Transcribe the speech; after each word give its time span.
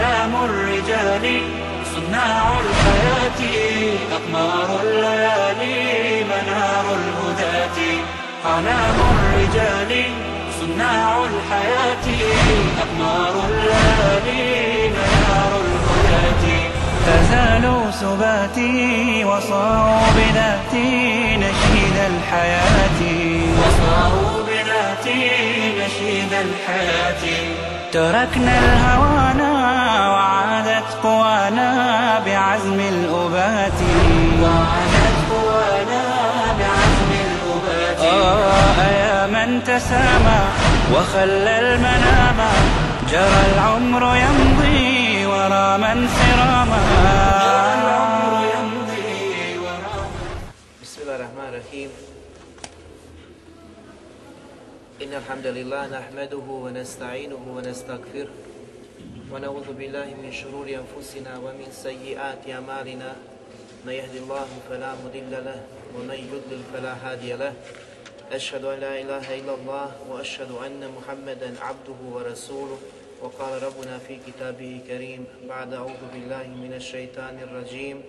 أعلام 0.00 0.34
الرجال 0.44 1.40
صناع 1.94 2.60
الحياة 2.60 3.40
أقمار 4.12 4.80
الليالي 4.82 6.24
منار 6.24 6.86
الهداة. 7.00 7.78
أعلام 8.46 8.96
الرجال 9.14 10.04
صناع 10.60 11.24
الحياة 11.24 12.06
أقمار 12.82 13.34
الليالي 13.48 14.88
منار 14.88 15.60
الهداة. 15.64 16.44
فزالوا 17.06 17.90
سباتي 17.90 19.24
وصاروا 19.24 20.06
بذاتي 20.16 21.36
نشيد 21.36 21.96
الحياة. 22.12 23.00
وصاروا 23.60 24.42
بذاتي 24.46 25.30
نشيد 25.80 26.32
الحياة. 26.32 27.65
تركنا 27.96 28.58
الهوانا 28.58 29.52
وعادت 30.12 30.88
قوانا 31.02 31.70
بعزم 32.26 32.80
الأبات. 32.80 33.78
وعادت 34.42 35.16
قوانا 35.32 36.04
بعزم 36.58 37.10
الأبات. 37.26 37.98
آه 38.00 38.78
يا 39.02 39.26
من 39.26 39.64
تسامى 39.64 40.40
وخلى 40.94 41.54
المنام 41.64 42.38
جرى 43.12 43.42
العمر 43.54 44.02
يمضي 44.24 45.26
ورا 45.26 45.76
من 45.76 46.08
سراما 46.18 46.82
إن 55.06 55.14
الحمد 55.14 55.46
لله 55.46 55.86
نحمده 55.86 56.46
ونستعينه 56.50 57.42
ونستغفره 57.56 58.28
ونعوذ 59.32 59.68
بالله 59.78 60.08
من 60.18 60.32
شرور 60.34 60.66
أنفسنا 60.66 61.38
ومن 61.38 61.70
سيئات 61.70 62.42
أعمالنا. 62.50 63.10
من 63.86 63.92
يهد 63.92 64.14
الله 64.26 64.48
فلا 64.66 64.98
مضل 65.06 65.30
له 65.30 65.62
ومن 65.94 66.18
يضلل 66.26 66.62
فلا 66.74 66.94
هادي 66.98 67.38
له. 67.38 67.54
أشهد 68.32 68.64
أن 68.64 68.78
لا 68.82 68.98
إله 68.98 69.26
إلا 69.38 69.54
الله 69.54 69.88
وأشهد 70.10 70.50
أن 70.66 70.82
محمدا 70.98 71.54
عبده 71.62 72.00
ورسوله. 72.10 72.78
وقال 73.22 73.62
ربنا 73.62 73.98
في 74.02 74.18
كتابه 74.26 74.82
الكريم 74.82 75.46
بعد 75.46 75.70
أعوذ 75.74 76.02
بالله 76.14 76.46
من 76.50 76.74
الشيطان 76.74 77.38
الرجيم. 77.46 78.02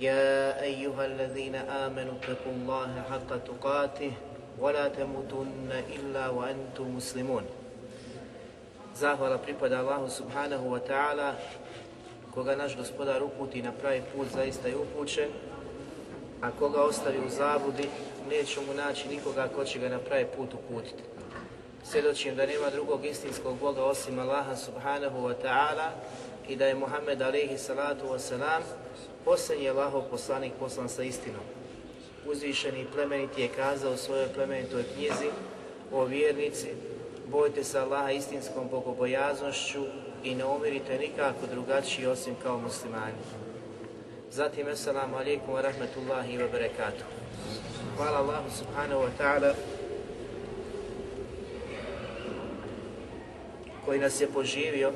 يا 0.00 0.60
أيها 0.60 1.04
الذين 1.06 1.54
آمنوا 1.54 2.14
اتقوا 2.20 2.52
الله 2.52 2.90
حق 3.10 3.30
تقاته 3.48 4.12
ولا 4.59 4.87
تموتن 4.87 5.71
إلا 5.95 6.29
وأنتم 6.29 6.95
مسلمون 6.95 7.43
Zahvala 8.99 9.39
pripada 9.39 9.79
Allahu 9.79 10.11
subhanahu 10.11 10.75
wa 10.75 10.79
ta'ala 10.83 11.39
koga 12.35 12.55
naš 12.55 12.75
gospodar 12.75 13.23
uputi 13.23 13.61
na 13.61 13.71
pravi 13.71 14.01
put 14.11 14.27
zaista 14.27 14.67
je 14.67 14.75
upućen 14.75 15.29
a 16.41 16.51
koga 16.51 16.81
ostavi 16.81 17.17
u 17.27 17.29
zabudi 17.29 17.89
neće 18.29 18.59
mu 18.59 18.73
naći 18.73 19.07
nikoga 19.07 19.47
ko 19.55 19.65
će 19.65 19.79
ga 19.79 19.89
na 19.89 19.99
pravi 19.99 20.25
put 20.37 20.53
uputiti. 20.53 21.03
Svjedočim 21.83 22.35
da 22.35 22.45
nema 22.45 22.69
drugog 22.69 23.05
istinskog 23.05 23.57
Boga 23.59 23.83
osim 23.83 24.19
Allaha 24.19 24.55
subhanahu 24.55 25.17
wa 25.27 25.33
ta'ala 25.43 25.89
i 26.47 26.55
da 26.55 26.65
je 26.65 26.75
Muhammed 26.75 27.21
alaihi 27.21 27.57
salatu 27.57 28.05
wa 28.05 28.19
salam 28.19 28.63
posljednji 29.25 29.69
Allahov 29.69 30.03
poslanik 30.09 30.53
poslan 30.59 30.89
sa 30.89 31.03
istinom. 31.03 31.41
Uzvišeni 32.26 32.80
i 32.80 32.86
plemeniti 32.94 33.42
je 33.42 33.48
kazao 33.48 33.92
u 33.92 33.96
svojoj 33.96 34.28
plemenitoj 34.34 34.84
knjizi 34.94 35.30
o 35.92 36.04
vjernici, 36.04 36.68
bojte 37.30 37.64
se 37.64 37.78
Allaha 37.78 38.10
istinskom 38.10 38.68
bogobojaznošću 38.70 39.84
i 40.24 40.34
ne 40.34 40.44
umirite 40.44 40.98
nikako 40.98 41.46
drugačiji 41.52 42.06
osim 42.06 42.34
kao 42.42 42.58
muslimani. 42.58 43.18
Zatim, 44.30 44.66
assalamu 44.68 45.16
alaikum 45.16 45.54
wa 45.54 45.62
rahmatullahi 45.62 46.38
wa 46.38 46.48
barakatuh. 46.52 47.06
Hvala 47.96 48.18
Allahu 48.18 48.50
subhanahu 48.50 49.02
wa 49.02 49.10
ta'ala 49.18 49.54
koji 53.84 53.98
nas 53.98 54.20
je 54.20 54.26
poživio 54.26 54.92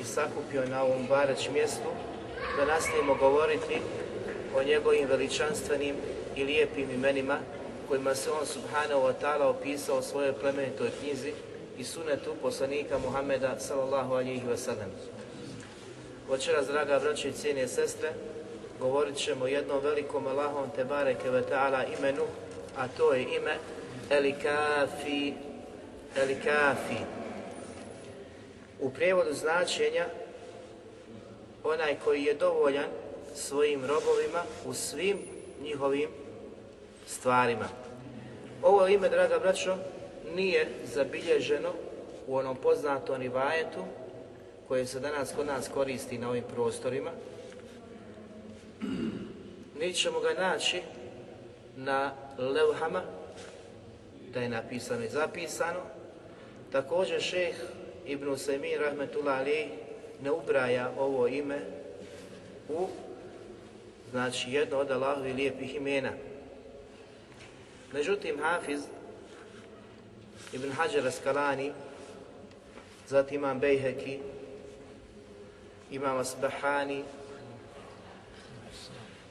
i 0.00 0.04
sakupio 0.04 0.64
na 0.66 0.82
ovom 0.82 1.06
barać 1.08 1.48
mjestu 1.52 1.88
da 2.56 2.64
nastavimo 2.64 3.14
govoriti 3.14 3.78
o 4.56 4.62
njegovim 4.62 5.08
veličanstvenim 5.08 5.96
i 6.40 6.44
lijepim 6.44 6.90
imenima 6.90 7.38
kojima 7.88 8.14
se 8.14 8.30
on 8.30 8.46
subhanahu 8.46 9.00
wa 9.00 9.12
ta'ala 9.22 9.44
opisao 9.44 9.98
u 9.98 10.02
svojoj 10.02 10.32
plemenitoj 10.32 10.90
knjizi 11.00 11.32
i 11.78 11.84
sunetu 11.84 12.34
poslanika 12.42 12.98
Muhammeda 12.98 13.58
sallallahu 13.58 14.14
alihi 14.14 14.46
wa 14.46 14.56
sallam. 14.56 14.90
Večeras, 16.30 16.66
draga 16.66 16.98
braće 16.98 17.28
i 17.28 17.32
cijene 17.32 17.68
sestre, 17.68 18.12
govorit 18.80 19.16
ćemo 19.16 19.46
jednom 19.46 19.80
velikom 19.82 20.26
Allahom 20.26 20.70
te 20.76 20.84
bareke 20.84 21.30
ve 21.30 21.42
ta'ala 21.50 21.84
imenu, 21.98 22.22
a 22.76 22.88
to 22.88 23.12
je 23.12 23.22
ime 23.22 23.56
Elikafi, 24.10 25.34
Elikafi. 26.16 27.04
U 28.80 28.90
prijevodu 28.90 29.32
značenja 29.32 30.06
onaj 31.64 31.96
koji 32.04 32.24
je 32.24 32.34
dovoljan 32.34 32.88
svojim 33.34 33.80
robovima 33.80 34.42
u 34.64 34.74
svim 34.74 35.18
njihovim 35.62 36.19
stvarima. 37.10 37.68
Ovo 38.62 38.86
ime, 38.86 39.08
draga 39.08 39.38
braćo, 39.38 39.76
nije 40.34 40.68
zabilježeno 40.94 41.72
u 42.26 42.36
onom 42.36 42.56
poznatom 42.56 43.20
rivajetu 43.20 43.84
koje 44.68 44.86
se 44.86 45.00
danas 45.00 45.32
kod 45.36 45.46
nas 45.46 45.68
koristi 45.68 46.18
na 46.18 46.28
ovim 46.28 46.44
prostorima. 46.54 47.10
Niti 49.80 49.94
ćemo 49.98 50.20
ga 50.20 50.40
naći 50.40 50.82
na 51.76 52.12
levhama, 52.38 53.02
da 54.34 54.40
je 54.40 54.48
napisano 54.48 55.04
i 55.04 55.08
zapisano. 55.08 55.80
Također 56.72 57.20
šeh 57.20 57.56
Ibn 58.06 58.28
Usaymin 58.28 58.78
rahmetullah 58.80 59.38
ali 59.38 59.68
ne 60.22 60.30
ubraja 60.30 60.92
ovo 60.98 61.28
ime 61.28 61.60
u 62.68 62.86
znači 64.10 64.52
jedno 64.52 64.78
od 64.78 64.90
Allahovi 64.90 65.32
lijepih 65.32 65.74
imena. 65.74 66.10
Međutim, 67.92 68.38
Hafiz 68.42 68.80
Ibn 70.52 70.70
Hajar 70.70 71.06
Askalani, 71.06 71.72
zatim 73.08 73.36
imam 73.36 73.58
Bejheki, 73.58 74.18
imam 75.90 76.18
Asbahani, 76.18 77.04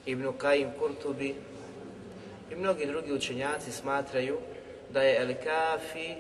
Ibn 0.05 0.23
Qaim 0.23 0.71
Kurtubi 0.79 1.35
i 2.51 2.55
mnogi 2.55 2.85
drugi 2.85 3.13
učenjaci 3.13 3.71
smatraju 3.71 4.37
da 4.89 5.01
je 5.01 5.21
El 5.21 5.33
Kafi 5.43 6.15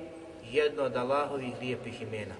jedno 0.51 0.83
od 0.83 0.95
Allahovih 0.95 1.53
lijepih 1.61 2.01
imena. 2.01 2.35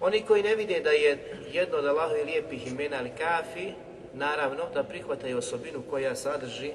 Oni 0.00 0.22
koji 0.22 0.42
ne 0.42 0.54
vide 0.54 0.80
da 0.80 0.90
je 0.90 1.18
jedno 1.52 1.76
od 1.76 1.86
Allahovih 1.86 2.24
lijepih 2.24 2.66
imena 2.66 2.96
El 2.96 3.08
Kafi, 3.18 3.72
naravno 4.14 4.64
da 4.74 4.82
prihvataju 4.82 5.38
osobinu 5.38 5.82
koja 5.90 6.16
sadrži 6.16 6.72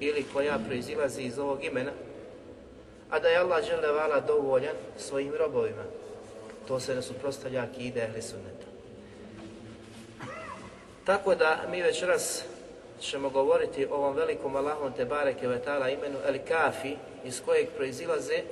ili 0.00 0.24
koja 0.32 0.58
proizilazi 0.66 1.22
iz 1.22 1.38
ovog 1.38 1.64
imena, 1.64 1.92
a 3.10 3.18
da 3.18 3.28
je 3.28 3.38
Allah 3.38 3.64
vala 3.94 4.20
dovoljan 4.20 4.74
svojim 4.98 5.32
robovima. 5.38 5.82
To 6.68 6.80
se 6.80 6.94
ne 6.94 7.02
suprostavlja 7.02 7.62
akide 7.62 8.00
ehli 8.00 8.22
sunneta. 8.22 8.66
Tako 11.04 11.34
da 11.34 11.62
mi 11.70 11.82
večeras 11.82 12.44
ćemo 13.00 13.30
govoriti 13.30 13.86
o 13.86 13.94
ovom 13.94 14.16
velikom 14.16 14.56
Allahom 14.56 14.92
te 14.92 15.04
bareke 15.04 15.48
vetala 15.48 15.88
imenu 15.88 16.18
El 16.26 16.38
Kafi, 16.48 16.96
iz 17.24 17.42
kojeg 17.44 17.68
proizilaze 17.76 18.42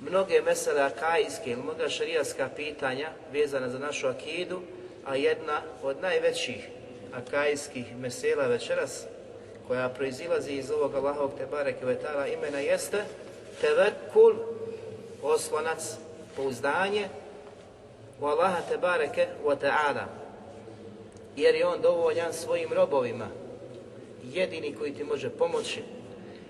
mnoge 0.00 0.42
mesele 0.42 0.80
akajske 0.80 1.50
ili 1.50 1.62
mnoga 1.62 1.88
šarijaska 1.88 2.48
pitanja 2.56 3.08
vezana 3.32 3.68
za 3.68 3.78
našu 3.78 4.06
akidu, 4.06 4.60
a 5.06 5.16
jedna 5.16 5.62
od 5.82 6.00
najvećih 6.02 6.68
akajskih 7.14 7.96
mesela 7.96 8.46
večeras 8.46 9.06
koja 9.68 9.88
proizilazi 9.88 10.52
iz 10.52 10.70
ovog 10.70 10.94
Allahovog 10.94 11.32
te 11.38 11.46
bareke 11.46 11.86
vetala 11.86 12.26
imena 12.26 12.58
jeste 12.58 13.04
tevekul, 13.60 14.34
oslonac, 15.22 15.96
pouzdanje 16.36 17.08
u 18.20 18.26
Allaha 18.26 18.60
te 18.68 18.76
bareke 18.76 19.26
wa 19.44 19.56
ta'ala. 19.60 20.04
Jer 21.36 21.54
je 21.54 21.66
on 21.66 21.80
dovoljan 21.80 22.32
svojim 22.32 22.72
robovima, 22.72 23.28
jedini 24.24 24.74
koji 24.74 24.94
ti 24.94 25.04
može 25.04 25.30
pomoći, 25.30 25.82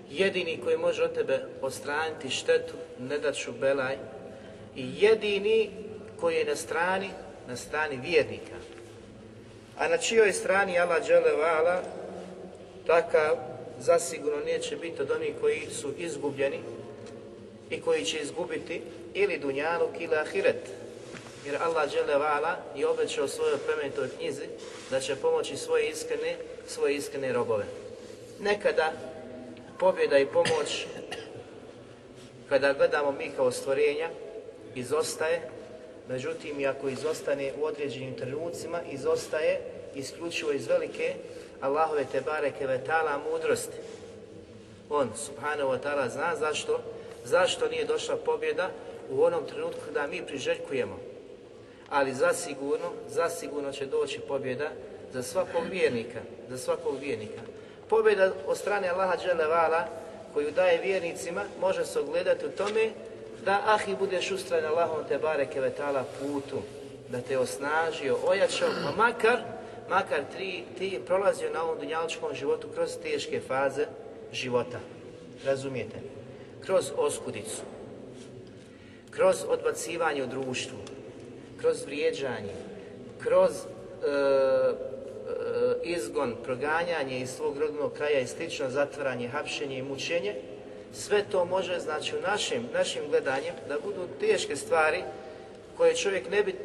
jedini 0.09 0.61
koji 0.63 0.77
može 0.77 1.03
od 1.03 1.13
tebe 1.13 1.39
ostraniti 1.61 2.29
štetu, 2.29 2.73
ne 2.99 3.17
daću 3.17 3.51
belaj 3.51 3.97
i 4.75 4.89
jedini 4.99 5.69
koji 6.19 6.35
je 6.35 6.45
na 6.45 6.55
strani, 6.55 7.09
na 7.47 7.55
strani 7.55 7.99
vjernika. 8.03 8.55
A 9.77 9.87
na 9.87 9.97
čijoj 9.97 10.33
strani 10.33 10.79
Allah 10.79 11.05
dželevala 11.05 11.98
takav 12.89 13.37
zasigurno 13.79 14.39
neće 14.45 14.75
biti 14.75 15.01
od 15.01 15.11
onih 15.11 15.33
koji 15.41 15.67
su 15.81 15.93
izgubljeni 15.97 16.59
i 17.69 17.81
koji 17.81 18.05
će 18.05 18.19
izgubiti 18.19 18.81
ili 19.13 19.39
dunjaluk 19.39 19.89
ili 19.99 20.15
ahiret. 20.15 20.69
Jer 21.45 21.57
Allah 21.61 21.89
vala 22.19 22.55
je 22.75 22.87
obećao 22.87 23.27
svojoj 23.27 23.57
plemenitoj 23.65 24.09
knjizi 24.17 24.45
da 24.91 24.99
će 24.99 25.15
pomoći 25.15 25.57
svoje 25.57 25.89
iskrene, 25.89 26.35
svoje 26.67 26.95
iskrene 26.95 27.33
robove. 27.33 27.65
Nekada 28.39 28.93
pobjeda 29.79 30.17
i 30.17 30.25
pomoć 30.25 30.85
kada 32.49 32.73
gledamo 32.73 33.11
mi 33.11 33.31
kao 33.35 33.51
stvorenja 33.51 34.09
izostaje, 34.75 35.41
međutim 36.07 36.59
i 36.59 36.67
ako 36.67 36.89
izostane 36.89 37.51
u 37.61 37.65
određenim 37.65 38.15
trenucima, 38.15 38.81
izostaje 38.91 39.61
isključivo 39.95 40.51
iz 40.51 40.67
velike 40.67 41.15
Allahove 41.61 42.05
te 42.11 42.21
bareke 42.21 42.67
vetala 42.67 43.19
mudrosti. 43.31 43.77
On, 44.89 45.09
subhanahu 45.15 45.69
wa 45.69 45.79
ta'ala, 45.79 46.09
zna 46.09 46.35
zašto, 46.35 46.79
zašto 47.25 47.67
nije 47.67 47.85
došla 47.85 48.15
pobjeda 48.15 48.69
u 49.09 49.23
onom 49.23 49.45
trenutku 49.45 49.79
kada 49.85 50.07
mi 50.07 50.25
priželjkujemo. 50.25 50.97
Ali 51.89 52.13
zasigurno, 52.13 52.91
zasigurno 53.09 53.71
će 53.71 53.85
doći 53.85 54.19
pobjeda 54.19 54.69
za 55.13 55.23
svakog 55.23 55.63
vjernika, 55.71 56.19
za 56.49 56.57
svakog 56.57 56.99
vjernika. 56.99 57.41
Pobjeda 57.89 58.31
od 58.47 58.57
strane 58.57 58.89
Allaha 58.89 59.15
Đelevala 59.15 59.87
koju 60.33 60.51
daje 60.51 60.81
vjernicima 60.81 61.43
može 61.59 61.85
se 61.85 61.99
ogledati 61.99 62.45
u 62.45 62.49
tome 62.49 62.89
da 63.45 63.61
ahi 63.65 63.95
budeš 63.95 64.31
ustran 64.31 64.65
Allahom 64.65 65.03
te 65.07 65.17
bareke 65.17 65.61
vetala 65.61 66.03
putu, 66.19 66.61
da 67.09 67.21
te 67.21 67.37
osnažio, 67.37 68.17
ojačao, 68.25 68.69
pa 68.85 69.03
makar, 69.03 69.39
makar 69.89 70.23
tri, 70.31 70.63
ti 70.77 70.99
prolazio 71.05 71.49
na 71.53 71.63
ovom 71.63 71.79
dunjaličkom 71.79 72.35
životu 72.35 72.67
kroz 72.75 72.89
teške 73.03 73.41
faze 73.47 73.85
života. 74.33 74.79
Razumijete? 75.45 75.95
Kroz 76.65 76.91
oskudicu, 76.97 77.61
kroz 79.11 79.45
odbacivanje 79.47 80.23
u 80.23 80.27
društvu, 80.27 80.77
kroz 81.59 81.85
vrijeđanje, 81.85 82.53
kroz 83.23 83.51
e, 83.51 84.07
e, 84.07 84.79
izgon, 85.83 86.35
proganjanje 86.43 87.19
iz 87.19 87.29
svog 87.29 87.57
rodnog 87.57 87.93
kraja 87.93 88.19
i 88.19 88.27
slično, 88.27 88.69
zatvaranje, 88.69 89.27
hapšenje 89.27 89.77
i 89.77 89.83
mučenje, 89.83 90.35
sve 90.93 91.23
to 91.31 91.45
može, 91.45 91.79
znači, 91.79 92.17
u 92.17 92.21
našim, 92.21 92.63
našim 92.73 93.01
gledanjem 93.09 93.53
da 93.67 93.79
budu 93.79 94.07
teške 94.19 94.55
stvari 94.55 95.03
koje 95.77 95.95
čovjek 95.95 96.29
ne 96.29 96.43
bi 96.43 96.55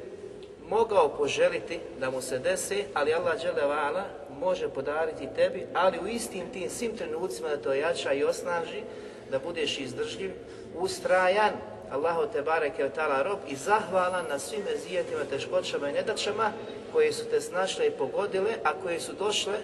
mogao 0.69 1.09
poželiti 1.09 1.81
da 2.01 2.11
mu 2.11 2.21
se 2.21 2.39
desi, 2.39 2.85
ali 2.95 3.15
Allah 3.15 3.41
dželevala 3.41 4.05
može 4.41 4.69
podariti 4.69 5.29
tebi, 5.37 5.67
ali 5.75 5.99
u 5.99 6.07
istim 6.07 6.53
tim 6.53 6.71
svim 6.71 6.97
trenucima 6.97 7.49
da 7.49 7.57
to 7.57 7.75
jača 7.75 8.13
i 8.13 8.25
osnaži, 8.25 8.83
da 9.31 9.39
budeš 9.39 9.79
izdržljiv, 9.79 10.33
ustrajan, 10.79 11.53
Allahu 11.91 12.33
te 12.33 12.43
bareke 12.43 12.89
tala 12.95 13.23
rob 13.23 13.39
i 13.49 13.57
zahvalan 13.57 14.25
na 14.29 14.39
svim 14.39 14.63
ezijetima, 14.75 15.25
teškoćama 15.31 15.89
i 15.89 15.93
nedačama 15.93 16.53
koje 16.93 17.13
su 17.13 17.25
te 17.25 17.41
snašle 17.41 17.87
i 17.87 17.91
pogodile, 17.91 18.53
a 18.65 18.73
koje 18.83 19.01
su 19.01 19.13
došle 19.13 19.55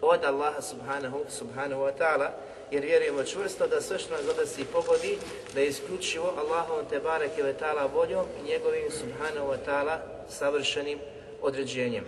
od 0.00 0.24
Allaha 0.24 0.62
subhanahu, 0.62 1.24
subhanahu 1.28 1.82
wa 1.82 1.92
ta'ala, 1.98 2.28
jer 2.70 2.84
vjerujemo 2.84 3.24
čvrsto 3.24 3.66
da 3.66 3.80
sve 3.80 3.98
što 3.98 4.14
nas 4.14 4.24
zadesi 4.24 4.64
pogodi, 4.64 5.18
da 5.54 5.60
je 5.60 5.66
isključivo 5.66 6.34
Allahom 6.38 6.86
te 6.90 7.00
bareke 7.00 7.42
ve 7.42 7.54
ta'ala 7.60 7.92
voljom 7.94 8.26
i 8.40 8.48
njegovim 8.48 8.90
subhanahu 8.90 9.48
wa 9.52 9.56
ta'ala 9.66 10.15
savršenim 10.28 10.98
određenjem. 11.42 12.04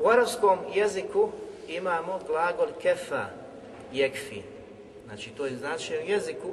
U 0.00 0.08
arabskom 0.08 0.58
jeziku 0.74 1.28
imamo 1.68 2.20
glagol 2.26 2.68
kefa, 2.82 3.26
jekfi. 3.92 4.42
Znači 5.06 5.30
to 5.30 5.46
je 5.46 5.56
znači 5.56 5.94
u 5.96 6.10
jeziku 6.10 6.48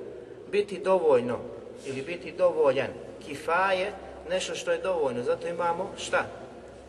biti 0.51 0.79
dovoljno 0.79 1.39
ili 1.85 2.01
biti 2.01 2.31
dovoljan. 2.31 2.87
Kifa 3.25 3.71
je 3.71 3.93
nešto 4.29 4.55
što 4.55 4.71
je 4.71 4.77
dovoljno. 4.77 5.23
Zato 5.23 5.47
imamo 5.47 5.91
šta? 5.97 6.25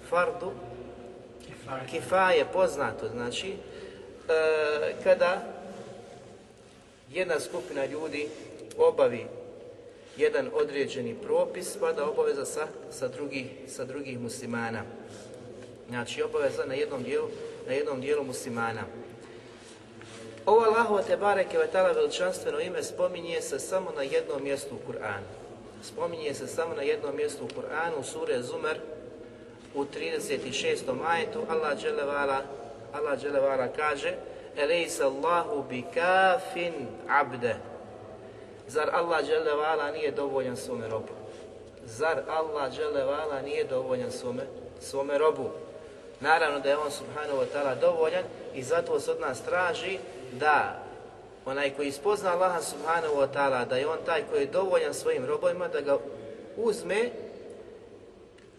Fardu. 0.08 0.52
Kifa 1.90 2.30
je 2.30 2.44
poznato. 2.52 3.08
Znači, 3.08 3.48
e, 3.48 4.94
kada 5.04 5.42
jedna 7.10 7.40
skupina 7.40 7.84
ljudi 7.84 8.28
obavi 8.78 9.26
jedan 10.20 10.50
određeni 10.54 11.14
propis, 11.22 11.76
pada 11.80 12.04
obaveza 12.04 12.44
sa, 12.44 12.66
sa, 12.90 13.08
drugih, 13.08 13.46
sa 13.68 13.84
drugih 13.84 14.20
muslimana. 14.20 14.82
Znači 15.88 16.22
obaveza 16.22 16.64
na 16.64 16.74
jednom 16.74 17.02
dijelu, 17.02 17.28
na 17.66 17.72
jednom 17.72 18.00
dijelu 18.00 18.24
muslimana. 18.24 18.82
Ovo 20.46 20.60
Allahova 20.60 21.02
te 21.02 21.16
bareke 21.16 21.58
vetala 21.58 21.92
veličanstveno 21.92 22.60
ime 22.60 22.82
spominje 22.82 23.40
se 23.40 23.58
samo 23.58 23.90
na 23.96 24.02
jednom 24.02 24.42
mjestu 24.42 24.74
u 24.74 24.92
Kur'anu. 24.92 25.26
Spominje 25.82 26.34
se 26.34 26.46
samo 26.46 26.74
na 26.74 26.82
jednom 26.82 27.16
mjestu 27.16 27.44
u 27.44 27.48
Kur'anu, 27.48 28.00
u 28.00 28.02
sure 28.02 28.42
Zumer, 28.42 28.80
u 29.74 29.84
36. 29.84 30.94
majetu, 31.02 31.40
Allah 31.48 31.78
dželevala, 31.78 32.42
Allah 32.92 33.20
dželevala 33.20 33.68
kaže 33.68 34.14
Elejsa 34.56 35.06
Allahu 35.06 35.64
bi 35.68 35.84
kafin 35.94 36.72
abde. 37.08 37.69
Zar 38.70 38.90
Allah 38.92 39.24
dželevala 39.26 39.90
nije 39.90 40.10
dovoljan 40.10 40.56
svome 40.56 40.88
robu? 40.88 41.12
Zar 41.84 42.22
Allah 42.28 42.72
dželevala 42.72 43.42
nije 43.42 43.64
dovoljan 43.64 44.10
svome, 44.10 44.42
svome 44.80 45.18
robu? 45.18 45.50
Naravno 46.20 46.60
da 46.60 46.68
je 46.68 46.78
on 46.78 46.90
subhanahu 46.90 47.38
wa 47.38 47.46
ta'ala 47.54 47.80
dovoljan 47.80 48.24
i 48.54 48.62
zato 48.62 49.00
se 49.00 49.10
od 49.10 49.20
nas 49.20 49.42
traži 49.42 49.98
da 50.32 50.82
onaj 51.46 51.70
koji 51.70 51.92
spozna 51.92 52.32
Allaha 52.32 52.62
subhanahu 52.62 53.14
wa 53.14 53.26
ta'ala, 53.34 53.64
da 53.64 53.76
je 53.76 53.88
on 53.88 53.98
taj 54.06 54.22
koji 54.30 54.40
je 54.40 54.46
dovoljan 54.46 54.94
svojim 54.94 55.26
robovima, 55.26 55.68
da 55.68 55.80
ga 55.80 55.98
uzme 56.56 57.10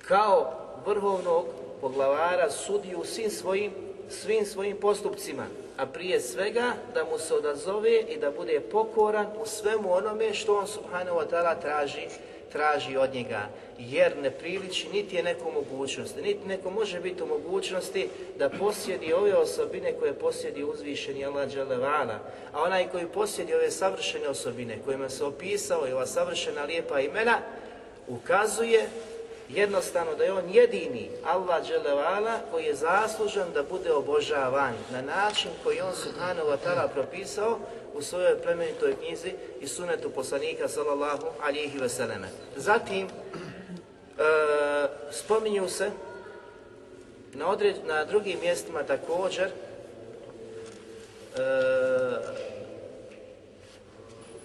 kao 0.07 0.53
vrhovnog 0.85 1.45
poglavara 1.81 2.49
sudiju 2.49 3.03
svim 3.05 3.29
svojim, 3.29 3.71
svim 4.09 4.45
svojim 4.45 4.77
postupcima, 4.77 5.45
a 5.77 5.85
prije 5.85 6.21
svega 6.21 6.73
da 6.93 7.03
mu 7.03 7.17
se 7.17 7.33
odazove 7.33 7.99
i 7.99 8.17
da 8.17 8.31
bude 8.31 8.59
pokoran 8.59 9.27
u 9.41 9.45
svemu 9.45 9.93
onome 9.93 10.33
što 10.33 10.57
on 10.57 10.67
subhanahu 10.67 11.17
wa 11.17 11.25
ta'ala 11.31 11.61
traži 11.61 12.07
traži 12.51 12.97
od 12.97 13.13
njega, 13.13 13.49
jer 13.79 14.17
ne 14.17 14.31
priliči 14.31 14.87
niti 14.93 15.15
je 15.15 15.23
neko 15.23 15.51
mogućnosti, 15.51 16.21
niti 16.21 16.47
neko 16.47 16.69
može 16.69 16.99
biti 16.99 17.23
u 17.23 17.25
mogućnosti 17.25 18.09
da 18.37 18.49
posjedi 18.49 19.13
ove 19.13 19.35
osobine 19.35 19.93
koje 19.99 20.13
posjedi 20.13 20.63
uzvišeni 20.63 21.25
Allah 21.25 21.53
Đalevala, 21.53 22.19
a 22.53 22.63
onaj 22.63 22.87
koji 22.87 23.05
posjedi 23.05 23.53
ove 23.53 23.71
savršene 23.71 24.27
osobine 24.27 24.77
kojima 24.85 25.09
se 25.09 25.23
opisao 25.23 25.87
i 25.87 25.93
ova 25.93 26.05
savršena 26.05 26.63
lijepa 26.63 26.99
imena, 26.99 27.37
ukazuje 28.07 28.89
jednostavno 29.53 30.15
da 30.15 30.23
je 30.23 30.33
on 30.33 30.49
jedini 30.49 31.09
Allah 31.23 31.67
Đelevala 31.67 32.39
koji 32.51 32.65
je 32.65 32.75
zaslužan 32.75 33.53
da 33.53 33.63
bude 33.63 33.93
obožavan 33.93 34.73
na 34.91 35.01
način 35.01 35.51
koji 35.63 35.81
on 35.81 35.95
subhanahu 35.95 36.47
wa 36.47 36.57
ta'ala 36.65 36.87
propisao 36.87 37.59
u 37.93 38.01
svojoj 38.01 38.41
plemenitoj 38.41 38.95
knjizi 38.95 39.33
i 39.61 39.67
sunetu 39.67 40.09
poslanika 40.09 40.67
sallallahu 40.67 41.27
alihi 41.41 41.79
vseleme. 41.79 42.27
Zatim, 42.55 43.07
e, 43.07 43.09
spominju 45.11 45.69
se 45.69 45.91
na, 47.33 47.47
određ, 47.47 47.75
na 47.83 48.05
drugim 48.05 48.39
mjestima 48.39 48.83
također 48.83 49.45
e, 49.45 49.51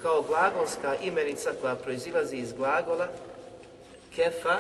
kao 0.03 0.23
glagolska 0.23 0.97
imenica 1.03 1.51
koja 1.61 1.75
proizilazi 1.75 2.37
iz 2.37 2.53
glagola 2.53 3.09
kefa, 4.17 4.57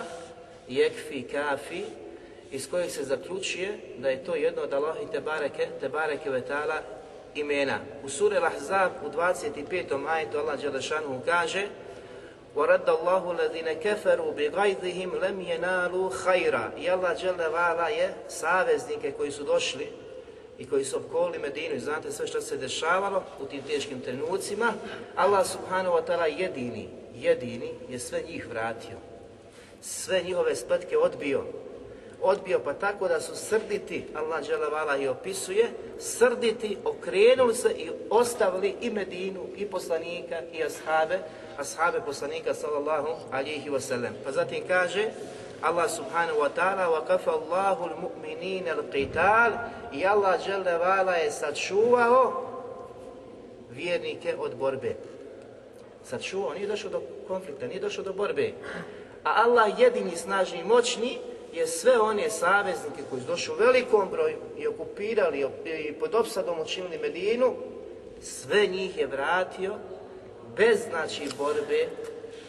jekfi, 0.67 1.24
kafi, 1.24 1.83
iz 2.51 2.69
kojih 2.69 2.91
se 2.91 3.03
zaključuje 3.03 3.77
da 3.98 4.10
je 4.10 4.24
to 4.24 4.36
jedno 4.36 4.62
od 4.62 4.74
Allah 4.74 4.95
i 5.03 5.12
te 5.12 5.19
bareke, 5.19 5.67
te 5.79 5.89
bareke 5.89 6.29
vetala 6.29 6.81
imena. 7.36 7.79
U 8.03 8.10
suri 8.10 8.36
Al-Ahzab 8.36 8.89
u 9.05 9.10
25. 9.10 10.07
ajetu 10.07 10.38
Allah 10.38 10.62
Đelešanu 10.62 11.21
kaže 11.25 11.67
وَرَدَّ 12.55 12.89
اللَّهُ 12.89 13.31
الَّذِينَ 13.31 13.74
كَفَرُوا 13.74 14.31
بِغَيْظِهِمْ 14.31 15.15
لَمْ 15.15 15.41
يَنَالُوا 15.41 16.10
خَيْرًا 16.10 16.71
I 16.77 16.89
Allah 16.89 17.21
Đelevala 17.21 17.89
je 17.89 18.13
saveznike 18.27 19.12
koji 19.12 19.31
su 19.31 19.43
došli 19.43 19.88
i 20.60 20.65
koji 20.65 20.86
su 20.86 20.98
opkolili 20.98 21.39
Medinu 21.39 21.75
i 21.75 21.79
znate 21.79 22.12
sve 22.12 22.27
što 22.27 22.41
se 22.41 22.57
dešavalo 22.57 23.24
u 23.39 23.45
tim 23.45 23.62
teškim 23.62 24.01
trenucima, 24.01 24.74
Allah 25.15 25.48
subhanahu 25.48 25.95
wa 25.95 26.05
ta'ala 26.05 26.39
jedini, 26.39 26.89
jedini 27.15 27.71
je 27.89 28.00
sve 28.00 28.21
njih 28.21 28.48
vratio. 28.50 28.98
Sve 29.80 30.23
njihove 30.23 30.56
spletke 30.56 30.99
odbio 30.99 31.45
odbio 32.23 32.61
pa 32.64 32.73
tako 32.73 33.09
da 33.09 33.21
su 33.21 33.37
srditi, 33.37 34.04
Allah 34.14 34.45
dželevala 34.45 34.97
i 34.97 35.09
opisuje, 35.09 35.71
srditi, 35.99 36.76
okrenuli 36.85 37.54
se 37.54 37.71
i 37.71 37.90
ostavili 38.11 38.75
i 38.80 38.90
Medinu, 38.90 39.47
i 39.56 39.66
poslanika, 39.66 40.40
i 40.52 40.64
ashabe, 40.64 41.18
ashabe 41.59 42.00
poslanika 42.06 42.54
sallallahu 42.54 43.09
alihi 43.33 43.71
wasallam. 43.71 44.11
Pa 44.25 44.33
zatim 44.33 44.64
kaže, 44.68 45.09
Allah 45.62 45.90
subhanahu 45.90 46.38
wa 46.40 46.50
ta'ala 46.56 46.88
wa 46.88 47.06
kafa 47.06 47.30
Allahu 47.30 47.85
al-mu'minina 47.85 48.76
al-qital 48.76 49.52
i 49.92 50.06
Allah 50.06 50.47
dželevala 50.47 51.14
je 51.14 51.30
sačuvao 51.30 52.42
vjernike 53.71 54.35
od 54.38 54.54
borbe. 54.56 54.97
Sačuvao, 56.04 56.54
nije 56.54 56.66
došao 56.66 56.90
do 56.90 57.02
konflikta, 57.28 57.66
nije 57.66 57.80
došao 57.80 58.04
do 58.04 58.12
borbe 58.12 58.52
A 59.26 59.42
Allah 59.42 59.78
jedini 59.78 60.16
snažni 60.16 60.59
i 60.59 60.64
moćni 60.64 61.18
je 61.52 61.66
sve 61.66 61.99
one 61.99 62.30
saveznike 62.30 63.02
koji 63.11 63.23
su 63.23 63.28
došli 63.28 63.54
u 63.54 63.56
velikom 63.56 64.09
broju 64.11 64.37
i 64.59 64.66
okupirali 64.66 65.47
i 65.88 65.92
pod 65.92 66.14
opsadom 66.14 66.61
učinili 66.61 66.99
Medinu, 66.99 67.54
sve 68.23 68.66
njih 68.66 68.99
je 68.99 69.06
vratio 69.06 69.75
bez 70.56 70.78
znači 70.90 71.28
borbe 71.38 71.88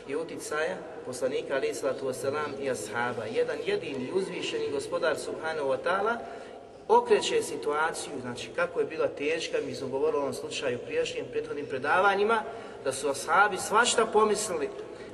i 0.07 0.15
uticaja 0.15 0.77
poslanika 1.05 1.55
alaih 1.55 1.77
sallatu 1.77 2.05
wasalam 2.05 2.63
i 2.63 2.69
ashaba. 2.69 3.25
Jedan 3.35 3.57
jedini 3.65 4.11
uzvišeni 4.13 4.71
gospodar 4.71 5.17
subhanahu 5.17 5.69
wa 5.69 5.77
ta'ala 5.85 6.17
okreće 6.87 7.41
situaciju, 7.41 8.13
znači 8.21 8.49
kako 8.55 8.79
je 8.79 8.85
bila 8.85 9.07
teška, 9.07 9.57
mi 9.65 9.75
smo 9.75 9.87
govorili 9.87 10.17
o 10.17 10.21
ovom 10.21 10.33
slučaju 10.33 10.79
prijašnjim 10.85 11.25
prethodnim 11.31 11.65
predavanjima, 11.65 12.43
da 12.83 12.91
su 12.93 13.09
ashabi 13.09 13.57
svašta 13.57 14.05
pomislili, 14.05 14.69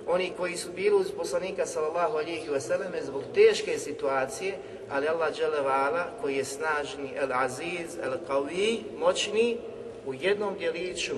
oni 0.08 0.32
koji 0.38 0.58
su 0.58 0.72
bili 0.72 0.96
uz 0.96 1.12
poslanika 1.18 1.66
sallallahu 1.66 2.18
alihi 2.18 2.50
wasallam 2.50 3.04
zbog 3.06 3.24
teške 3.34 3.78
situacije, 3.78 4.58
ali 4.90 5.08
Allah 5.08 5.36
dželevala 5.36 6.06
koji 6.22 6.36
je 6.36 6.46
snažni, 6.46 7.10
el 7.16 7.34
aziz, 7.34 7.98
el 8.04 8.14
qawi, 8.28 8.80
moćni, 8.98 9.58
u 10.06 10.14
jednom 10.14 10.58
djeliću, 10.58 11.16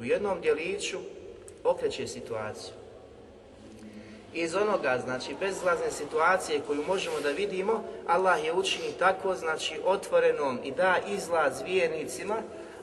u 0.00 0.04
jednom 0.04 0.40
djeliću 0.40 0.98
okreće 1.64 2.06
situaciju. 2.06 2.74
Iz 4.34 4.54
onoga, 4.54 4.98
znači, 5.04 5.34
bezlazne 5.40 5.90
situacije 5.90 6.60
koju 6.66 6.84
možemo 6.86 7.20
da 7.20 7.30
vidimo, 7.30 7.84
Allah 8.06 8.44
je 8.44 8.52
učini 8.52 8.92
tako, 8.98 9.34
znači, 9.34 9.80
otvorenom 9.84 10.58
i 10.64 10.70
da 10.70 10.96
izlaz 11.08 11.62
vjernicima, 11.66 12.36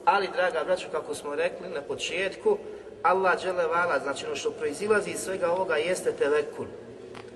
ali, 0.06 0.28
draga 0.36 0.64
braću, 0.64 0.88
kako 0.92 1.16
smo 1.16 1.36
rekli 1.36 1.70
na 1.70 1.82
početku, 1.82 2.58
Allah 3.04 3.42
dželevala, 3.42 4.00
znači 4.00 4.26
ono 4.26 4.36
što 4.36 4.52
proizilazi 4.52 5.12
iz 5.12 5.20
svega 5.20 5.52
ovoga 5.52 5.76
jeste 5.76 6.12
telekul, 6.12 6.66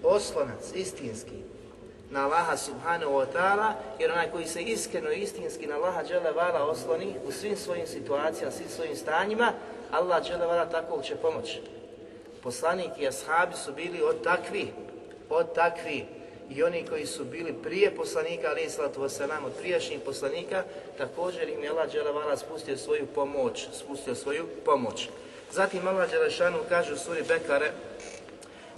oslonac, 0.03 0.71
istinski, 0.75 1.43
na 2.09 2.25
Allaha 2.25 2.57
subhanahu 2.57 3.11
wa 3.11 3.25
ta'ala, 3.33 3.73
jer 3.99 4.11
onaj 4.11 4.31
koji 4.31 4.45
se 4.45 4.61
iskreno 4.61 5.11
i 5.11 5.21
istinski 5.21 5.67
na 5.67 5.75
Allaha 5.75 6.03
dželevala 6.03 6.65
osloni 6.65 7.15
u 7.27 7.31
svim 7.31 7.57
svojim 7.57 7.87
situacijama, 7.87 8.51
svim 8.51 8.69
svojim 8.69 8.95
stanjima, 8.95 9.53
Allah 9.91 10.23
dželevala 10.23 10.65
takvog 10.65 11.03
će 11.03 11.15
pomoći. 11.15 11.61
Poslanik 12.43 12.91
i 12.99 13.07
ashabi 13.07 13.55
su 13.55 13.73
bili 13.73 14.01
od 14.01 14.23
takvi, 14.23 14.73
od 15.29 15.53
takvi 15.53 16.05
i 16.49 16.63
oni 16.63 16.85
koji 16.89 17.05
su 17.05 17.25
bili 17.25 17.53
prije 17.63 17.95
poslanika, 17.95 18.47
ali 18.49 18.63
islatu 18.63 19.01
wasalam, 19.01 19.45
od 19.45 19.53
prijašnjih 19.61 19.99
poslanika, 20.05 20.63
također 20.97 21.49
im 21.49 21.63
je 21.63 21.69
Allah 21.69 21.91
dželevala 21.91 22.37
spustio 22.37 22.77
svoju 22.77 23.05
pomoć, 23.15 23.67
spustio 23.73 24.15
svoju 24.15 24.47
pomoć. 24.65 25.09
Zatim 25.52 25.88
Allah 25.88 26.10
Đelešanu 26.10 26.58
kaže 26.68 26.92
u 26.92 26.96
suri 26.96 27.22
Bekare 27.22 27.72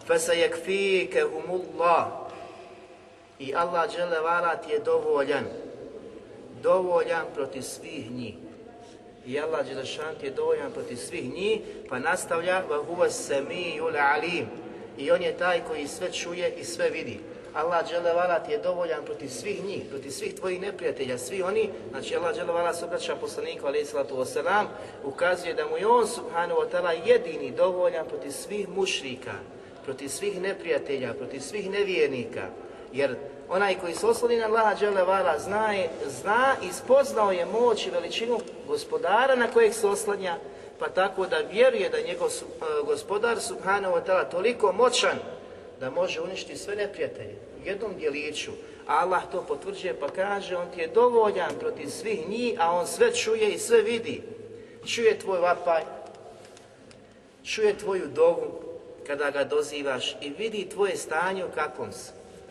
فَسَيَكْفِيكَهُمُ 0.09 1.47
اللَّهِ 1.51 2.05
I 3.39 3.55
Allah 3.55 3.89
Đelevala 3.89 4.57
ti 4.57 4.73
je 4.73 4.79
dovoljan, 4.79 5.45
dovoljan 6.63 7.27
protiv 7.35 7.63
svih 7.63 8.11
njih. 8.11 8.35
I 9.27 9.41
Allah 9.41 9.67
Đelešan 9.67 10.15
ti 10.21 10.27
je 10.27 10.31
dovoljan 10.31 10.73
protiv 10.73 10.97
svih 10.97 11.35
njih, 11.35 11.61
pa 11.89 11.99
nastavlja 11.99 12.63
وَهُوَ 12.69 13.05
السَّمِيُّ 13.05 13.81
الْعَلِيمُ 13.81 14.47
I 14.99 15.11
on 15.11 15.23
je 15.23 15.37
taj 15.37 15.61
koji 15.69 15.89
sve 15.89 16.13
čuje 16.13 16.55
i 16.55 16.65
sve 16.65 16.91
vidi. 16.91 17.21
Allah 17.56 17.88
dželevala 17.90 18.40
ti 18.40 18.52
je 18.52 18.58
dovoljan 18.58 19.06
protiv 19.06 19.30
svih 19.30 19.66
njih, 19.66 19.84
protiv 19.90 20.10
svih 20.10 20.36
tvojih 20.36 20.62
neprijatelja, 20.62 21.18
svi 21.18 21.42
oni, 21.42 21.70
znači 21.92 22.16
Allah 22.16 22.36
dželevala 22.36 22.74
se 22.74 22.86
obraća 22.86 23.16
poslaniku 23.16 23.68
alaih 23.68 23.88
sallatu 23.88 24.16
wasalam, 24.16 24.66
ukazuje 25.04 25.54
da 25.54 25.68
mu 25.68 25.78
je 25.78 25.88
on 25.88 26.08
subhanahu 26.08 26.62
wa 26.62 26.70
ta'ala 26.70 27.08
jedini 27.08 27.52
dovoljan 27.52 28.08
protiv 28.08 28.32
svih 28.32 28.70
mušrika, 28.70 29.32
protiv 29.86 30.08
svih 30.08 30.42
neprijatelja, 30.42 31.14
protiv 31.14 31.40
svih 31.40 31.70
nevjernika, 31.70 32.48
jer 32.94 33.16
onaj 33.50 33.76
koji 33.80 33.96
se 33.96 34.08
osloni 34.08 34.38
na 34.38 34.46
Allaha 34.46 34.76
dželevala 34.76 35.40
zna, 35.40 35.74
je, 35.74 35.90
zna 36.06 36.56
i 36.64 36.74
spoznao 36.74 37.32
je 37.32 37.46
moć 37.46 37.88
i 37.88 37.90
veličinu 37.92 38.40
gospodara 38.68 39.36
na 39.36 39.48
kojeg 39.48 39.74
se 39.74 39.88
oslanja, 39.88 40.36
pa 40.80 40.90
tako 40.90 41.28
da 41.28 41.38
vjeruje 41.52 41.90
da 41.90 41.98
je 41.98 42.08
njegov 42.08 42.30
gospodar 42.86 43.40
subhanahu 43.40 43.96
wa 43.96 44.02
ta'ala 44.06 44.30
toliko 44.32 44.72
moćan 44.72 45.20
da 45.80 45.90
može 45.90 46.22
uništiti 46.22 46.58
sve 46.58 46.76
neprijatelje 46.76 47.36
u 47.64 47.68
jednom 47.68 47.96
dijeliću. 47.98 48.52
Allah 48.88 49.22
to 49.32 49.46
potvrđuje 49.48 50.00
pa 50.00 50.08
kaže 50.08 50.56
on 50.56 50.68
ti 50.76 50.82
je 50.82 50.88
dovoljan 50.88 51.52
protiv 51.60 51.90
svih 51.90 52.30
njih, 52.30 52.54
a 52.60 52.72
on 52.72 52.88
sve 52.88 53.16
čuje 53.16 53.50
i 53.50 53.60
sve 53.60 53.82
vidi. 53.82 54.22
Čuje 54.86 55.20
tvoj 55.20 55.40
vapaj, 55.40 55.82
čuje 57.44 57.78
tvoju 57.78 58.08
dovu 58.16 58.66
kada 59.08 59.30
ga 59.30 59.44
dozivaš 59.44 60.16
i 60.22 60.30
vidi 60.30 60.70
tvoje 60.70 60.98
stanje 60.98 61.46
u 61.46 61.52
kakvom. 61.56 61.90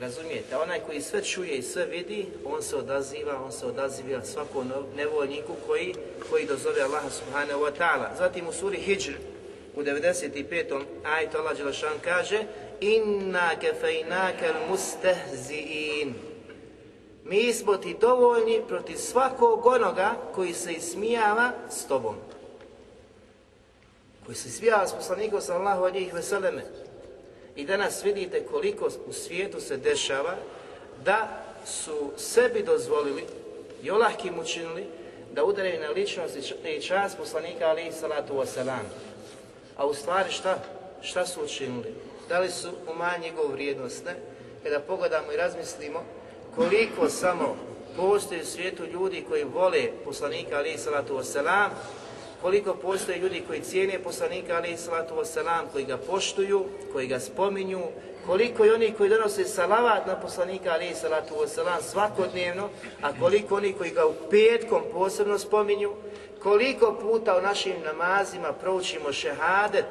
Razumijete, 0.00 0.56
onaj 0.56 0.80
koji 0.80 1.00
sve 1.00 1.24
čuje 1.24 1.56
i 1.56 1.62
sve 1.62 1.86
vidi, 1.86 2.26
on 2.44 2.62
se 2.62 2.76
odaziva, 2.76 3.42
on 3.44 3.52
se 3.52 3.66
odaziva 3.66 4.24
svakom 4.24 4.72
nevoljniku 4.96 5.52
koji, 5.66 5.94
koji 6.30 6.46
dozove 6.46 6.82
Allaha 6.82 7.10
subhanahu 7.10 7.60
wa 7.60 7.70
ta'ala. 7.78 8.18
Zatim 8.18 8.48
u 8.48 8.52
suri 8.52 8.76
Hijr, 8.76 9.16
u 9.76 9.82
95. 9.82 10.82
ajtu 11.04 11.38
Allah 11.38 11.56
Đelešan 11.56 11.98
kaže 12.04 12.44
Inna 12.80 13.56
kefejnake 13.60 14.52
mustehzi'in 14.70 16.12
Mi 17.24 17.52
smo 17.52 17.76
ti 17.76 17.96
dovoljni 18.00 18.62
protiv 18.68 18.96
svakog 18.96 19.66
onoga 19.66 20.14
koji 20.34 20.54
se 20.54 20.72
ismijava 20.72 21.52
s 21.70 21.86
tobom. 21.86 22.14
Koji 24.26 24.36
se 24.36 24.48
ismijava 24.48 24.86
s 24.86 24.92
poslanikom 24.92 25.40
sallahu 25.40 25.84
alijih 25.84 26.14
veseleme. 26.14 26.64
I 27.56 27.64
danas 27.64 28.04
vidite 28.04 28.46
koliko 28.46 28.90
u 29.06 29.12
svijetu 29.12 29.60
se 29.60 29.76
dešava 29.76 30.34
da 31.04 31.44
su 31.66 32.10
sebi 32.16 32.62
dozvolili 32.62 33.24
i 33.82 33.90
olahkim 33.90 34.38
učinili 34.38 34.86
da 35.32 35.44
udaraju 35.44 35.80
na 35.80 35.88
ličnost 35.88 36.36
i 36.64 36.82
čast 36.82 37.16
poslanika 37.16 37.66
alijih 37.66 37.94
salatu 37.94 38.34
wasalam. 38.34 38.84
A 39.76 39.86
u 39.86 39.94
stvari 39.94 40.32
šta? 40.32 40.58
Šta 41.02 41.26
su 41.26 41.44
učinili? 41.44 41.94
Da 42.28 42.38
li 42.38 42.50
su 42.50 42.68
umanjili 42.94 43.30
njegovu 43.30 43.52
vrijednost? 43.52 44.04
Ne. 44.04 44.14
Kada 44.62 44.80
pogledamo 44.80 45.32
i 45.32 45.36
razmislimo 45.36 46.02
koliko 46.56 47.08
samo 47.08 47.56
postoji 47.96 48.40
u 48.40 48.46
svijetu 48.46 48.84
ljudi 48.86 49.24
koji 49.28 49.44
vole 49.44 49.88
poslanika 50.04 50.56
alaih 50.56 50.80
salatu 50.80 51.14
wasalam, 51.18 51.68
koliko 52.42 52.74
postoje 52.74 53.18
ljudi 53.18 53.42
koji 53.46 53.60
cijene 53.60 53.98
poslanika 53.98 54.56
alaih 54.56 54.80
salatu 54.80 55.14
wasalam, 55.14 55.64
koji 55.72 55.84
ga 55.84 55.96
poštuju, 55.96 56.64
koji 56.92 57.06
ga 57.06 57.20
spominju, 57.20 57.80
koliko 58.26 58.64
je 58.64 58.74
oni 58.74 58.92
koji 58.92 59.10
donose 59.10 59.44
salavat 59.44 60.06
na 60.06 60.20
poslanika 60.20 60.70
alaih 60.70 60.96
salatu 60.96 61.34
wasalam 61.34 61.82
svakodnevno, 61.82 62.68
a 63.02 63.12
koliko 63.20 63.56
oni 63.56 63.72
koji 63.72 63.90
ga 63.90 64.06
u 64.06 64.14
petkom 64.30 64.82
posebno 64.92 65.38
spominju, 65.38 65.92
koliko 66.42 66.98
puta 67.00 67.38
u 67.38 67.42
našim 67.42 67.76
namazima 67.84 68.52
proučimo 68.52 69.12
šehadet 69.12 69.86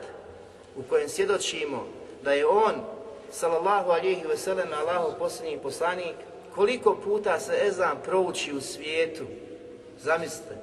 u 0.75 0.83
kojem 0.89 1.09
svjedočimo 1.09 1.85
da 2.23 2.33
je 2.33 2.45
on, 2.45 2.75
sallallahu 3.31 3.91
alihi 3.91 4.27
veselem, 4.27 4.69
Allahu 4.73 5.19
posljednji 5.19 5.59
poslanik, 5.63 6.15
koliko 6.55 6.95
puta 6.95 7.39
se 7.39 7.53
ezan 7.67 7.97
prouči 8.03 8.53
u 8.53 8.61
svijetu, 8.61 9.23
zamislite, 9.99 10.55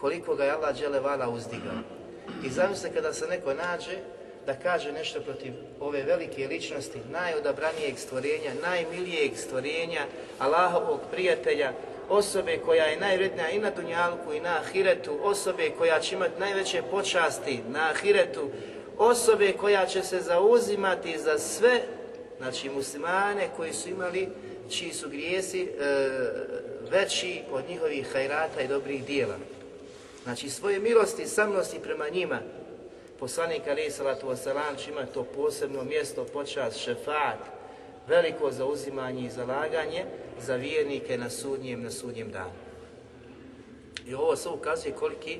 koliko 0.00 0.34
ga 0.34 0.44
je 0.44 0.50
Allah 0.50 0.76
dželevala 0.76 1.28
uzdigao. 1.28 1.78
I 2.44 2.50
zamislite 2.50 2.94
kada 2.94 3.12
se 3.12 3.26
neko 3.26 3.54
nađe 3.54 3.98
da 4.46 4.54
kaže 4.54 4.92
nešto 4.92 5.20
protiv 5.20 5.52
ove 5.80 6.02
velike 6.02 6.46
ličnosti, 6.46 6.98
najodabranijeg 7.10 7.98
stvorenja, 7.98 8.52
najmilijeg 8.62 9.36
stvorenja, 9.36 10.00
Allahovog 10.38 11.00
prijatelja, 11.10 11.72
osobe 12.08 12.58
koja 12.64 12.84
je 12.84 13.00
najvrednija 13.00 13.50
i 13.50 13.58
na 13.58 13.70
Dunjalku 13.70 14.32
i 14.32 14.40
na 14.40 14.56
Ahiretu, 14.56 15.18
osobe 15.22 15.70
koja 15.78 16.00
će 16.00 16.14
imati 16.14 16.40
najveće 16.40 16.82
počasti 16.90 17.60
na 17.68 17.90
Ahiretu, 17.90 18.50
osobe 18.98 19.52
koja 19.52 19.86
će 19.86 20.02
se 20.02 20.20
zauzimati 20.20 21.18
za 21.18 21.38
sve, 21.38 21.80
znači 22.38 22.70
muslimane 22.70 23.48
koji 23.56 23.72
su 23.72 23.88
imali, 23.88 24.28
čiji 24.70 24.92
su 24.92 25.08
grijesi 25.08 25.62
e, 25.62 25.68
veći 26.90 27.42
od 27.50 27.64
njihovih 27.68 28.12
hajrata 28.12 28.60
i 28.60 28.68
dobrih 28.68 29.04
dijela. 29.04 29.36
Znači 30.22 30.50
svoje 30.50 30.78
milosti 30.78 31.22
i 31.22 31.26
samnosti 31.26 31.78
prema 31.82 32.08
njima, 32.08 32.38
poslanik 33.18 33.62
alaih 33.68 33.94
salatu 33.94 34.26
wasalam 34.26 34.76
će 34.84 34.90
imati 34.90 35.14
to 35.14 35.24
posebno 35.24 35.84
mjesto, 35.84 36.24
počast, 36.24 36.76
šefat, 36.76 37.38
veliko 38.08 38.50
zauzimanje 38.50 39.26
i 39.26 39.30
zalaganje 39.30 40.04
za 40.40 40.56
vjernike 40.56 41.18
na 41.18 41.30
sudnjem, 41.30 41.82
na 41.82 41.90
sudnjem 41.90 42.30
danu. 42.30 42.52
I 44.06 44.14
ovo 44.14 44.36
sve 44.36 44.50
ukazuje 44.50 44.94
koliki, 44.94 45.38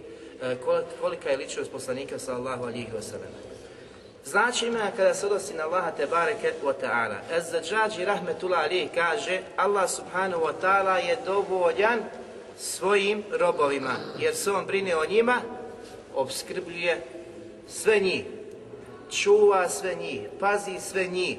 kolika 1.00 1.30
je 1.30 1.36
ličnost 1.36 1.70
poslanika 1.70 2.18
sallallahu 2.18 2.64
alihi 2.64 2.88
wasallam. 2.98 3.47
Znači 4.30 4.66
ima 4.66 4.90
kada 4.96 5.14
se 5.14 5.26
odnosi 5.26 5.54
na 5.54 5.64
Allaha 5.64 5.90
te 5.90 6.06
bareke 6.06 6.52
wa 6.64 6.72
ta'ala. 6.82 7.16
Ez-Zađađi 7.36 8.04
rahmetullah 8.04 8.70
kaže 8.94 9.40
Allah 9.56 9.90
subhanahu 9.90 10.42
wa 10.42 10.52
ta'ala 10.62 10.96
je 10.96 11.18
dovoljan 11.24 11.98
svojim 12.58 13.24
robovima, 13.30 13.96
jer 14.18 14.36
se 14.36 14.50
on 14.50 14.66
brine 14.66 14.96
o 14.96 15.06
njima, 15.06 15.40
obskrbljuje 16.14 17.02
sve 17.68 18.00
njih. 18.00 18.24
čuva 19.10 19.68
sve 19.68 19.94
njih, 19.94 20.20
pazi 20.40 20.80
sve 20.80 21.06
njih. 21.06 21.38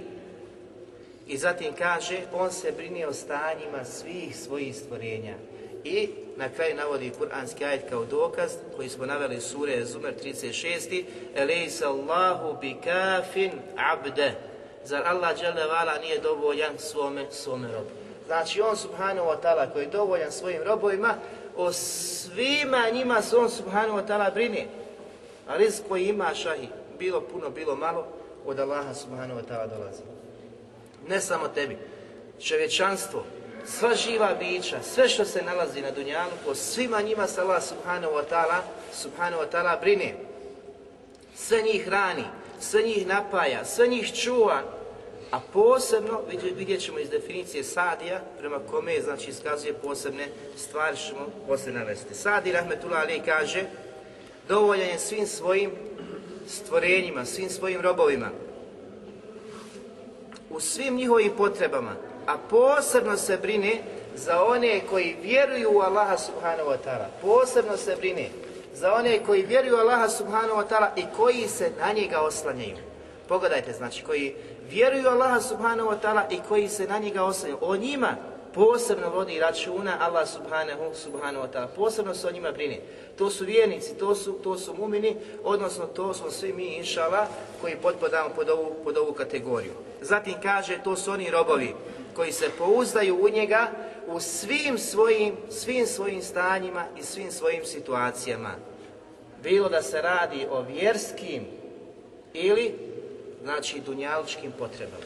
I 1.27 1.37
zatim 1.37 1.73
kaže, 1.77 2.19
on 2.33 2.51
se 2.51 2.71
brine 2.71 3.07
o 3.07 3.13
stanjima 3.13 3.85
svih 3.85 4.37
svojih 4.37 4.75
stvorenja. 4.75 5.35
I 5.83 6.09
na 6.39 6.49
kraju 6.49 6.75
navodi 6.75 7.11
kuranski 7.17 7.65
ajet 7.65 7.89
kao 7.89 8.05
dokaz 8.05 8.51
koji 8.75 8.89
smo 8.89 9.05
naveli 9.05 9.41
sure 9.41 9.85
Zumer 9.85 10.13
36. 10.23 11.03
Elejsa 11.35 11.89
Allahu 11.89 12.57
bi 12.61 12.75
kafin 12.83 13.51
abde. 13.77 14.31
Zar 14.85 15.03
Allah 15.05 15.37
vala 15.69 15.97
nije 15.97 16.19
dovoljan 16.19 16.77
svome, 16.77 17.25
svome 17.31 17.67
robu? 17.67 17.89
Znači 18.25 18.61
on 18.61 18.77
subhanahu 18.77 19.27
wa 19.27 19.35
ta'ala 19.43 19.73
koji 19.73 19.83
je 19.83 19.89
dovoljan 19.89 20.31
svojim 20.31 20.61
robovima, 20.63 21.15
o 21.57 21.73
svima 21.73 22.89
njima 22.93 23.21
se 23.21 23.37
on 23.37 23.49
subhanahu 23.49 23.97
wa 23.97 24.07
ta'ala 24.07 24.33
brine. 24.33 24.67
A 25.47 25.57
rizik 25.57 25.85
koji 25.87 26.07
ima 26.07 26.33
šahi, 26.33 26.67
bilo 26.99 27.21
puno, 27.21 27.49
bilo 27.49 27.75
malo, 27.75 28.07
od 28.45 28.59
Allaha 28.59 28.93
subhanahu 28.93 29.39
wa 29.39 29.43
ta'ala 29.49 29.67
dolazi. 29.67 30.01
Ne 31.07 31.19
samo 31.19 31.47
tebi, 31.47 31.77
čovječanstvo, 32.39 33.23
sva 33.65 33.95
živa 33.95 34.35
bića, 34.39 34.77
sve 34.83 35.09
što 35.09 35.25
se 35.25 35.41
nalazi 35.41 35.81
na 35.81 35.91
dunjalu, 35.91 36.31
po 36.45 36.55
svima 36.55 37.01
njima 37.01 37.27
se 37.27 37.41
Allah 37.41 37.63
subhanahu 37.63 38.13
wa 38.13 38.23
ta'ala 38.29 38.61
subhanahu 38.93 39.43
wa 39.43 39.49
ta'ala 39.51 39.81
brine. 39.81 40.13
Sve 41.35 41.61
njih 41.61 41.85
hrani, 41.85 42.23
sve 42.59 42.81
njih 42.81 43.07
napaja, 43.07 43.65
sve 43.65 43.87
njih 43.87 44.13
čuva, 44.13 44.63
a 45.31 45.39
posebno, 45.53 46.21
vidjet 46.55 46.81
ćemo 46.81 46.99
iz 46.99 47.09
definicije 47.09 47.63
sadija, 47.63 48.21
prema 48.39 48.59
kome 48.71 49.01
znači 49.01 49.29
iskazuje 49.29 49.73
posebne 49.73 50.27
stvari, 50.57 50.97
ćemo 50.97 51.27
poslije 51.47 51.73
navesti. 51.73 52.15
Sadi 52.15 52.51
Rahmetullah 52.51 53.01
Ali 53.01 53.21
kaže, 53.25 53.63
dovoljan 54.47 54.89
je 54.89 54.99
svim 54.99 55.27
svojim 55.27 55.71
stvorenjima, 56.47 57.25
svim 57.25 57.49
svojim 57.49 57.81
robovima, 57.81 58.29
u 60.49 60.59
svim 60.59 60.95
njihovim 60.95 61.31
potrebama, 61.37 61.95
a 62.29 62.37
posebno 62.49 63.17
se 63.17 63.37
brine 63.37 63.81
za 64.15 64.43
one 64.43 64.81
koji 64.89 65.15
vjeruju 65.23 65.71
u 65.73 65.79
Allaha 65.79 66.17
subhanahu 66.17 66.69
wa 66.69 66.77
ta'ala. 66.85 67.07
Posebno 67.21 67.77
se 67.77 67.95
brine 67.95 68.29
za 68.73 68.93
one 68.93 69.19
koji 69.25 69.41
vjeruju 69.41 69.75
u 69.75 69.79
Allaha 69.79 70.09
subhanahu 70.09 70.61
wa 70.61 70.67
ta'ala 70.69 70.89
i 70.95 71.03
koji 71.17 71.47
se 71.47 71.71
na 71.79 71.93
njega 71.93 72.19
oslanjaju. 72.19 72.77
Pogledajte, 73.27 73.73
znači, 73.73 74.03
koji 74.03 74.35
vjeruju 74.69 75.03
u 75.05 75.09
Allaha 75.09 75.41
subhanahu 75.41 75.89
wa 75.89 75.95
ta'ala 76.03 76.21
i 76.29 76.39
koji 76.47 76.69
se 76.69 76.87
na 76.87 76.99
njega 76.99 77.23
oslanjaju. 77.23 77.57
O 77.61 77.75
njima 77.75 78.15
posebno 78.53 79.09
vodi 79.09 79.39
računa 79.39 79.97
Allah 79.99 80.27
subhanahu, 80.27 80.95
subhanahu 80.95 81.45
wa 81.45 81.51
ta'ala. 81.53 81.67
Posebno 81.75 82.13
se 82.13 82.27
o 82.27 82.31
njima 82.31 82.51
brine. 82.51 82.79
To 83.17 83.29
su 83.29 83.45
vjernici, 83.45 83.97
to 83.97 84.15
su, 84.15 84.33
to 84.33 84.57
su 84.57 84.73
mumini, 84.73 85.15
odnosno 85.43 85.85
to 85.85 86.13
smo 86.13 86.31
svi 86.31 86.53
mi, 86.53 86.65
inšala, 86.65 87.27
koji 87.61 87.75
potpadamo 87.75 88.29
pod 88.35 88.49
ovu, 88.49 88.75
pod 88.83 88.97
ovu 88.97 89.13
kategoriju. 89.13 89.73
Zatim 90.01 90.33
kaže, 90.43 90.79
to 90.83 90.95
su 90.95 91.11
oni 91.11 91.31
robovi 91.31 91.75
koji 92.15 92.31
se 92.31 92.49
pouzdaju 92.57 93.25
u 93.25 93.29
njega 93.29 93.67
u 94.07 94.19
svim 94.19 94.77
svojim, 94.77 95.35
svim 95.49 95.85
svojim 95.85 96.21
stanjima 96.21 96.85
i 96.99 97.03
svim 97.03 97.31
svojim 97.31 97.65
situacijama. 97.65 98.51
Bilo 99.43 99.69
da 99.69 99.81
se 99.81 100.01
radi 100.01 100.47
o 100.51 100.61
vjerskim 100.61 101.45
ili, 102.33 102.75
znači, 103.43 103.79
dunjaličkim 103.79 104.51
potrebama. 104.51 105.05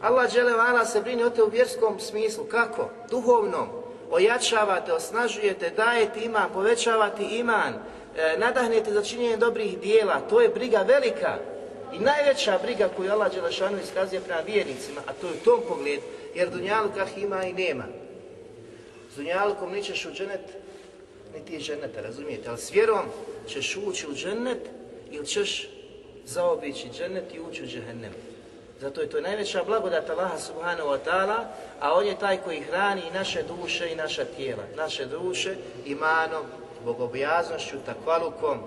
Allah 0.00 0.32
dželevala 0.32 0.84
se 0.84 1.00
brine 1.00 1.24
o 1.24 1.30
te 1.30 1.42
u 1.42 1.48
vjerskom 1.48 2.00
smislu. 2.00 2.44
Kako? 2.44 2.90
Duhovnom. 3.10 3.68
Ojačavate, 4.10 4.92
osnažujete, 4.92 5.70
dajete 5.70 6.24
iman, 6.24 6.52
povećavate 6.52 7.22
iman, 7.30 7.74
e, 8.16 8.36
nadahnete 8.38 8.92
za 8.92 9.02
činjenje 9.02 9.36
dobrih 9.36 9.78
dijela. 9.78 10.20
To 10.30 10.40
je 10.40 10.48
briga 10.48 10.78
velika. 10.78 11.38
I 11.94 11.98
najveća 11.98 12.58
briga 12.62 12.88
koju 12.96 13.12
Allah 13.12 13.34
Đelešanu 13.34 13.78
iskazuje 13.78 14.20
prema 14.20 14.40
vjernicima, 14.40 15.00
a 15.06 15.12
to 15.12 15.26
je 15.26 15.32
u 15.32 15.44
tom 15.44 15.60
pogledu, 15.68 16.02
jer 16.34 16.50
dunjalka 16.50 17.06
ima 17.16 17.44
i 17.44 17.52
nema. 17.52 17.84
S 19.12 19.16
dunjalkom 19.16 19.72
nećeš 19.72 20.06
u 20.06 20.10
dženet, 20.10 20.40
niti 21.34 21.54
je 21.54 21.60
dženeta, 21.60 22.00
razumijete? 22.00 22.48
Ali 22.48 22.58
s 22.58 22.72
vjerom 22.72 23.06
ćeš 23.48 23.76
ući 23.76 24.06
u 24.06 24.14
dženet 24.14 24.68
ili 25.10 25.26
ćeš 25.26 25.68
zaobići 26.24 26.88
dženet 26.98 27.34
i 27.34 27.40
ući 27.40 27.62
u 27.62 27.66
džehennem. 27.66 28.12
Zato 28.80 29.00
je 29.00 29.10
to 29.10 29.20
najveća 29.20 29.64
blagodat 29.64 30.10
Allaha 30.10 30.38
subhanahu 30.38 30.88
wa 30.88 30.98
ta'ala, 31.06 31.44
a 31.80 31.94
On 31.94 32.06
je 32.06 32.18
taj 32.18 32.36
koji 32.36 32.60
hrani 32.60 33.02
i 33.10 33.14
naše 33.14 33.42
duše 33.42 33.92
i 33.92 33.96
naša 33.96 34.24
tijela. 34.24 34.62
Naše 34.76 35.04
duše 35.04 35.54
imanom, 35.86 36.42
bogobojaznošću, 36.84 37.76
takvalukom, 37.86 38.58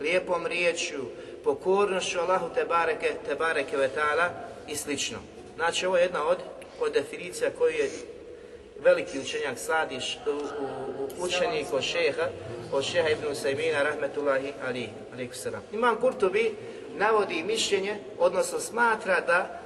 lijepom 0.00 0.46
riječju, 0.46 1.04
pokornošću 1.46 2.18
Allahu 2.18 2.48
te 2.54 2.64
bareke, 2.64 3.12
te 3.26 3.34
bareke 3.34 3.76
ve 3.76 3.90
ta'ala 3.96 4.28
i 4.68 4.76
slično. 4.76 5.18
Znači 5.56 5.86
ovo 5.86 5.96
je 5.96 6.02
jedna 6.02 6.26
od, 6.26 6.38
od 6.80 6.92
definicija 6.92 7.50
koju 7.58 7.70
je 7.70 7.90
veliki 8.80 9.20
učenjak 9.20 9.58
Sadiš, 9.58 10.18
u, 10.26 10.30
u, 10.30 11.24
učenik 11.24 11.66
od 11.72 11.82
šeha, 11.82 12.26
od 12.72 12.84
šeha 12.84 13.08
ibn 13.08 13.26
Usaymina, 13.30 13.82
rahmetullahi 13.82 14.52
alihi, 14.66 14.90
alihi 15.12 15.30
Imam 15.72 15.96
Kurtubi 15.96 16.54
navodi 16.96 17.42
mišljenje, 17.42 17.98
odnosno 18.18 18.60
smatra 18.60 19.20
da 19.20 19.60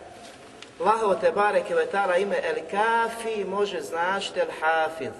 Allahovo 0.80 1.14
te 1.14 1.32
bareke 1.32 1.74
vetala 1.74 2.16
ime 2.16 2.36
El 2.36 2.56
Kafi 2.70 3.44
može 3.44 3.80
značiti 3.80 4.40
El 4.40 4.46
Hafid, 4.60 5.12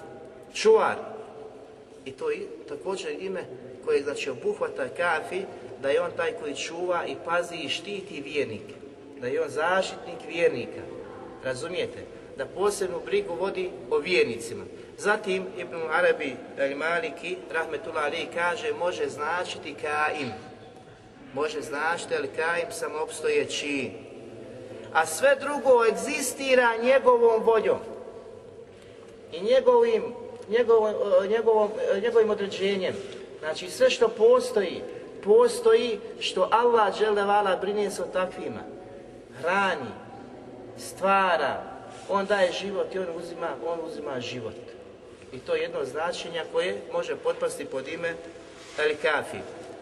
čuvar. 0.53 0.95
I 2.05 2.11
to 2.11 2.29
je 2.29 2.47
također 2.69 3.11
ime 3.19 3.43
koje 3.85 4.03
znači 4.03 4.29
obuhvata 4.29 4.87
Kafi, 4.97 5.41
da 5.81 5.89
je 5.89 6.01
on 6.01 6.11
taj 6.17 6.31
koji 6.31 6.55
čuva 6.55 7.05
i 7.05 7.15
pazi 7.25 7.55
i 7.55 7.69
štiti 7.69 8.21
vjernike. 8.21 8.73
Da 9.21 9.27
je 9.27 9.41
on 9.41 9.49
zaštitnik 9.49 10.19
vjernika. 10.27 10.81
Razumijete? 11.43 11.99
Da 12.37 12.45
posebnu 12.45 13.01
brigu 13.05 13.33
vodi 13.33 13.69
o 13.89 13.97
vjernicima. 13.97 14.63
Zatim 14.97 15.45
Ibn 15.57 15.75
Arabi 15.91 16.35
El 16.57 16.77
Maliki, 16.77 17.37
rahmetullah 17.51 18.03
ali, 18.03 18.27
kaže 18.33 18.73
može 18.73 19.09
značiti 19.09 19.75
Kaim. 19.81 20.31
Može 21.33 21.61
značiti 21.61 22.13
El 22.13 22.25
Kaim 22.35 22.71
samoopstojeći 22.71 23.91
a 24.93 25.05
sve 25.05 25.35
drugo 25.35 25.85
egzistira 25.85 26.77
njegovom 26.83 27.43
voljom 27.43 27.79
i 29.31 29.41
njegovim, 29.41 30.03
njegovom, 31.29 31.71
njegovim 32.01 32.29
određenjem. 32.29 32.93
Znači 33.39 33.69
sve 33.69 33.89
što 33.89 34.07
postoji, 34.07 34.81
postoji 35.23 35.99
što 36.19 36.49
Allah 36.51 36.93
vala 37.27 37.55
brine 37.55 37.91
se 37.91 38.03
o 38.03 38.05
takvima. 38.05 38.61
Hrani, 39.41 39.91
stvara, 40.77 41.63
on 42.09 42.25
daje 42.25 42.51
život 42.51 42.95
i 42.95 42.99
on 42.99 43.07
uzima, 43.17 43.49
on 43.65 43.79
uzima 43.85 44.19
život. 44.19 44.55
I 45.33 45.39
to 45.39 45.55
je 45.55 45.61
jedno 45.61 45.85
značenja 45.85 46.43
koje 46.51 46.81
može 46.93 47.15
potpasti 47.15 47.65
pod 47.65 47.87
ime 47.87 48.15
El 48.77 48.95
Kafi. 49.01 49.37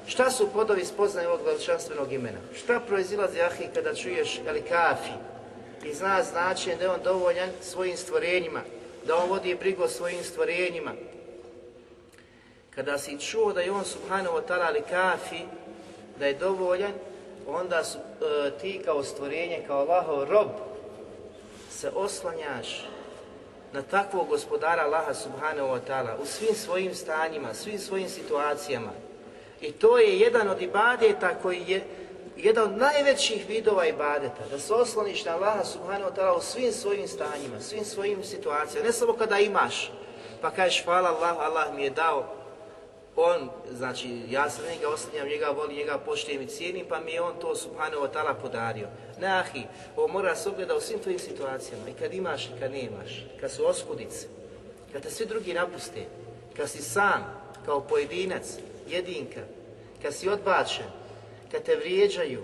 Šta 0.10 0.32
su 0.32 0.50
podovi 0.54 0.86
spoznaje 0.86 1.28
ovog 1.28 1.46
veličanstvenog 1.46 2.14
imena? 2.14 2.38
Šta 2.56 2.80
proizilazi 2.80 3.42
ahi 3.42 3.68
kada 3.74 3.96
čuješ 3.96 4.40
el 4.48 4.62
kafi 4.70 5.12
i 5.86 5.94
zna 5.94 6.24
značenje 6.24 6.76
da 6.76 6.84
je 6.84 6.90
on 6.90 7.00
dovoljan 7.04 7.50
svojim 7.62 7.98
stvorenjima, 7.98 8.62
da 9.08 9.16
on 9.16 9.30
vodi 9.30 9.56
brigu 9.56 9.84
o 9.84 9.88
svojim 9.88 10.24
stvorenjima. 10.24 10.92
Kada 12.76 12.98
si 12.98 13.20
čuo 13.20 13.54
da 13.54 13.62
je 13.62 13.72
on 13.72 13.86
subhanahu 13.86 14.36
wa 14.38 14.42
ta'ala 14.48 14.66
ali 14.68 14.82
kafi, 14.82 15.44
da 16.20 16.26
je 16.26 16.34
dovoljan, 16.34 16.92
onda 17.48 17.84
su, 17.84 17.98
e, 17.98 18.52
ti 18.62 18.82
kao 18.86 19.04
stvorenje, 19.04 19.64
kao 19.68 19.80
Allahov 19.80 20.24
rob, 20.24 20.50
se 21.72 21.90
oslanjaš 21.96 22.86
na 23.74 23.82
takvog 23.82 24.28
gospodara 24.28 24.84
Allaha 24.84 25.14
subhanahu 25.14 25.68
wa 25.70 25.80
ta'ala 25.88 26.16
u 26.22 26.26
svim 26.26 26.56
svojim 26.56 26.96
stanjima, 26.96 27.54
svim 27.54 27.80
svojim 27.80 28.10
situacijama, 28.10 28.92
i 29.62 29.72
to 29.72 29.98
je 29.98 30.20
jedan 30.20 30.50
od 30.50 30.62
ibadeta 30.62 31.36
koji 31.42 31.64
je 31.68 31.84
jedan 32.38 32.64
od 32.64 32.78
najvećih 32.78 33.48
vidova 33.48 33.86
ibadeta, 33.86 34.48
da 34.52 34.60
se 34.60 34.74
osloniš 34.74 35.26
na 35.26 35.36
Allaha 35.36 35.64
subhanahu 35.64 36.12
wa 36.12 36.16
ta'ala 36.16 36.38
u 36.38 36.42
svim 36.42 36.72
svojim 36.72 37.08
stanjima, 37.08 37.60
svim 37.60 37.86
svojim 37.86 38.24
situacijama, 38.24 38.88
ne 38.88 38.94
samo 38.94 39.14
kada 39.14 39.40
imaš, 39.40 39.92
pa 40.42 40.52
kažeš 40.52 40.84
hvala 40.86 41.10
Allah, 41.10 41.38
Allah 41.40 41.74
mi 41.76 41.84
je 41.84 41.90
dao, 41.90 42.39
on, 43.16 43.50
znači 43.72 44.22
ja 44.30 44.50
se 44.50 44.62
njega 44.72 44.90
oslanjam, 44.90 45.28
njega 45.28 45.48
volim, 45.48 45.78
njega 45.78 45.98
poštujem 45.98 46.42
i 46.42 46.48
cijenim, 46.48 46.86
pa 46.90 47.00
mi 47.00 47.12
je 47.12 47.22
on 47.22 47.34
to 47.42 47.56
subhanahu 47.56 48.04
wa 48.04 48.10
ta'ala 48.14 48.34
podario. 48.42 48.88
Ne 49.20 49.28
ahi, 49.28 49.64
ovo 49.96 50.08
mora 50.08 50.36
se 50.36 50.50
ogleda 50.50 50.76
u 50.76 50.82
svim 50.82 51.00
tvojim 51.00 51.20
situacijama, 51.20 51.90
i 51.90 51.94
kad 51.94 52.14
imaš 52.14 52.46
i 52.46 52.60
kad 52.60 52.72
nemaš, 52.72 53.26
kad 53.40 53.52
su 53.52 53.66
oskudice, 53.66 54.28
kad 54.94 55.02
te 55.02 55.10
svi 55.10 55.26
drugi 55.26 55.54
napuste, 55.54 56.06
kad 56.58 56.70
si 56.70 56.82
sam, 56.82 57.42
kao 57.66 57.82
pojedinac, 57.82 58.58
jedinka, 58.88 59.42
kad 60.02 60.16
si 60.16 60.30
odbačen, 60.30 60.86
kad 61.52 61.64
te 61.64 61.76
vrijeđaju, 61.76 62.44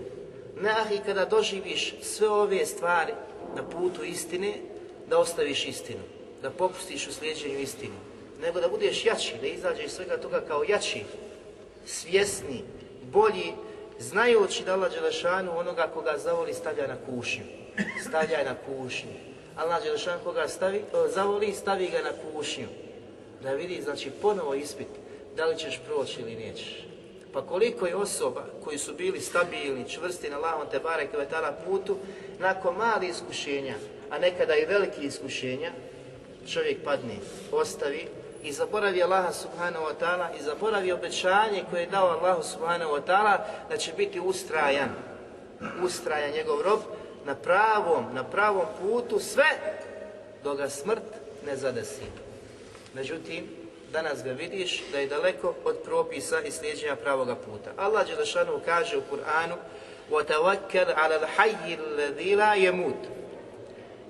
nah 0.54 0.92
i 0.92 1.00
kada 1.06 1.24
doživiš 1.24 1.94
sve 2.02 2.28
ove 2.28 2.66
stvari 2.66 3.12
na 3.56 3.62
putu 3.62 4.04
istine, 4.04 4.54
da 5.08 5.18
ostaviš 5.18 5.66
istinu, 5.66 6.00
da 6.42 6.50
popustiš 6.50 7.08
u 7.08 7.12
slijeđenju 7.12 7.58
istini, 7.58 7.94
nego 8.40 8.60
da 8.60 8.68
budeš 8.68 9.04
jači, 9.04 9.34
da 9.40 9.46
izađeš 9.46 9.90
svega 9.90 10.16
toga 10.16 10.40
kao 10.40 10.64
jači, 10.68 11.04
svjesni, 11.86 12.62
bolji 13.02 13.52
znajući 13.98 14.64
da 14.64 14.72
Allah 14.72 14.92
Đelešanu 14.92 15.58
onoga 15.58 15.90
koga 15.94 16.18
zavoli 16.18 16.54
stavlja 16.54 16.86
na 16.86 16.96
kušnju. 17.06 17.44
Stavlja 18.08 18.44
na 18.44 18.54
kušnju. 18.66 19.12
Allah 19.56 19.82
Đelešanu 19.82 20.20
koga 20.24 20.48
stavi, 20.48 20.82
o, 20.92 21.08
zavoli 21.08 21.52
stavi 21.52 21.88
ga 21.88 21.98
na 22.02 22.12
kušnju. 22.32 22.66
Da 23.42 23.52
vidi, 23.52 23.82
znači 23.82 24.10
ponovo 24.22 24.54
ispit, 24.54 24.88
da 25.36 25.46
li 25.46 25.58
ćeš 25.58 25.80
proći 25.86 26.20
ili 26.20 26.34
nećeš. 26.34 26.86
Pa 27.32 27.42
koliko 27.42 27.86
je 27.86 27.96
osoba 27.96 28.44
koji 28.64 28.78
su 28.78 28.94
bili 28.94 29.20
stabilni, 29.20 29.88
čvrsti 29.88 30.30
na 30.30 30.36
Allahom 30.36 30.66
te 30.70 30.78
barek 30.78 31.10
putu, 31.66 31.96
nakon 32.38 32.76
mali 32.76 33.08
iskušenja, 33.08 33.74
a 34.10 34.18
nekada 34.18 34.54
i 34.56 34.64
veliki 34.64 35.06
iskušenja, 35.06 35.72
čovjek 36.48 36.84
padne, 36.84 37.14
ostavi 37.52 38.08
i 38.45 38.51
zaboravi 38.51 39.03
Allaha 39.03 39.33
subhanahu 39.33 39.85
wa 39.85 39.93
ta'ala 39.99 40.27
i 40.39 40.43
zaboravi 40.43 40.91
obećanje 40.91 41.63
koje 41.69 41.81
je 41.81 41.87
dao 41.87 42.07
Allahu 42.07 42.43
subhanahu 42.43 42.91
wa 42.91 43.01
ta'ala 43.07 43.37
da 43.69 43.77
će 43.77 43.93
biti 43.93 44.19
ustrajan, 44.19 44.89
ustrajan 45.83 46.31
njegov 46.31 46.61
rob 46.61 46.79
na 47.25 47.35
pravom, 47.35 48.05
na 48.13 48.23
pravom 48.23 48.65
putu 48.81 49.19
sve 49.19 49.49
dok 50.43 50.57
ga 50.57 50.69
smrt 50.69 51.03
ne 51.45 51.55
zadesi. 51.55 52.05
Međutim, 52.93 53.47
danas 53.91 54.23
ga 54.23 54.31
vidiš 54.31 54.83
da 54.91 54.99
je 54.99 55.07
daleko 55.07 55.53
od 55.63 55.77
propisa 55.85 56.41
i 56.41 56.51
slijeđenja 56.51 56.95
pravoga 56.95 57.35
puta. 57.35 57.71
Allah 57.77 58.07
Đelešanu 58.07 58.59
kaže 58.65 58.97
u 58.97 59.01
Kur'anu 59.11 59.55
وَتَوَكَّلْ 60.11 60.93
عَلَى 60.93 61.15
الْحَيِّ 61.15 61.77
الَّذِي 61.79 62.35
لَا 62.35 62.53
يَمُوتُ 62.55 63.14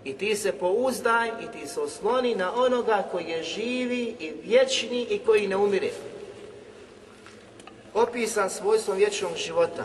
i 0.07 0.12
ti 0.12 0.37
se 0.37 0.53
pouzdaj 0.53 1.29
i 1.29 1.59
ti 1.59 1.66
se 1.66 1.81
osloni 1.81 2.35
na 2.35 2.55
onoga 2.55 3.09
koji 3.11 3.25
je 3.25 3.42
živi 3.42 4.16
i 4.21 4.33
vječni 4.45 5.07
i 5.11 5.19
koji 5.19 5.49
ne 5.49 5.57
umire. 5.57 5.90
Opisan 7.95 8.51
svojstvom 8.51 8.97
vječnog 8.97 9.37
života. 9.37 9.85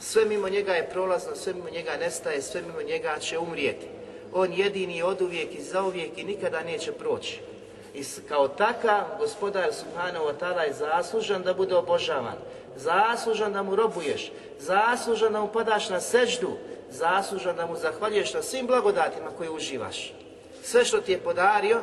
Sve 0.00 0.24
mimo 0.24 0.48
njega 0.48 0.72
je 0.72 0.88
prolazno, 0.92 1.36
sve 1.36 1.52
mimo 1.52 1.70
njega 1.70 1.96
nestaje, 1.96 2.42
sve 2.42 2.62
mimo 2.62 2.82
njega 2.82 3.18
će 3.18 3.38
umrijeti. 3.38 3.86
On 4.32 4.52
jedini 4.52 5.02
od 5.02 5.22
uvijek 5.22 5.54
i 5.54 5.62
zauvijek 5.62 6.18
i 6.18 6.24
nikada 6.24 6.62
neće 6.62 6.92
proći. 6.92 7.40
I 7.94 8.04
kao 8.28 8.48
takav 8.48 9.04
gospodar 9.18 9.74
Subhanahu 9.74 10.24
wa 10.24 10.34
ta'ala 10.40 10.60
je 10.60 10.72
zaslužan 10.72 11.42
da 11.42 11.54
bude 11.54 11.74
obožavan. 11.74 12.36
Zaslužan 12.76 13.52
da 13.52 13.62
mu 13.62 13.76
robuješ. 13.76 14.32
Zaslužan 14.58 15.32
da 15.32 15.40
mu 15.40 15.48
padaš 15.52 15.88
na 15.88 16.00
seždu 16.00 16.56
zaslužan 16.92 17.56
da 17.56 17.66
mu 17.66 17.76
zahvaljuješ 17.76 18.34
na 18.34 18.42
svim 18.42 18.66
blagodatima 18.66 19.30
koje 19.38 19.50
uživaš. 19.50 20.12
Sve 20.62 20.84
što 20.84 21.00
ti 21.00 21.12
je 21.12 21.18
podario, 21.18 21.80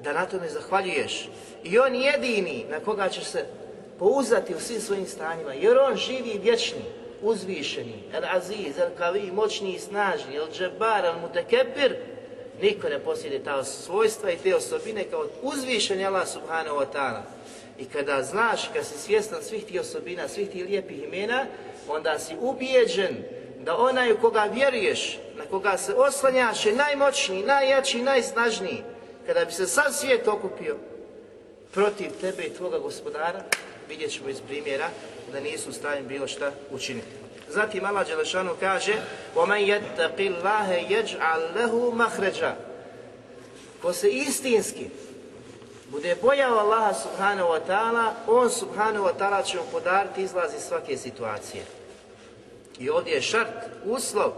da 0.00 0.12
na 0.12 0.26
tome 0.26 0.48
zahvaljuješ. 0.48 1.28
I 1.64 1.78
on 1.78 1.94
jedini 1.94 2.64
na 2.70 2.80
koga 2.80 3.08
ćeš 3.08 3.24
se 3.24 3.44
pouzati 3.98 4.54
u 4.54 4.60
svim 4.60 4.80
svojim 4.80 5.06
stanjima, 5.06 5.52
jer 5.52 5.78
on 5.78 5.96
živi 5.96 6.40
vječni, 6.42 6.82
uzvišeni, 7.22 8.02
el 8.12 8.24
aziz, 8.36 8.78
el 8.78 8.90
kavi, 8.98 9.32
moćni 9.32 9.74
i 9.74 9.78
snažni, 9.78 10.36
el 10.36 10.46
džebar, 10.52 11.04
el 11.04 11.18
mutekebir, 11.20 11.96
niko 12.62 12.88
ne 12.88 12.98
posjede 12.98 13.38
ta 13.38 13.64
svojstva 13.64 14.30
i 14.30 14.36
te 14.36 14.56
osobine 14.56 15.04
kao 15.04 15.26
uzvišeni 15.42 16.06
Allah 16.06 16.28
subhanahu 16.28 16.76
wa 16.76 16.86
ta'ala. 16.94 17.22
I 17.78 17.84
kada 17.84 18.22
znaš, 18.22 18.68
kada 18.68 18.84
si 18.84 18.98
svjestan 18.98 19.42
svih 19.42 19.64
tih 19.64 19.80
osobina, 19.80 20.28
svih 20.28 20.50
tih 20.50 20.64
lijepih 20.64 21.02
imena, 21.02 21.46
onda 21.88 22.18
si 22.18 22.34
ubijeđen 22.40 23.16
da 23.63 23.77
onaj 23.77 24.11
u 24.11 24.17
koga 24.17 24.43
vjeruješ, 24.53 25.19
na 25.37 25.45
koga 25.45 25.77
se 25.77 25.93
oslanjaš 25.93 26.65
je 26.65 26.73
najmoćniji, 26.73 27.43
najjači, 27.43 28.01
najsnažniji. 28.01 28.83
Kada 29.25 29.45
bi 29.45 29.51
se 29.51 29.67
sad 29.67 29.95
svijet 29.95 30.27
okupio 30.27 30.77
protiv 31.73 32.11
tebe 32.21 32.43
i 32.43 32.53
tvoga 32.53 32.79
gospodara, 32.79 33.43
vidjet 33.89 34.11
ćemo 34.11 34.29
iz 34.29 34.41
primjera 34.47 34.89
da 35.33 35.39
nisu 35.39 35.69
u 35.69 35.73
stanju 35.73 36.07
bilo 36.07 36.27
šta 36.27 36.51
učiniti. 36.71 37.07
Zatim 37.49 37.85
Allah 37.85 38.07
Đelešanu 38.07 38.55
kaže 38.59 38.93
وَمَنْ 39.35 39.57
يَتَّقِ 39.57 40.17
اللَّهَ 40.17 40.67
يَجْعَلْ 40.89 41.41
لَهُ 41.55 41.91
مَحْرَجًا 41.91 42.53
Ko 43.81 43.93
se 43.93 44.09
istinski 44.09 44.89
bude 45.91 46.15
bojao 46.21 46.59
Allaha 46.59 46.93
subhanahu 46.93 47.49
wa 47.49 47.59
ta'ala, 47.67 48.13
on 48.27 48.49
subhanahu 48.49 49.05
wa 49.05 49.13
ta'ala 49.13 49.43
će 49.43 49.57
mu 49.57 49.63
podariti 49.71 50.21
izlaz 50.21 50.53
iz 50.53 50.61
svake 50.61 50.97
situacije. 50.97 51.63
I 52.79 52.89
ovdje 52.89 53.13
je 53.13 53.21
šart, 53.21 53.65
uslov, 53.85 54.31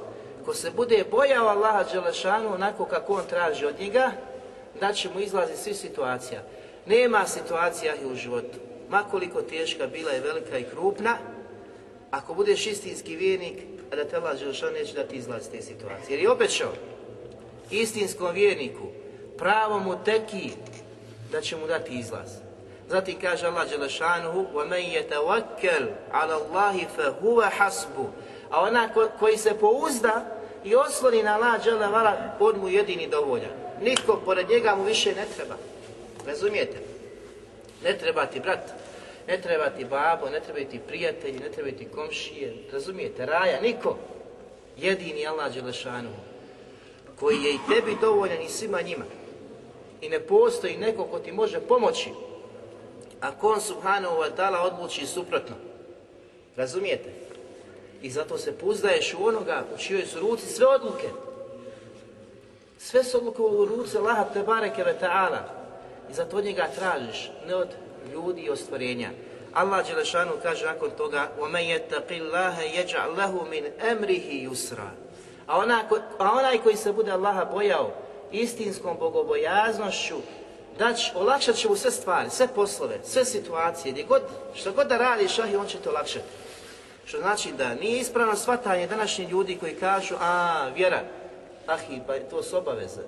ko 0.45 0.53
se 0.53 0.71
bude 0.71 1.03
bojao 1.11 1.47
Allaha 1.47 1.83
Đelešanu 1.83 2.53
onako 2.53 2.85
kako 2.85 3.13
on 3.13 3.23
traži 3.29 3.65
od 3.65 3.79
njega, 3.79 4.11
da 4.79 4.93
će 4.93 5.09
mu 5.09 5.19
izlazi 5.19 5.57
svih 5.57 5.77
situacija. 5.77 6.43
Nema 6.85 7.27
situacija 7.27 7.95
i 7.95 8.05
u 8.05 8.15
životu. 8.15 8.57
Makoliko 8.89 9.41
teška 9.41 9.87
bila 9.87 10.11
je 10.11 10.21
velika 10.21 10.57
i 10.57 10.63
krupna, 10.63 11.17
ako 12.11 12.33
budeš 12.33 12.67
istinski 12.67 13.15
vjernik, 13.15 13.57
a 13.91 13.95
da 13.95 14.05
te 14.05 14.15
Allah 14.15 14.39
Đelešanu 14.39 14.71
neće 14.71 14.93
da 14.93 15.03
ti 15.03 15.15
izlazi 15.15 15.51
te 15.51 15.61
situacije. 15.61 16.09
Jer 16.09 16.19
je 16.19 16.31
obećao 16.31 16.71
istinskom 17.71 18.33
vjerniku, 18.33 18.87
pravom 19.37 19.95
teki, 20.05 20.51
da 21.31 21.41
će 21.41 21.55
mu 21.55 21.67
dati 21.67 21.99
izlaz. 21.99 22.29
Zatim 22.89 23.15
kaže 23.21 23.47
Allah 23.47 23.69
Đelešanuhu 23.69 24.45
وَمَنْ 24.53 24.83
يَتَوَكَّلْ 24.97 25.83
عَلَى 26.11 26.35
اللَّهِ 26.41 26.85
فَهُوَ 26.97 27.49
حَسْبُ 27.49 27.95
a 28.50 28.62
ona 28.62 28.88
ko, 28.88 29.08
koji 29.18 29.36
se 29.36 29.58
pouzda 29.60 30.24
i 30.64 30.74
osloni 30.74 31.22
na 31.22 31.34
Allah 31.34 31.64
Đelevala, 31.64 32.36
on 32.40 32.60
mu 32.60 32.68
jedini 32.68 33.06
dovoljan. 33.06 33.50
Niko 33.82 34.20
pored 34.24 34.48
njega 34.48 34.74
mu 34.74 34.84
više 34.84 35.14
ne 35.14 35.26
treba. 35.36 35.54
Razumijete? 36.26 36.76
Ne 37.84 37.98
treba 37.98 38.26
ti 38.26 38.40
brat, 38.40 38.72
ne 39.28 39.40
treba 39.40 39.70
ti 39.70 39.84
babo, 39.84 40.28
ne 40.30 40.40
treba 40.40 40.70
ti 40.70 40.80
prijatelji, 40.88 41.38
ne 41.38 41.48
treba 41.48 41.70
ti 41.70 41.88
komšije. 41.94 42.54
Razumijete? 42.72 43.26
Raja, 43.26 43.60
niko. 43.60 43.96
Jedini 44.76 45.26
Allah 45.26 45.54
Đelešanuhu 45.54 46.26
koji 47.20 47.42
je 47.42 47.54
i 47.54 47.58
tebi 47.68 47.96
dovoljan 48.00 48.42
i 48.42 48.48
svima 48.48 48.80
njima. 48.80 49.04
I 50.00 50.08
ne 50.08 50.20
postoji 50.20 50.76
neko 50.76 51.04
ko 51.04 51.18
ti 51.18 51.32
može 51.32 51.60
pomoći 51.60 52.10
ako 53.20 53.48
on 53.48 53.60
subhanahu 53.60 54.16
wa 54.16 54.30
ta'ala 54.36 54.60
odluči 54.60 55.06
suprotno. 55.06 55.56
Razumijete? 56.56 57.25
I 58.01 58.09
zato 58.09 58.37
se 58.37 58.57
puzdaješ 58.57 59.13
u 59.13 59.25
onoga 59.25 59.63
u 59.75 59.77
čijoj 59.77 60.05
su 60.05 60.19
ruci 60.19 60.45
sve 60.47 60.67
odluke. 60.67 61.07
Sve 62.79 63.03
su 63.03 63.17
odluke 63.17 63.41
u 63.41 63.65
ruci 63.65 63.97
Allaha 63.97 64.23
te 64.33 64.43
bareke 64.43 64.83
ve 64.83 64.95
ta'ala. 65.01 65.41
I 66.11 66.13
zato 66.13 66.37
od 66.37 66.45
njega 66.45 66.67
tražiš, 66.75 67.31
ne 67.47 67.55
od 67.55 67.67
ljudi 68.13 68.41
i 68.41 68.49
ostvarenja. 68.49 69.09
Allah 69.53 69.87
Đelešanu 69.87 70.31
kaže 70.43 70.65
nakon 70.65 70.89
toga 70.97 71.31
وَمَنْ 71.39 71.59
يَتَّقِ 71.59 72.07
اللَّهَ 72.09 72.61
يَجْعَ 72.61 73.07
لَهُ 73.17 73.33
مِنْ 73.51 73.63
أَمْرِهِ 73.91 74.49
يُسْرًا 74.51 74.89
a, 75.47 75.57
ona, 75.57 75.83
a 76.17 76.31
onaj 76.31 76.57
koji 76.57 76.75
se 76.75 76.91
bude 76.91 77.11
Allaha 77.11 77.45
bojao 77.45 77.91
istinskom 78.31 78.97
bogobojaznošću, 78.99 80.15
Dać, 80.79 81.11
olakšat 81.15 81.55
će 81.55 81.69
mu 81.69 81.75
sve 81.75 81.91
stvari, 81.91 82.29
sve 82.29 82.47
poslove, 82.47 82.99
sve 83.03 83.25
situacije, 83.25 83.91
gdje 83.91 84.03
god, 84.03 84.21
što 84.53 84.71
god 84.71 84.87
da 84.87 84.97
radi 84.97 85.27
šahi, 85.27 85.55
on 85.55 85.67
će 85.67 85.77
to 85.77 85.89
olakšati. 85.89 86.25
Što 87.06 87.18
znači 87.18 87.52
da 87.52 87.74
nije 87.74 88.00
ispravno 88.00 88.36
shvatanje 88.36 88.86
današnji 88.86 89.24
ljudi 89.24 89.56
koji 89.60 89.74
kažu, 89.74 90.14
a 90.20 90.68
vjera, 90.74 91.02
ahi, 91.66 92.00
pa 92.06 92.18
to 92.30 92.42
su 92.42 92.56
obaveze. 92.56 93.02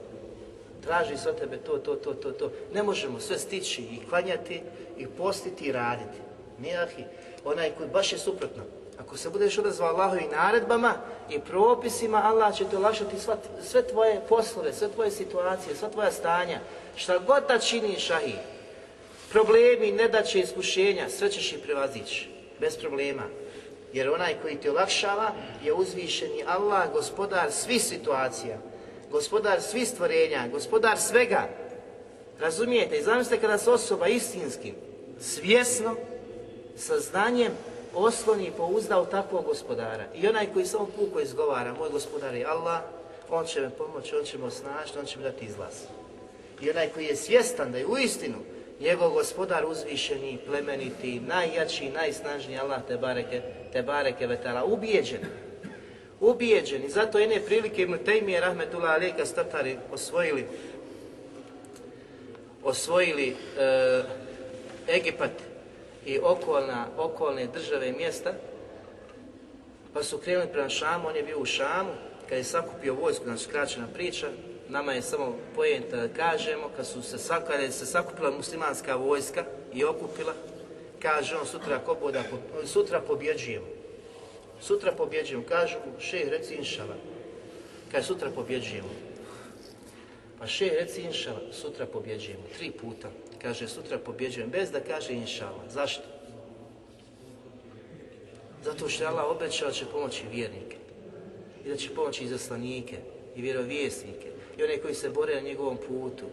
Traži 0.84 1.16
se 1.16 1.28
od 1.28 1.38
tebe 1.38 1.56
to, 1.56 1.78
to, 1.78 1.94
to, 1.94 2.14
to, 2.14 2.30
to. 2.32 2.50
Ne 2.74 2.82
možemo 2.82 3.20
sve 3.20 3.38
stići 3.38 3.82
i 3.82 4.00
klanjati, 4.08 4.62
i 4.98 5.06
postiti 5.06 5.64
i 5.64 5.72
raditi. 5.72 6.18
Nije 6.58 6.78
ahi. 6.78 7.04
Onaj 7.44 7.70
koji 7.70 7.88
baš 7.88 8.12
je 8.12 8.18
suprotno. 8.18 8.62
Ako 8.98 9.16
se 9.16 9.30
budeš 9.30 9.58
odazvao 9.58 9.88
Allahovim 9.88 10.30
naredbama 10.30 10.94
i 11.30 11.38
propisima, 11.38 12.22
Allah 12.24 12.56
će 12.56 12.64
te 12.64 12.76
olakšati 12.76 13.16
sve 13.62 13.82
tvoje 13.82 14.20
poslove, 14.28 14.72
sve 14.72 14.88
tvoje 14.88 15.10
situacije, 15.10 15.76
sva 15.76 15.88
tvoja 15.88 16.12
stanja. 16.12 16.60
Šta 16.96 17.18
god 17.18 17.42
da 17.48 17.58
čini 17.58 18.00
šahi, 18.00 18.34
problemi, 19.32 19.92
nedaće, 19.92 20.40
iskušenja, 20.40 21.08
sve 21.08 21.30
ćeš 21.30 21.52
i 21.52 21.58
prevazići, 21.58 22.28
bez 22.60 22.76
problema. 22.76 23.22
Jer 23.92 24.10
onaj 24.10 24.34
koji 24.42 24.56
ti 24.56 24.68
olakšava 24.68 25.32
je 25.64 25.72
uzvišeni 25.72 26.44
Allah, 26.46 26.92
gospodar 26.92 27.52
svih 27.52 27.82
situacija, 27.82 28.58
gospodar 29.10 29.62
svih 29.62 29.88
stvorenja, 29.88 30.48
gospodar 30.52 30.98
svega. 30.98 31.48
Razumijete? 32.40 32.98
I 32.98 33.02
zamislite 33.02 33.40
kada 33.40 33.58
se 33.58 33.70
osoba 33.70 34.06
istinskim, 34.06 34.74
svjesno, 35.20 35.96
sa 36.76 36.98
znanjem, 36.98 37.52
osloni 37.94 38.46
i 38.46 38.50
pouzda 38.50 39.00
u 39.00 39.06
takvog 39.06 39.44
gospodara. 39.44 40.04
I 40.14 40.28
onaj 40.28 40.52
koji 40.52 40.66
samo 40.66 40.86
puko 40.86 41.20
izgovara, 41.20 41.74
moj 41.74 41.90
gospodar 41.90 42.34
je 42.34 42.46
Allah, 42.46 42.80
on 43.30 43.46
će 43.46 43.60
me 43.60 43.70
pomoći, 43.70 44.16
on 44.16 44.24
će 44.24 44.38
me 44.38 44.44
osnažiti, 44.44 44.98
on 44.98 45.06
će 45.06 45.18
mi 45.18 45.24
dati 45.24 45.44
izlaz. 45.44 45.74
I 46.60 46.70
onaj 46.70 46.88
koji 46.88 47.04
je 47.04 47.16
svjestan 47.16 47.72
da 47.72 47.78
je 47.78 47.86
uistinu 47.86 48.36
njegov 48.80 49.10
gospodar 49.10 49.66
uzvišeni, 49.66 50.38
plemeniti, 50.46 51.20
najjači, 51.20 51.90
najsnažniji 51.90 52.58
Allah 52.58 52.80
te 52.88 52.96
bareke, 52.96 53.42
te 53.72 53.82
bareke 53.82 54.26
vetala, 54.26 54.64
ubijeđen. 54.64 55.20
Ubijeđen. 56.20 56.84
I 56.84 56.88
zato 56.88 57.18
jedne 57.18 57.40
prilike 57.40 57.82
Ibn 57.82 57.98
Taymiye 58.06 58.40
Rahmetullah 58.40 58.96
Aleyka 58.96 59.24
statari 59.24 59.76
osvojili 59.92 60.46
osvojili 62.62 63.36
e, 63.58 64.02
Egipat 64.88 65.30
i 66.06 66.18
okolna, 66.18 66.86
okolne 66.96 67.46
države 67.46 67.88
i 67.88 67.92
mjesta, 67.92 68.32
Pa 69.98 70.02
su 70.02 70.18
krenuli 70.18 70.48
prema 70.52 70.68
Šamu, 70.68 71.08
on 71.08 71.16
je 71.16 71.22
bio 71.22 71.38
u 71.38 71.44
Šamu, 71.44 71.90
kad 72.28 72.38
je 72.38 72.44
sakupio 72.44 72.94
vojsku, 72.94 73.24
znači 73.24 73.44
skraćena 73.44 73.86
priča, 73.94 74.26
nama 74.68 74.92
je 74.92 75.02
samo 75.02 75.36
pojenta 75.54 75.96
da 75.96 76.08
kažemo, 76.08 76.70
kad, 76.76 76.86
su 76.86 77.02
se, 77.02 77.16
kad 77.46 77.72
se 77.72 77.86
sakupila 77.86 78.30
muslimanska 78.30 78.96
vojska 78.96 79.44
i 79.74 79.84
okupila, 79.84 80.34
kaže 81.02 81.36
on 81.36 81.46
sutra 81.46 81.76
ako 81.76 81.96
sutra 82.66 83.00
pobjeđujemo. 83.00 83.66
Sutra 84.60 84.92
pobjeđujemo, 84.92 85.44
kažu 85.48 85.76
mu, 85.86 86.00
šeh 86.00 86.28
reci 86.28 86.54
inšala. 86.54 86.94
Sutra 88.02 88.30
pobjeđujemo. 88.30 88.88
Pa 90.38 90.46
šeh 90.46 90.72
reci 90.72 91.02
inšala, 91.02 91.40
sutra 91.52 91.86
pobjeđujemo. 91.86 92.42
Tri 92.58 92.70
puta. 92.70 93.08
Kaže, 93.42 93.68
sutra 93.68 93.98
pobjeđujemo, 93.98 94.52
bez 94.52 94.70
da 94.70 94.80
kaže 94.80 95.12
inšala. 95.12 95.64
Zašto? 95.70 96.02
Zato 98.64 98.88
što 98.88 99.04
je 99.04 99.08
Allah 99.08 99.24
obećao 99.30 99.68
da 99.68 99.74
će 99.74 99.84
pomoći 99.86 100.22
vjernike. 100.32 100.76
I 101.64 101.68
da 101.68 101.76
će 101.76 101.94
pomoći 101.94 102.24
izaslanike 102.24 102.96
i 103.36 103.42
vjerovjesnike. 103.42 104.37
I 104.58 104.62
one 104.62 104.78
koji 104.78 104.94
se 104.94 105.10
bore 105.10 105.34
na 105.34 105.40
njegovom 105.40 105.76
putu. 105.76 106.26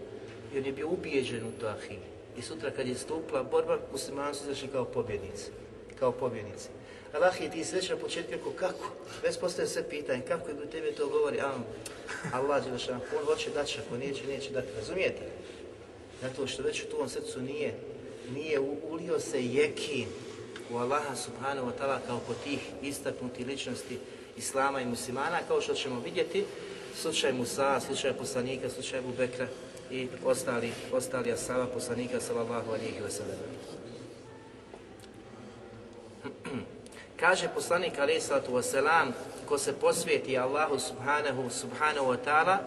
I 0.53 0.57
on 0.57 0.65
je 0.65 0.71
bio 0.71 0.89
ubijeđen 0.89 1.47
u 1.47 1.59
to 1.59 1.67
ahim. 1.67 1.99
I 2.37 2.41
sutra 2.41 2.71
kad 2.71 2.87
je 2.87 2.95
stupila 2.95 3.43
borba, 3.43 3.79
muslimani 3.91 4.35
su 4.35 4.43
izašli 4.43 4.67
kao 4.67 4.85
pobjednici. 4.85 5.51
Kao 5.99 6.11
pobjednici. 6.11 6.69
Allah 7.13 7.41
je 7.41 7.51
ti 7.51 7.65
sreće 7.65 7.93
na 7.93 7.99
početku 7.99 8.31
rekao 8.31 8.51
kako? 8.51 8.91
Već 9.23 9.39
postoje 9.39 9.67
sve 9.67 9.89
pitanje, 9.89 10.21
kako 10.27 10.49
je 10.49 10.69
tebi 10.71 10.91
to 10.91 11.07
govori, 11.07 11.39
a 11.39 11.53
Allah 12.33 12.65
je 12.65 12.71
on 12.71 13.25
hoće 13.25 13.49
dati, 13.49 13.77
ako 13.85 13.97
neće, 13.97 14.27
neće 14.27 14.51
dati, 14.51 14.67
razumijete? 14.77 15.21
Zato 16.21 16.47
što 16.47 16.63
već 16.63 16.83
u 16.83 16.89
tvom 16.89 17.09
srcu 17.09 17.41
nije, 17.41 17.73
nije 18.33 18.59
ulio 18.89 19.19
se 19.19 19.45
jekin 19.45 20.07
u 20.71 20.77
Allaha 20.77 21.15
subhanahu 21.15 21.67
wa 21.67 21.71
ta'ala 21.79 21.97
kao 22.07 22.19
kod 22.27 22.35
tih 22.43 22.59
istaknutih 22.81 23.47
ličnosti 23.47 23.97
Islama 24.37 24.81
i 24.81 24.85
muslimana, 24.85 25.39
kao 25.47 25.61
što 25.61 25.73
ćemo 25.73 25.99
vidjeti, 25.99 26.45
slučaj 27.01 27.33
Musa, 27.33 27.79
slučaj 27.79 28.13
poslanika, 28.13 28.69
slučaj 28.69 28.99
Abu 28.99 29.11
Bekra 29.17 29.47
i 29.91 30.07
ostali, 30.25 30.71
ostali 30.91 31.31
asaba 31.31 31.67
poslanika 31.67 32.19
sallallahu 32.19 32.71
alihi 32.71 32.99
wa 33.05 33.09
sallam. 33.09 33.37
Kaže 37.19 37.47
poslanik 37.53 37.99
alaih 37.99 38.23
sallatu 38.23 38.51
wasalam, 38.51 39.11
ko 39.45 39.57
se 39.57 39.73
posvijeti 39.73 40.37
Allahu 40.37 40.79
subhanahu, 40.79 41.49
subhanahu 41.49 42.07
wa 42.07 42.17
ta'ala, 42.25 42.57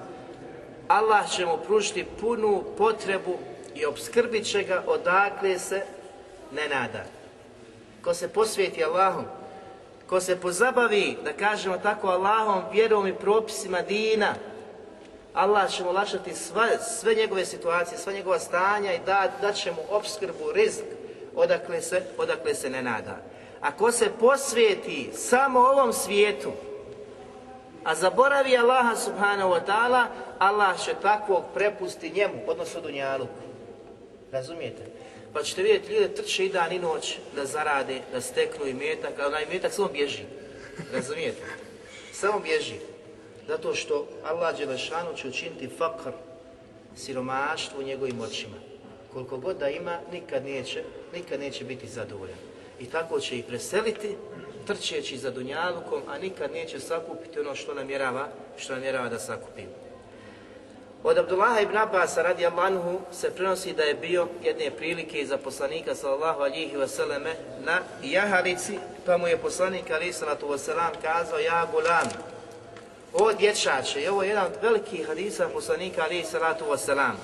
Allah 0.89 1.31
će 1.31 1.47
mu 1.47 1.59
pružiti 1.67 2.07
punu 2.21 2.65
potrebu 2.79 3.39
i 3.75 3.85
obskrbit 3.85 4.47
će 4.47 4.63
ga 4.63 4.85
odakle 4.87 5.59
se 5.59 5.83
ne 6.53 6.69
nada. 6.69 7.05
Ko 8.03 8.15
se 8.15 8.29
posvijeti 8.29 8.85
Allahom, 8.85 9.25
ko 10.09 10.21
se 10.21 10.41
pozabavi, 10.41 11.17
da 11.25 11.33
kažemo 11.33 11.79
tako, 11.79 12.09
Allahom, 12.09 12.63
vjerom 12.73 13.07
i 13.07 13.15
propisima 13.15 13.81
dina, 13.83 14.35
Allah 15.35 15.71
će 15.71 15.83
mu 15.85 15.89
olakšati 15.91 16.31
sva- 16.31 16.79
sve 17.01 17.15
njegove 17.15 17.45
situacije, 17.45 17.99
sva 17.99 18.13
njegova 18.13 18.39
stanja 18.39 18.93
i 18.93 19.01
da, 19.07 19.29
dat 19.41 19.55
će 19.55 19.73
mu 19.73 19.79
obskrbu, 19.91 20.53
rizk, 20.55 20.85
odakle 21.37 21.83
se, 21.83 22.03
odakle 22.19 22.55
se 22.55 22.71
ne 22.71 22.83
nada. 22.83 23.17
Ako 23.61 23.93
se 23.93 24.11
posvijeti 24.21 25.11
samo 25.15 25.61
ovom 25.61 25.93
svijetu, 25.93 26.53
a 27.85 27.95
zaboravi 27.95 28.57
Allaha 28.59 28.97
subhanahu 28.97 29.51
wa 29.51 29.61
ta'ala, 29.67 30.05
Allah 30.39 30.79
će 30.85 30.95
takvog 31.03 31.43
prepusti 31.55 32.11
njemu, 32.11 32.35
odnosno 32.47 32.81
dunjaluku. 32.81 33.33
Razumijete? 34.33 34.83
Pa 35.39 35.45
ćete 35.45 35.63
vidjeti 35.63 35.93
ljude 35.93 36.15
trče 36.15 36.47
i 36.47 36.49
dan 36.49 36.73
i 36.73 36.79
noć 36.79 37.19
da 37.37 37.45
zarade, 37.47 38.01
da 38.13 38.21
steknu 38.21 38.67
i 38.67 38.75
metak, 38.75 39.19
a 39.19 39.27
onaj 39.27 39.47
metak 39.47 39.73
samo 39.73 39.89
bježi. 39.89 40.23
Razumijete? 40.93 41.43
Samo 42.13 42.41
bježi. 42.41 42.75
Zato 43.49 43.75
što 43.75 44.09
Allah 44.25 44.59
Đelešanu 44.59 45.17
će 45.17 45.29
učiniti 45.29 45.69
fakr, 45.79 46.11
siromaštvo 46.97 47.81
u 47.81 47.83
njegovim 47.83 48.21
očima. 48.21 48.57
Koliko 49.13 49.37
god 49.37 49.57
da 49.57 49.69
ima, 49.69 49.99
nikad 50.13 50.45
neće, 50.45 50.83
nikad 51.15 51.41
neće 51.41 51.65
biti 51.65 51.89
zadovoljan. 51.89 52.39
I 52.81 52.87
tako 52.87 53.21
će 53.21 53.39
ih 53.39 53.45
preseliti, 53.45 54.17
trčeći 54.67 55.19
za 55.19 55.31
dunjalukom, 55.31 56.03
a 56.09 56.19
nikad 56.19 56.53
neće 56.53 56.81
sakupiti 56.81 57.41
ono 57.41 57.55
što 57.55 57.75
namjerava, 57.75 58.29
što 58.57 58.73
namjerava 58.73 59.09
da 59.09 59.19
sakupi. 59.19 59.63
Od 61.05 61.19
Abdullaha 61.19 61.61
ibn 61.61 61.77
Abbasa 61.77 62.23
radi 62.23 62.47
anhu 62.47 63.01
se 63.13 63.31
prenosi 63.31 63.73
da 63.73 63.83
je 63.83 63.95
bio 63.95 64.29
jedne 64.45 64.71
prilike 64.71 65.21
iza 65.21 65.39
poslanika 65.39 65.95
sallallahu 65.95 66.43
alihi 66.43 66.77
wasallame 66.77 67.35
na 67.65 67.81
jahalici, 68.03 68.79
pa 69.07 69.19
mu 69.19 69.27
je 69.27 69.37
poslanik 69.37 69.91
alihi 69.91 70.13
sallatu 70.13 70.47
wasallam 70.47 70.91
kazao 71.03 71.39
ja 71.39 71.67
gulam, 71.73 72.09
o 73.13 73.33
dječače, 73.33 74.03
i 74.03 74.09
ovo 74.09 74.23
je 74.23 74.29
jedan 74.29 74.47
od 74.47 74.53
velikih 74.63 75.07
hadisa 75.07 75.49
poslanika 75.53 76.03
alihi 76.03 76.25
sallatu 76.25 76.65
wasallam. 76.65 77.15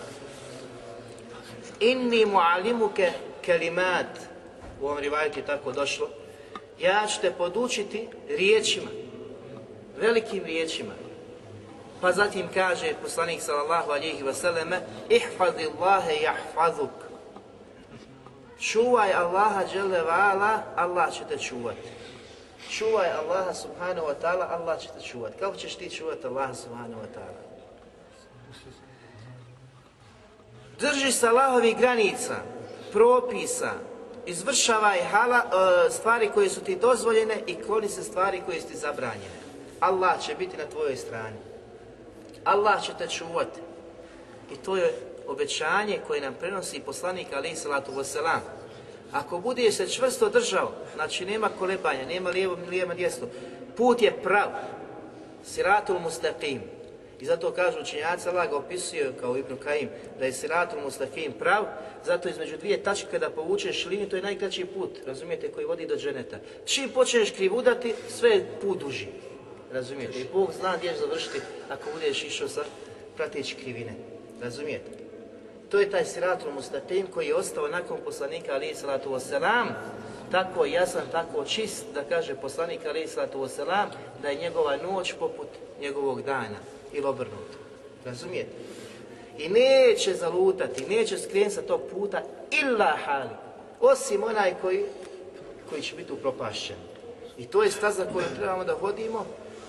Inni 1.81 2.27
muallimuke 2.27 3.13
kelimat, 3.43 4.07
u 4.81 4.87
ovom 4.87 4.99
rivajetu 4.99 5.39
je 5.39 5.47
tako 5.47 5.73
došlo, 5.73 6.09
ja 6.81 7.07
ću 7.07 7.21
te 7.21 7.31
podučiti 7.31 8.09
riječima, 8.29 8.91
velikim 10.01 10.45
riječima. 10.45 11.04
Pa 12.01 12.13
zatim 12.13 12.49
kaže 12.55 12.95
poslanik 13.03 13.43
sallallahu 13.43 13.91
alihi 13.91 14.23
wasallame 14.23 14.81
Ihfadi 15.09 15.67
Allahe 15.67 16.23
jahfazuk 16.23 17.05
Čuvaj 18.61 19.13
Allaha 19.13 19.65
dželle 19.73 20.03
vala, 20.03 20.63
Allah 20.77 21.13
će 21.13 21.25
te 21.29 21.39
čuvati. 21.39 21.89
Čuvaj 22.71 23.11
Allaha 23.13 23.55
subhanahu 23.55 24.07
wa 24.07 24.15
ta'ala, 24.23 24.47
Allah 24.51 24.81
će 24.81 24.89
te 24.89 25.01
čuvati. 25.01 25.39
Kako 25.39 25.57
ćeš 25.57 25.75
ti 25.75 25.91
čuvati 25.91 26.27
Allaha 26.27 26.55
subhanahu 26.55 27.03
wa 27.03 27.11
ta'ala? 27.17 27.41
Drži 30.81 31.13
se 31.13 31.29
Allahovih 31.29 31.77
granica, 31.77 32.37
propisa, 32.93 33.73
izvršavaj 34.27 35.01
hala, 35.03 35.39
e, 35.39 35.91
stvari 35.91 36.31
koje 36.35 36.51
su 36.51 36.61
ti 36.61 36.77
dozvoljene 36.77 37.43
i 37.47 37.55
kloni 37.55 37.89
se 37.89 38.03
stvari 38.03 38.43
koje 38.47 38.61
su 38.61 38.69
ti 38.69 38.77
zabranjene. 38.77 39.41
Allah 39.81 40.21
će 40.21 40.35
biti 40.35 40.57
na 40.57 40.65
tvojoj 40.67 40.97
strani. 40.97 41.37
Allah 42.45 42.83
će 42.83 42.93
te 42.99 43.09
čuvati. 43.09 43.61
I 44.53 44.57
to 44.57 44.77
je 44.77 44.95
obećanje 45.27 45.99
koje 46.07 46.21
nam 46.21 46.35
prenosi 46.41 46.81
poslanik 46.81 47.27
alaih 47.33 47.59
salatu 47.59 47.93
wasalam. 47.93 48.41
Ako 49.13 49.39
budeš 49.39 49.75
se 49.75 49.89
čvrsto 49.89 50.29
držao, 50.29 50.73
znači 50.95 51.25
nema 51.25 51.49
kolebanja, 51.59 52.07
nema 52.07 52.31
lijevo 52.31 52.57
lijevo 52.71 52.95
desno, 52.95 53.27
put 53.77 54.03
je 54.03 54.23
prav, 54.23 54.49
siratul 55.45 55.99
mustaqim. 55.99 56.59
I 57.21 57.25
zato 57.27 57.53
kažu 57.53 57.81
učenjaci, 57.81 58.29
Allah 58.29 58.51
ga 58.51 58.57
opisuje 58.57 59.13
kao 59.21 59.37
Ibn 59.37 59.57
Kaim, 59.57 59.89
da 60.19 60.25
je 60.25 60.33
siratul 60.33 60.81
mustaqim 60.81 61.33
prav, 61.39 61.65
zato 62.05 62.29
između 62.29 62.57
dvije 62.57 62.83
tačke 62.83 63.11
kada 63.11 63.31
povučeš 63.31 63.87
liniju, 63.87 64.09
to 64.09 64.17
je 64.17 64.23
najkraći 64.23 64.65
put, 64.65 64.91
razumijete, 65.07 65.53
koji 65.53 65.67
vodi 65.67 65.87
do 65.87 65.97
dženeta. 65.97 66.37
Čim 66.65 66.89
počneš 66.89 67.31
krivudati, 67.31 67.95
sve 68.09 68.31
je 68.31 68.47
put 68.61 68.79
duži. 68.79 69.07
Razumijete? 69.75 70.19
I 70.19 70.27
Bog 70.33 70.53
zna 70.61 70.77
gdje 70.77 70.97
završiti 70.97 71.41
ako 71.71 71.85
budeš 71.95 72.25
išao 72.25 72.49
sa 72.49 72.65
prateći 73.17 73.55
krivine. 73.55 73.93
Razumijete? 74.43 74.91
To 75.71 75.81
je 75.81 75.91
taj 75.91 76.05
siratul 76.05 76.53
mustaqim 76.53 77.07
koji 77.15 77.27
je 77.27 77.35
ostao 77.35 77.69
nakon 77.69 77.99
poslanika 78.05 78.53
alaih 78.53 78.79
salatu 78.79 79.11
wasalam, 79.11 79.67
tako 80.31 80.65
jasan, 80.65 81.03
tako 81.13 81.45
čist, 81.45 81.85
da 81.95 82.05
kaže 82.05 82.35
poslanik 82.35 82.87
alaih 82.87 83.11
salatu 83.11 83.39
wasalam, 83.39 83.87
da 84.23 84.29
je 84.29 84.41
njegova 84.41 84.77
noć 84.77 85.13
poput 85.19 85.49
njegovog 85.81 86.23
dana 86.23 86.59
ili 86.93 87.07
obrnuto. 87.07 87.59
Razumijete? 88.05 88.53
I 89.39 89.49
neće 89.49 90.15
zalutati, 90.15 90.87
neće 90.87 91.19
skrenuti 91.19 91.55
sa 91.55 91.63
tog 91.63 91.81
puta 91.93 92.23
illa 92.63 92.97
hali, 93.05 93.31
osim 93.81 94.23
onaj 94.23 94.55
koji, 94.61 94.85
koji 95.69 95.83
će 95.83 95.97
biti 95.97 96.13
upropašćen. 96.13 96.77
I 97.39 97.47
to 97.47 97.63
je 97.63 97.71
staza 97.71 98.07
koju 98.13 98.25
trebamo 98.37 98.65
da 98.65 98.75
hodimo 98.75 99.27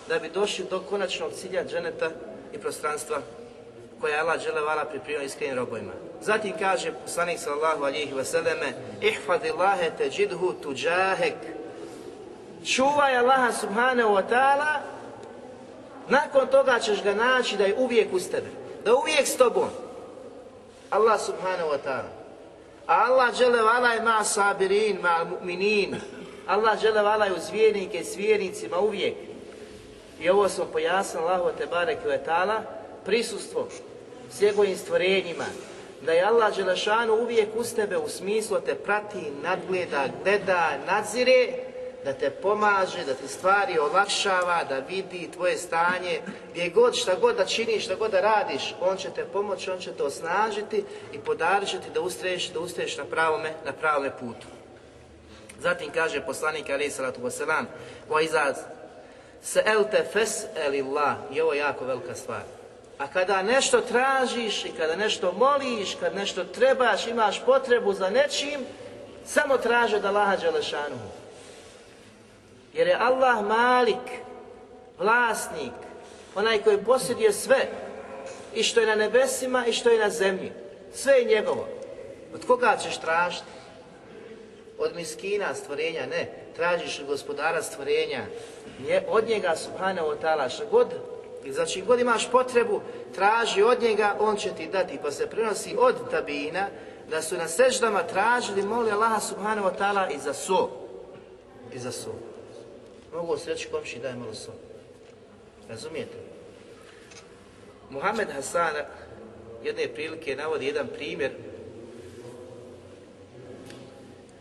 da 0.07 0.19
bi 0.19 0.29
došli 0.29 0.65
do 0.69 0.79
konačnog 0.89 1.31
cilja 1.33 1.63
dženeta 1.65 2.09
i 2.53 2.57
prostranstva 2.57 3.17
koje 4.01 4.11
je 4.11 4.19
Allah 4.19 4.41
dželevala 4.43 4.85
pripremio 4.85 5.23
iskrenim 5.23 5.57
robojima. 5.57 5.91
Zatim 6.21 6.53
kaže 6.59 6.91
poslanik 6.91 7.39
sallallahu 7.39 7.83
alihi 7.83 8.13
wasallame 8.13 8.71
Ihfadillahe 9.01 9.91
teđidhu 9.97 10.53
tuđahek 10.53 11.35
Čuvaj 12.65 13.17
Allaha 13.17 13.51
subhanahu 13.51 14.09
wa 14.09 14.23
ta'ala 14.29 14.81
nakon 16.09 16.47
toga 16.47 16.79
ćeš 16.79 17.03
ga 17.03 17.13
naći 17.13 17.57
da 17.57 17.63
je 17.63 17.75
uvijek 17.77 18.13
uz 18.13 18.29
tebe. 18.29 18.47
Da 18.83 18.89
je 18.89 18.95
uvijek 18.95 19.27
s 19.27 19.37
tobom. 19.37 19.69
Allah 20.89 21.21
subhanahu 21.21 21.69
wa 21.69 21.77
ta'ala. 21.85 22.09
A 22.87 23.05
Allah 23.05 23.35
dželevala 23.37 23.93
je 23.93 24.01
ma 24.01 24.23
sabirin, 24.23 24.97
ma 25.01 25.25
mu'minin. 25.25 25.95
Allah 26.47 26.81
dželevala 26.81 27.25
je 27.25 27.33
uz 27.33 27.49
vjernike 27.49 27.97
i 27.97 28.03
s 28.03 28.17
vjernicima 28.17 28.79
uvijek. 28.79 29.15
I 30.19 30.29
ovo 30.29 30.49
smo 30.49 30.65
pojasnili 30.65 31.25
Allahu 31.25 31.57
te 31.57 31.65
barek 31.65 31.97
ve 32.05 32.23
ta'ala 32.25 32.61
prisustvo 33.05 33.67
s 34.31 34.41
njegovim 34.41 34.77
stvorenjima, 34.77 35.45
da 36.01 36.11
je 36.11 36.23
Allah 36.23 36.55
Đelešanu 36.55 37.13
uvijek 37.13 37.49
uz 37.55 37.73
tebe 37.73 37.97
u 37.97 38.09
smislu 38.09 38.59
te 38.65 38.75
prati, 38.75 39.31
nadgleda, 39.43 40.07
gleda, 40.23 40.69
nadzire, 40.87 41.47
da 42.05 42.13
te 42.13 42.29
pomaže, 42.29 43.05
da 43.05 43.13
ti 43.13 43.27
stvari 43.27 43.79
olakšava, 43.79 44.63
da 44.69 44.79
vidi 44.79 45.29
tvoje 45.33 45.57
stanje, 45.57 46.21
gdje 46.51 46.69
god, 46.69 46.95
šta 46.95 47.15
god 47.15 47.35
da 47.35 47.45
činiš, 47.45 47.85
šta 47.85 47.95
god 47.95 48.11
da 48.11 48.21
radiš, 48.21 48.75
On 48.81 48.97
će 48.97 49.09
te 49.09 49.25
pomoći, 49.25 49.71
On 49.71 49.79
će 49.79 49.91
te 49.91 50.03
osnažiti 50.03 50.83
i 51.13 51.19
podarit 51.19 51.69
će 51.69 51.79
ti 51.79 51.89
da 51.93 52.01
ustreješ, 52.01 52.49
da 52.49 52.59
ustreješ 52.59 52.97
na 52.97 53.05
pravome, 53.05 53.53
na 53.65 53.71
pravome 53.71 54.11
putu. 54.19 54.47
Zatim 55.61 55.91
kaže 55.91 56.25
poslanik 56.25 56.69
alaih 56.69 56.93
salatu 56.93 57.21
wasalam, 57.21 57.65
se 59.45 59.61
elte 59.65 60.05
fes 60.13 60.45
i 61.31 61.41
ovo 61.41 61.53
je 61.53 61.59
jako 61.59 61.85
velika 61.85 62.15
stvar. 62.15 62.41
A 62.97 63.07
kada 63.07 63.41
nešto 63.41 63.81
tražiš 63.81 64.65
i 64.65 64.71
kada 64.77 64.95
nešto 64.95 65.31
moliš, 65.31 65.95
kad 65.99 66.15
nešto 66.15 66.43
trebaš, 66.43 67.07
imaš 67.07 67.41
potrebu 67.45 67.93
za 67.93 68.09
nečim, 68.09 68.65
samo 69.25 69.57
traže 69.57 69.99
da 69.99 70.07
Allaha 70.07 70.35
Đelešanu. 70.35 70.95
Jer 72.73 72.87
je 72.87 72.97
Allah 72.99 73.45
malik, 73.47 74.07
vlasnik, 74.99 75.73
onaj 76.35 76.61
koji 76.61 76.83
posjeduje 76.83 77.33
sve, 77.33 77.67
i 78.55 78.63
što 78.63 78.79
je 78.79 78.87
na 78.87 78.95
nebesima 78.95 79.65
i 79.65 79.73
što 79.73 79.89
je 79.89 79.99
na 79.99 80.09
zemlji. 80.09 80.51
Sve 80.93 81.13
je 81.13 81.35
njegovo. 81.35 81.67
Od 82.33 82.45
koga 82.47 82.77
ćeš 82.77 82.97
tražiti? 82.97 83.45
Od 84.77 84.95
miskina 84.95 85.53
stvorenja, 85.53 86.05
ne. 86.05 86.31
Tražiš 86.55 86.99
od 86.99 87.05
gospodara 87.05 87.61
stvorenja. 87.63 88.25
Od 89.07 89.27
njega, 89.27 89.55
subhanahu 89.55 90.07
wa 90.07 90.15
ta'ala, 90.21 90.49
što 90.49 90.65
god 90.65 90.87
znači 91.51 91.81
god 91.81 91.99
imaš 91.99 92.31
potrebu, 92.31 92.81
traži 93.15 93.63
od 93.63 93.81
njega, 93.81 94.15
on 94.19 94.37
će 94.37 94.49
ti 94.57 94.67
dati. 94.67 94.99
Pa 95.01 95.11
se 95.11 95.29
prenosi 95.29 95.75
od 95.79 95.95
tabina 96.11 96.67
da 97.09 97.21
su 97.21 97.37
na 97.37 97.47
seždama 97.47 98.03
tražili, 98.03 98.61
moli 98.61 98.91
Allaha 98.91 99.19
subhanahu 99.19 99.67
wa 99.67 99.77
ta'ala 99.79 100.15
i 100.15 100.19
za 100.19 100.33
so. 100.33 100.69
I 101.73 101.79
za 101.79 101.91
so. 101.91 102.15
Mogu 103.13 103.37
se 103.37 103.49
reći 103.49 103.67
komši 103.71 103.99
daj 103.99 104.15
malo 104.15 104.33
so. 104.33 104.51
Razumijete? 105.69 106.17
Muhammed 107.89 108.29
Hasan 108.31 108.73
jedne 109.63 109.87
prilike 109.87 110.35
navodi 110.35 110.65
jedan 110.65 110.87
primjer 110.87 111.31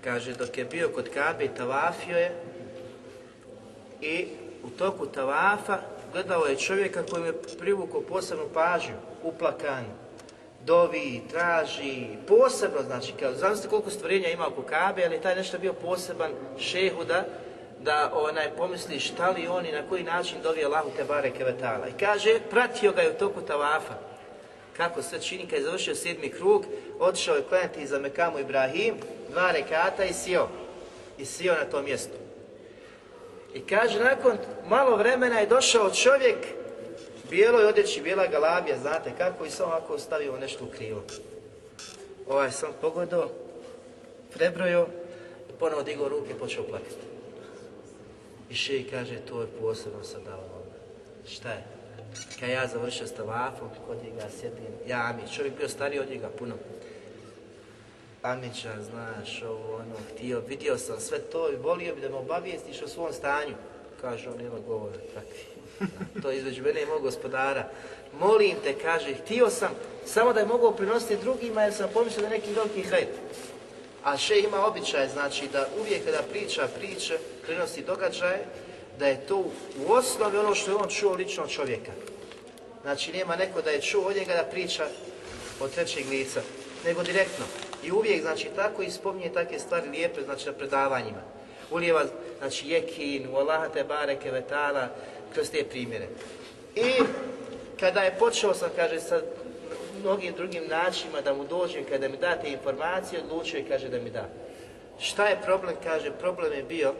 kaže 0.04 0.32
dok 0.32 0.58
je 0.58 0.64
bio 0.64 0.88
kod 0.88 1.08
Kabe 1.14 1.48
tavafio 1.56 2.16
je 2.16 2.32
i 4.00 4.26
u 4.64 4.70
toku 4.70 5.06
tavafa 5.06 5.78
gledao 6.12 6.46
je 6.46 6.56
čovjeka 6.56 7.02
koji 7.10 7.26
je 7.26 7.42
privukao 7.58 8.00
posebnu 8.00 8.44
pažnju, 8.54 8.94
uplakan, 9.22 9.84
dovi, 10.64 11.22
traži, 11.30 12.06
posebno, 12.28 12.82
znači, 12.82 13.12
kao, 13.20 13.34
znam 13.34 13.54
koliko 13.70 13.90
stvorenja 13.90 14.28
ima 14.28 14.46
oko 14.46 14.62
Kabe, 14.62 15.04
ali 15.04 15.20
taj 15.20 15.36
nešto 15.36 15.58
bio 15.58 15.72
poseban 15.72 16.32
šehu 16.58 17.04
da, 17.04 17.24
da 17.80 18.12
onaj, 18.14 18.50
pomisli 18.56 19.00
šta 19.00 19.30
li 19.30 19.48
on 19.48 19.66
i 19.66 19.72
na 19.72 19.88
koji 19.88 20.02
način 20.02 20.38
dovi 20.42 20.64
Allahu 20.64 20.90
te 20.96 21.04
bare 21.04 21.30
kevetala. 21.30 21.88
I 21.88 21.98
kaže, 22.00 22.40
pratio 22.50 22.92
ga 22.92 23.02
je 23.02 23.10
u 23.10 23.18
toku 23.18 23.40
tavafa. 23.40 23.94
Kako 24.76 25.02
sve 25.02 25.20
čini, 25.20 25.46
kad 25.46 25.58
je 25.58 25.64
završio 25.64 25.94
sedmi 25.94 26.28
krug, 26.28 26.64
otišao 27.00 27.36
je 27.36 27.42
klanjati 27.48 27.86
za 27.86 27.98
Mekamu 27.98 28.38
Ibrahim, 28.38 28.94
dva 29.34 29.50
rekata 29.50 30.04
i 30.04 30.12
sio. 30.12 30.48
I 31.18 31.24
sio 31.24 31.54
na 31.54 31.64
tom 31.64 31.84
mjestu. 31.84 32.16
I 33.54 33.60
kaže, 33.60 33.98
nakon 34.00 34.38
malo 34.68 34.96
vremena 34.96 35.38
je 35.38 35.46
došao 35.46 35.90
čovjek, 35.90 36.36
bijeloj 37.30 37.66
odjeći, 37.66 38.02
bijela 38.02 38.26
galabija, 38.26 38.78
znate 38.78 39.10
kako, 39.18 39.44
i 39.44 39.50
samo 39.50 39.70
ovako 39.70 39.98
stavio 39.98 40.36
nešto 40.36 40.64
u 40.64 40.68
krivo. 40.76 41.02
Ovaj 42.28 42.50
sam 42.50 42.72
pogodio, 42.80 43.28
prebrojio, 44.34 44.86
i 45.50 45.52
ponovo 45.58 45.82
digao 45.82 46.08
ruke 46.08 46.30
i 46.30 46.38
počeo 46.38 46.62
plakati. 46.62 47.04
I 48.50 48.54
šej 48.54 48.90
kaže, 48.90 49.16
to 49.16 49.40
je 49.40 49.46
posebno 49.60 50.04
sam 50.04 50.24
dao 50.24 50.54
Šta 51.28 51.50
je? 51.50 51.64
Kad 52.40 52.48
ja 52.48 52.66
završio 52.66 53.06
s 53.06 53.12
tavafom, 53.12 53.68
kod 53.86 53.96
njega 54.04 54.28
sjedim, 54.40 54.74
ja 54.86 55.14
mi, 55.16 55.32
čovjek 55.32 55.56
bio 55.56 55.68
stariji 55.68 56.00
od 56.00 56.10
njega 56.10 56.28
puno. 56.38 56.54
Amića, 58.24 58.72
znaš, 58.90 59.42
ovo, 59.42 59.74
ono, 59.74 59.94
htio, 60.12 60.42
vidio 60.48 60.78
sam 60.78 61.00
sve 61.00 61.18
to 61.18 61.52
i 61.52 61.56
volio 61.56 61.94
bi 61.94 62.00
da 62.00 62.08
me 62.08 62.16
obavijestiš 62.16 62.82
o 62.82 62.88
svom 62.88 63.12
stanju. 63.12 63.54
Kaže 64.00 64.30
on, 64.30 64.36
nema 64.38 64.58
govora, 64.66 64.98
takvi. 65.14 65.44
To 66.22 66.30
je 66.30 66.38
između 66.38 66.62
mene 66.62 66.82
i 66.82 66.86
mog 66.86 67.02
gospodara. 67.02 67.68
Molim 68.20 68.56
te, 68.64 68.74
kaže, 68.78 69.14
htio 69.14 69.50
sam 69.50 69.70
samo 70.06 70.32
da 70.32 70.40
je 70.40 70.46
mogao 70.46 70.70
prinositi 70.70 71.16
drugima 71.16 71.62
jer 71.62 71.74
sam 71.74 71.90
pomislio 71.94 72.22
da 72.22 72.28
neki 72.28 72.52
veliki 72.52 72.82
hajt. 72.82 73.08
A 74.04 74.16
še 74.16 74.38
ima 74.38 74.66
običaj, 74.66 75.08
znači 75.08 75.48
da 75.52 75.68
uvijek 75.80 76.04
kada 76.04 76.22
priča 76.30 76.68
priče, 76.78 77.18
prinosi 77.46 77.82
događaje, 77.82 78.44
da 78.98 79.06
je 79.06 79.26
to 79.26 79.36
u 79.86 79.92
osnovi 79.92 80.38
ono 80.38 80.54
što 80.54 80.70
je 80.70 80.76
on 80.76 80.88
čuo 80.88 81.12
lično 81.12 81.42
od 81.42 81.50
čovjeka. 81.50 81.92
Znači 82.82 83.12
nema 83.12 83.36
neko 83.36 83.62
da 83.62 83.70
je 83.70 83.82
čuo 83.82 84.08
od 84.08 84.16
njega 84.16 84.34
da 84.34 84.50
priča 84.50 84.86
od 85.60 85.74
trećeg 85.74 86.08
lica, 86.08 86.40
nego 86.84 87.02
direktno. 87.02 87.44
I 87.84 87.92
uvijek, 87.92 88.22
znači, 88.22 88.48
tako 88.56 88.82
i 88.82 88.90
spominje 88.90 89.32
takve 89.32 89.58
stvari 89.58 89.88
lijepe, 89.88 90.22
znači, 90.22 90.46
na 90.46 90.52
predavanjima. 90.52 91.22
Ulijeva, 91.70 92.04
znači, 92.38 92.68
jekin, 92.68 93.28
u 93.32 93.36
Allaha 93.36 93.68
te 93.68 93.84
bareke 93.84 94.30
vetala, 94.30 94.88
kroz 95.34 95.50
te 95.50 95.64
primjere. 95.64 96.08
I 96.74 96.90
kada 97.80 98.00
je 98.00 98.16
počeo 98.18 98.54
sam, 98.54 98.70
kaže, 98.76 99.00
sa 99.00 99.20
mnogim 100.00 100.34
drugim 100.36 100.62
načinima 100.68 101.20
da 101.20 101.34
mu 101.34 101.44
dođem, 101.44 101.84
kada 101.84 102.08
mi 102.08 102.16
date 102.16 102.48
informacije, 102.48 103.22
odlučio 103.22 103.60
i 103.60 103.68
kaže 103.68 103.88
da 103.88 103.98
mi 103.98 104.10
da. 104.10 104.28
Šta 104.98 105.26
je 105.26 105.42
problem? 105.44 105.76
Kaže, 105.84 106.10
problem 106.10 106.52
je 106.52 106.62
bio 106.62 106.94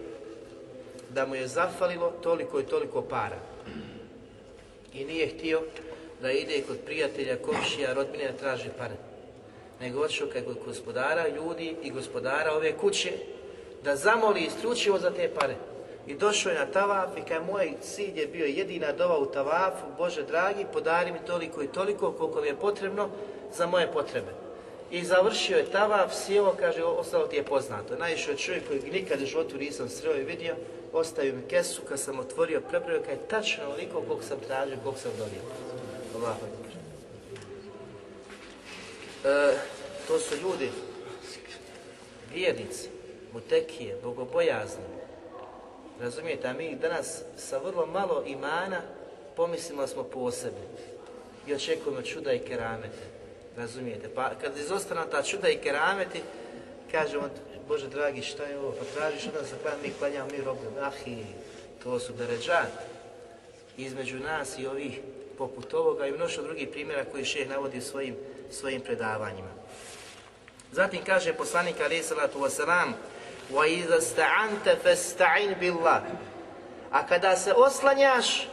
da 1.10 1.26
mu 1.26 1.34
je 1.34 1.48
zafalilo 1.48 2.10
toliko 2.22 2.60
i 2.60 2.66
toliko 2.66 3.02
para. 3.02 3.38
I 4.94 5.04
nije 5.04 5.28
htio 5.28 5.62
da 6.22 6.32
ide 6.32 6.62
kod 6.62 6.76
prijatelja, 6.84 7.36
komšija, 7.36 7.92
rodbine 7.92 8.32
traži 8.40 8.68
pare 8.78 9.13
nego 9.84 10.00
otišao 10.00 10.28
kod 10.46 10.56
gospodara 10.66 11.28
ljudi 11.28 11.76
i 11.82 11.90
gospodara 11.90 12.52
ove 12.52 12.76
kuće 12.76 13.12
da 13.82 13.96
zamoli 13.96 14.40
isključivo 14.40 14.98
za 14.98 15.10
te 15.10 15.28
pare. 15.28 15.56
I 16.06 16.14
došao 16.14 16.52
je 16.52 16.58
na 16.58 16.66
tavaf 16.66 17.16
i 17.16 17.28
kaj 17.28 17.40
moj 17.40 17.72
cilj 17.80 18.20
je 18.20 18.26
bio 18.26 18.46
jedina 18.46 18.92
dova 18.92 19.18
u 19.18 19.26
tavafu, 19.26 19.86
Bože 19.98 20.22
dragi, 20.22 20.66
podari 20.72 21.12
mi 21.12 21.18
toliko 21.26 21.62
i 21.62 21.68
toliko 21.68 22.12
koliko 22.12 22.40
mi 22.40 22.46
je 22.46 22.56
potrebno 22.56 23.08
za 23.56 23.66
moje 23.66 23.92
potrebe. 23.92 24.32
I 24.90 25.04
završio 25.04 25.56
je 25.56 25.70
tavaf, 25.70 26.14
sjeo, 26.14 26.54
kaže, 26.60 26.84
ostalo 26.84 27.26
ti 27.26 27.36
je 27.36 27.42
poznato. 27.42 27.96
Najviše 27.96 28.30
je 28.30 28.36
čovjek 28.36 28.68
koji 28.68 28.80
nikad 28.92 29.22
u 29.22 29.26
životu 29.26 29.56
nisam 29.56 29.88
sreo 29.88 30.16
i 30.16 30.24
vidio, 30.24 30.54
ostavio 30.92 31.34
mi 31.34 31.42
kesu, 31.48 31.82
kad 31.88 32.00
sam 32.00 32.18
otvorio, 32.18 32.60
prebrojio, 32.70 33.02
kaj 33.02 33.16
tačno 33.28 33.64
onoliko 33.64 34.00
koliko 34.00 34.24
sam 34.24 34.38
tražio, 34.46 34.76
koliko 34.82 35.00
sam 35.00 35.12
dobio. 35.18 35.42
Allah 36.16 36.63
E, 39.24 39.56
to 40.08 40.18
su 40.18 40.34
ljudi, 40.36 40.70
vjernici, 42.34 42.88
mutekije, 43.32 43.96
bogobojazni. 44.02 44.84
Razumijete, 46.00 46.48
a 46.48 46.52
mi 46.52 46.76
danas 46.76 47.22
sa 47.36 47.58
vrlo 47.58 47.86
malo 47.86 48.24
imana 48.26 48.80
pomislimo 49.36 49.86
smo 49.86 50.02
posebni 50.02 50.66
i 51.46 51.54
očekujemo 51.54 52.02
čuda 52.02 52.32
i 52.32 52.38
keramete. 52.38 53.04
Razumijete? 53.56 54.08
Pa 54.14 54.30
kad 54.40 54.58
izostanu 54.58 55.00
ta 55.10 55.22
čuda 55.22 55.48
i 55.48 55.58
kerameti, 55.58 56.22
kažemo, 56.90 57.28
Bože 57.68 57.88
dragi, 57.88 58.22
šta 58.22 58.44
je 58.44 58.58
ovo? 58.58 58.72
Pa 58.72 58.84
tražiš 58.84 59.26
onda 59.26 59.40
klan, 59.62 59.74
mi 59.82 59.92
klanjamo, 59.98 60.30
mi 60.30 60.44
robimo. 60.44 60.80
Ahi, 60.80 61.16
to 61.82 61.98
su 61.98 62.12
deređan 62.12 62.66
između 63.76 64.18
nas 64.18 64.58
i 64.58 64.66
ovih 64.66 65.00
poput 65.38 65.74
ovoga 65.74 66.06
i 66.06 66.12
mnoštvo 66.12 66.42
drugih 66.42 66.68
primjera 66.68 67.04
koji 67.04 67.24
šeh 67.24 67.48
navodi 67.48 67.80
svojim 67.80 68.16
svojim 68.51 68.81
predavanjima. 68.81 69.49
Zatim 70.71 71.05
kaže 71.05 71.33
poslanik 71.33 71.81
alaih 71.81 72.05
salatu 72.05 72.39
wasalam 72.39 72.93
وَإِذَا 73.51 73.97
اسْتَعَنْتَ 73.97 74.77
فَاسْتَعِنْ 74.83 75.55
بِاللَّهِ 75.59 76.01
A 76.91 77.05
kada 77.07 77.35
se 77.35 77.53
oslanjaš, 77.53 78.47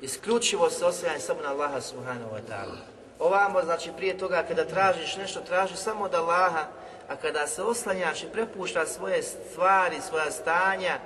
isključivo 0.00 0.70
se 0.70 0.84
oslanjaj 0.84 1.20
samo 1.20 1.40
na 1.42 1.50
Allaha 1.50 1.80
subhanahu 1.80 2.30
wa 2.34 2.40
ta'ala. 2.48 2.76
Ovamo, 3.18 3.62
znači 3.62 3.90
prije 3.96 4.18
toga 4.18 4.44
kada 4.48 4.64
tražiš 4.64 5.16
nešto, 5.16 5.40
traži 5.40 5.76
samo 5.76 6.04
od 6.04 6.14
Allaha, 6.14 6.66
a 7.08 7.16
kada 7.16 7.46
se 7.46 7.62
oslanjaš 7.62 8.22
i 8.22 8.32
prepuštaš 8.32 8.88
svoje 8.88 9.22
stvari, 9.22 10.00
svoja 10.00 10.30
stanja, 10.30 10.98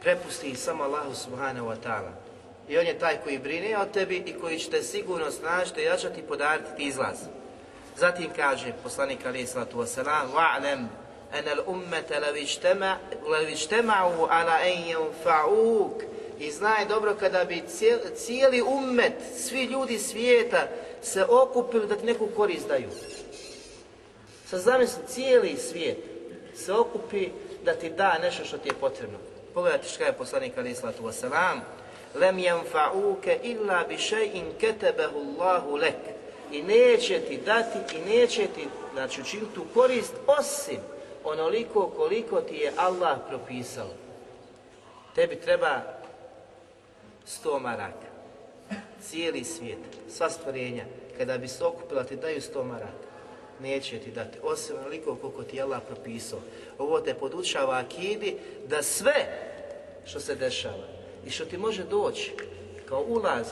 prepusti 0.00 0.48
ih 0.48 0.58
samo 0.58 0.84
Allahu 0.84 1.14
subhanahu 1.14 1.66
wa 1.66 1.76
ta'ala 1.84 2.25
i 2.67 2.77
on 2.77 2.85
je 2.85 2.99
taj 2.99 3.17
koji 3.23 3.39
brine 3.39 3.77
o 3.77 3.85
tebi 3.85 4.23
i 4.25 4.33
koji 4.33 4.59
će 4.59 4.69
te 4.69 4.81
sigurno 4.83 5.31
snažiti, 5.31 5.81
jačati 5.81 6.19
i 6.19 6.23
podariti 6.23 6.69
ti 6.77 6.83
izlaz. 6.83 7.17
Zatim 7.97 8.29
kaže 8.35 8.73
poslanik 8.83 9.25
alaih 9.25 9.49
sallatu 9.49 9.77
wasalam, 9.77 10.27
wa'lam 10.33 10.85
en 11.33 11.47
al 11.47 11.63
ummete 11.67 12.19
levičtema'u 13.29 14.27
ala 14.29 14.59
en 14.63 14.95
fa'uk 15.23 16.03
i 16.39 16.51
znaj 16.51 16.85
dobro 16.85 17.15
kada 17.19 17.43
bi 17.45 17.63
cijeli 18.15 18.61
ummet, 18.61 19.13
svi 19.37 19.63
ljudi 19.63 19.99
svijeta 19.99 20.67
se 21.01 21.25
okupili 21.25 21.87
da 21.87 21.95
ti 21.95 22.05
neku 22.05 22.27
korist 22.35 22.67
daju. 22.67 22.89
Sad 24.45 24.59
zamisli 24.59 25.03
cijeli 25.07 25.57
svijet 25.57 25.97
se 26.55 26.73
okupi 26.73 27.29
da 27.65 27.73
ti 27.73 27.89
da 27.89 28.17
nešto 28.17 28.45
što 28.45 28.57
ti 28.57 28.69
je 28.69 28.73
potrebno. 28.73 29.17
Pogledajte 29.53 29.87
što 29.87 30.03
je 30.03 30.13
poslanik 30.13 30.57
alaih 30.57 30.77
sallatu 30.77 31.03
wasalam, 31.03 31.59
Lem 32.15 32.37
yanfa'uke 32.37 33.39
illa 33.43 33.83
bi 33.83 33.95
shay'in 33.95 34.45
katabahu 34.61 35.19
Allahu 35.19 35.77
lek. 35.77 35.95
I 36.51 36.61
neće 36.61 37.19
ti 37.19 37.37
dati 37.45 37.95
i 37.95 38.09
neće 38.09 38.47
ti 38.47 38.67
znači 38.93 39.21
učiniti 39.21 39.55
tu 39.55 39.65
korist 39.73 40.13
osim 40.27 40.79
onoliko 41.23 41.89
koliko 41.97 42.41
ti 42.41 42.55
je 42.55 42.71
Allah 42.77 43.17
propisao. 43.29 43.89
Tebi 45.15 45.35
treba 45.35 45.81
sto 47.25 47.59
maraka. 47.59 48.07
Cijeli 49.01 49.43
svijet, 49.43 49.79
sva 50.09 50.29
stvorenja, 50.29 50.85
kada 51.17 51.37
bi 51.37 51.47
se 51.47 51.63
okupila 51.63 52.03
ti 52.03 52.15
daju 52.15 52.41
sto 52.41 52.63
maraka. 52.63 53.07
Neće 53.59 53.99
ti 53.99 54.11
dati, 54.11 54.39
osim 54.43 54.75
onoliko 54.79 55.15
koliko 55.15 55.43
ti 55.43 55.55
je 55.57 55.61
Allah 55.61 55.81
propisao. 55.87 56.39
Ovo 56.77 56.99
te 56.99 57.13
podučava 57.13 57.77
akidi 57.77 58.37
da 58.67 58.83
sve 58.83 59.25
što 60.05 60.19
se 60.19 60.35
dešava 60.35 60.96
i 61.27 61.29
što 61.29 61.45
ti 61.45 61.57
može 61.57 61.83
doći 61.83 62.31
kao 62.89 63.03
ulaz 63.07 63.47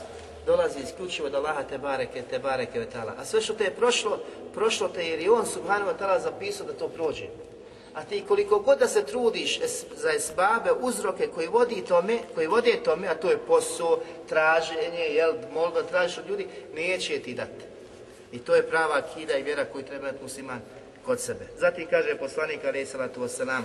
dolazi 0.46 0.78
isključivo 0.84 1.28
od 1.28 1.34
Allaha 1.34 1.62
te 1.62 1.78
bareke, 1.78 2.22
te 2.30 2.38
bareke 2.38 2.78
vetala. 2.78 3.14
A 3.18 3.24
sve 3.24 3.40
što 3.40 3.54
te 3.54 3.64
je 3.64 3.74
prošlo, 3.74 4.18
prošlo 4.54 4.88
te 4.88 5.06
jer 5.06 5.20
je 5.20 5.30
On 5.30 5.46
subhanahu 5.46 5.90
wa 5.90 5.96
ta'ala 5.98 6.22
zapisao 6.22 6.66
da 6.66 6.72
to 6.72 6.88
prođe. 6.88 7.26
A 7.94 8.04
ti 8.04 8.24
koliko 8.28 8.58
god 8.58 8.78
da 8.78 8.88
se 8.88 9.06
trudiš 9.06 9.60
za 9.96 10.10
esbabe, 10.12 10.70
uzroke 10.80 11.26
koji 11.34 11.46
vodi 11.46 11.84
tome, 11.88 12.18
koji 12.34 12.46
vode 12.46 12.80
tome, 12.84 13.08
a 13.08 13.14
to 13.14 13.30
je 13.30 13.38
posao, 13.38 13.98
traženje, 14.28 15.06
jel, 15.10 15.32
molba, 15.52 15.82
tražiš 15.82 16.18
od 16.18 16.28
ljudi, 16.28 16.46
neće 16.74 17.18
ti 17.18 17.34
dati. 17.34 17.64
I 18.32 18.38
to 18.38 18.54
je 18.54 18.68
prava 18.68 18.96
akida 18.96 19.36
i 19.36 19.42
vjera 19.42 19.64
koju 19.64 19.84
treba 19.84 20.08
imati 20.08 20.22
musliman 20.22 20.60
kod 21.06 21.20
sebe. 21.20 21.46
Zatim 21.58 21.86
kaže 21.90 22.18
poslanik 22.18 22.64
alaih 22.64 22.88
salatu 22.88 23.20
wasalam, 23.20 23.62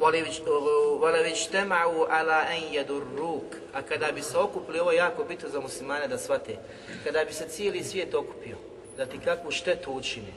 وَلَوِجْ 0.00 1.48
تَمَعُوا 1.52 2.06
عَلَىٰ 2.08 2.40
أَنْ 2.54 2.62
يَدُرُّوكَ 2.72 3.56
A 3.72 3.82
kada 3.82 4.12
bi 4.12 4.22
se 4.22 4.38
okupili, 4.38 4.80
ovo 4.80 4.90
je 4.90 4.96
jako 4.96 5.24
bitno 5.24 5.48
za 5.48 5.60
muslimane 5.60 6.08
da 6.08 6.18
shvate, 6.18 6.56
kada 7.04 7.24
bi 7.24 7.32
se 7.32 7.48
cijeli 7.48 7.84
svijet 7.84 8.14
okupio, 8.14 8.56
da 8.96 9.06
ti 9.06 9.18
kakvu 9.24 9.50
štetu 9.50 9.92
učini, 9.92 10.34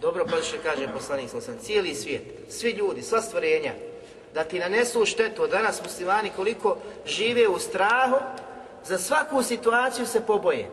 dobro 0.00 0.26
pa 0.30 0.42
što 0.42 0.56
kaže 0.62 0.88
poslanik 0.92 1.30
sam, 1.30 1.58
cijeli 1.62 1.94
svijet, 1.94 2.22
svi 2.48 2.70
ljudi, 2.70 3.02
sva 3.02 3.22
stvorenja, 3.22 3.72
da 4.34 4.44
ti 4.44 4.58
nanesu 4.58 5.06
štetu, 5.06 5.46
danas 5.46 5.82
muslimani 5.82 6.30
koliko 6.36 6.76
žive 7.06 7.48
u 7.48 7.58
strahu, 7.58 8.16
za 8.84 8.98
svaku 8.98 9.42
situaciju 9.42 10.06
se 10.06 10.26
poboje. 10.26 10.70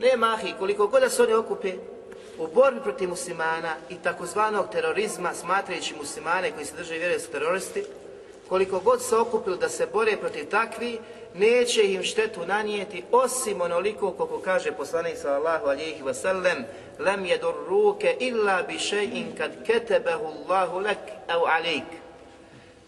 Ne 0.00 0.16
mahi, 0.16 0.54
koliko 0.58 0.86
god 0.86 1.00
da 1.02 1.10
se 1.10 1.22
oni 1.22 1.34
okupe, 1.34 1.72
u 2.39 2.47
borbi 2.47 2.79
protiv 2.83 3.09
muslimana 3.09 3.75
i 3.89 3.95
takozvanog 3.95 4.65
terorizma, 4.71 5.33
smatrajući 5.33 5.95
muslimane 5.95 6.51
koji 6.51 6.65
se 6.65 6.75
drže 6.75 6.97
vjere 6.97 7.19
su 7.19 7.31
teroristi, 7.31 7.83
koliko 8.49 8.79
god 8.79 9.01
se 9.01 9.15
okupili 9.15 9.57
da 9.57 9.69
se 9.69 9.87
bore 9.93 10.17
protiv 10.17 10.49
takvi, 10.49 10.99
neće 11.33 11.83
im 11.83 12.03
štetu 12.03 12.45
nanijeti 12.45 13.03
osim 13.11 13.61
onoliko 13.61 14.11
koliko 14.11 14.39
kaže 14.39 14.71
poslanik 14.71 15.17
sallallahu 15.17 15.67
alihi 15.67 16.03
wasallam 16.03 16.63
lem 16.99 17.25
jedur 17.25 17.53
ruke 17.67 18.15
illa 18.19 18.63
bi 18.63 18.73
še'in 18.73 19.25
kad 19.37 19.51
ketebehu 19.65 20.25
Allahu 20.25 20.79
lek 20.79 20.97
au 21.27 21.45
alik. 21.45 21.83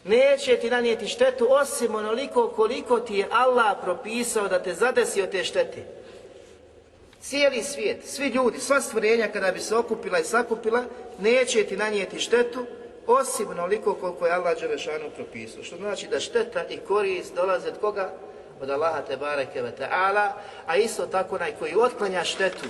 Neće 0.03 0.57
ti 0.57 0.69
nanijeti 0.69 1.07
štetu 1.07 1.47
osim 1.49 1.95
onoliko 1.95 2.47
koliko 2.47 2.99
ti 2.99 3.15
je 3.15 3.27
Allah 3.31 3.77
propisao 3.83 4.47
da 4.47 4.63
te 4.63 4.73
zadesi 4.73 5.21
od 5.21 5.29
te 5.29 5.43
štete. 5.43 6.00
Cijeli 7.21 7.63
svijet, 7.63 8.05
svi 8.05 8.27
ljudi, 8.27 8.59
sva 8.59 8.81
stvorenja 8.81 9.27
kada 9.27 9.51
bi 9.51 9.59
se 9.59 9.75
okupila 9.75 10.19
i 10.19 10.23
sakupila, 10.23 10.83
neće 11.19 11.63
ti 11.63 11.77
nanijeti 11.77 12.19
štetu, 12.19 12.65
osim 13.07 13.49
onoliko 13.49 13.93
koliko 13.93 14.25
je 14.25 14.33
Allah 14.33 14.59
Đelešanu 14.59 15.09
propisao. 15.15 15.63
Što 15.63 15.77
znači 15.77 16.07
da 16.07 16.19
šteta 16.19 16.63
i 16.69 16.77
korist 16.77 17.35
dolaze 17.35 17.67
od 17.67 17.79
koga? 17.81 18.13
Od 18.61 18.69
Allaha 18.69 19.01
te 19.01 19.17
bareke 19.17 19.61
ve 19.61 19.71
ta'ala, 19.79 20.31
a 20.67 20.77
isto 20.77 21.05
tako 21.05 21.35
onaj 21.35 21.51
koji 21.59 21.75
otklanja 21.75 22.23
štetu 22.23 22.67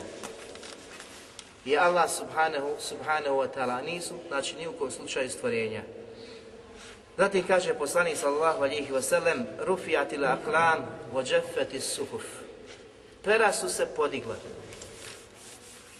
je 1.65 1.79
Allah 1.79 2.09
subhanahu, 2.09 2.69
subhanahu 2.79 3.35
wa 3.35 3.47
ta'ala, 3.55 3.85
nisu, 3.85 4.13
znači 4.27 4.55
ni 4.55 4.67
u 4.67 4.73
kojem 4.73 4.91
slučaju 4.91 5.29
stvorenja. 5.29 5.81
Zatim 7.17 7.47
kaže 7.47 7.73
poslanik 7.73 8.17
sallallahu 8.17 8.63
alihi 8.63 8.93
wasallam, 8.93 9.43
rufijatil 9.59 10.25
aklam, 10.25 10.85
vođefeti 11.13 11.79
suhuf. 11.79 12.40
Pera 13.23 13.53
su 13.53 13.69
se 13.69 13.85
podigla, 13.85 14.35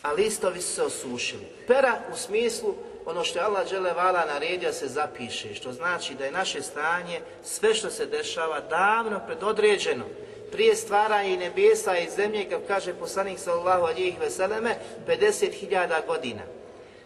a 0.02 0.12
listovi 0.12 0.62
su 0.62 0.74
se 0.74 0.84
osušili. 0.84 1.46
Pera 1.68 2.00
u 2.14 2.18
smislu 2.18 2.76
ono 3.06 3.24
što 3.24 3.40
je 3.40 3.46
Allah 3.46 3.68
dželevala 3.70 4.26
naredio 4.26 4.74
se 4.74 4.88
zapiše, 4.88 5.56
što 5.56 5.74
znači 5.74 6.16
da 6.16 6.26
je 6.26 6.32
naše 6.32 6.62
stanje, 6.62 7.22
sve 7.44 7.74
što 7.74 7.90
se 7.90 8.06
dešava, 8.06 8.60
davno 8.60 9.22
predodređeno. 9.26 10.06
Prije 10.52 10.76
stvaranja 10.76 11.30
i 11.30 11.38
nebesa 11.38 11.98
i 11.98 12.10
zemlje, 12.10 12.50
kao 12.50 12.60
kaže 12.68 12.94
poslanik 12.94 13.40
sallallahu 13.40 13.86
alijih 13.86 14.20
veseleme, 14.20 14.76
50.000 15.08 16.08
godina. 16.08 16.42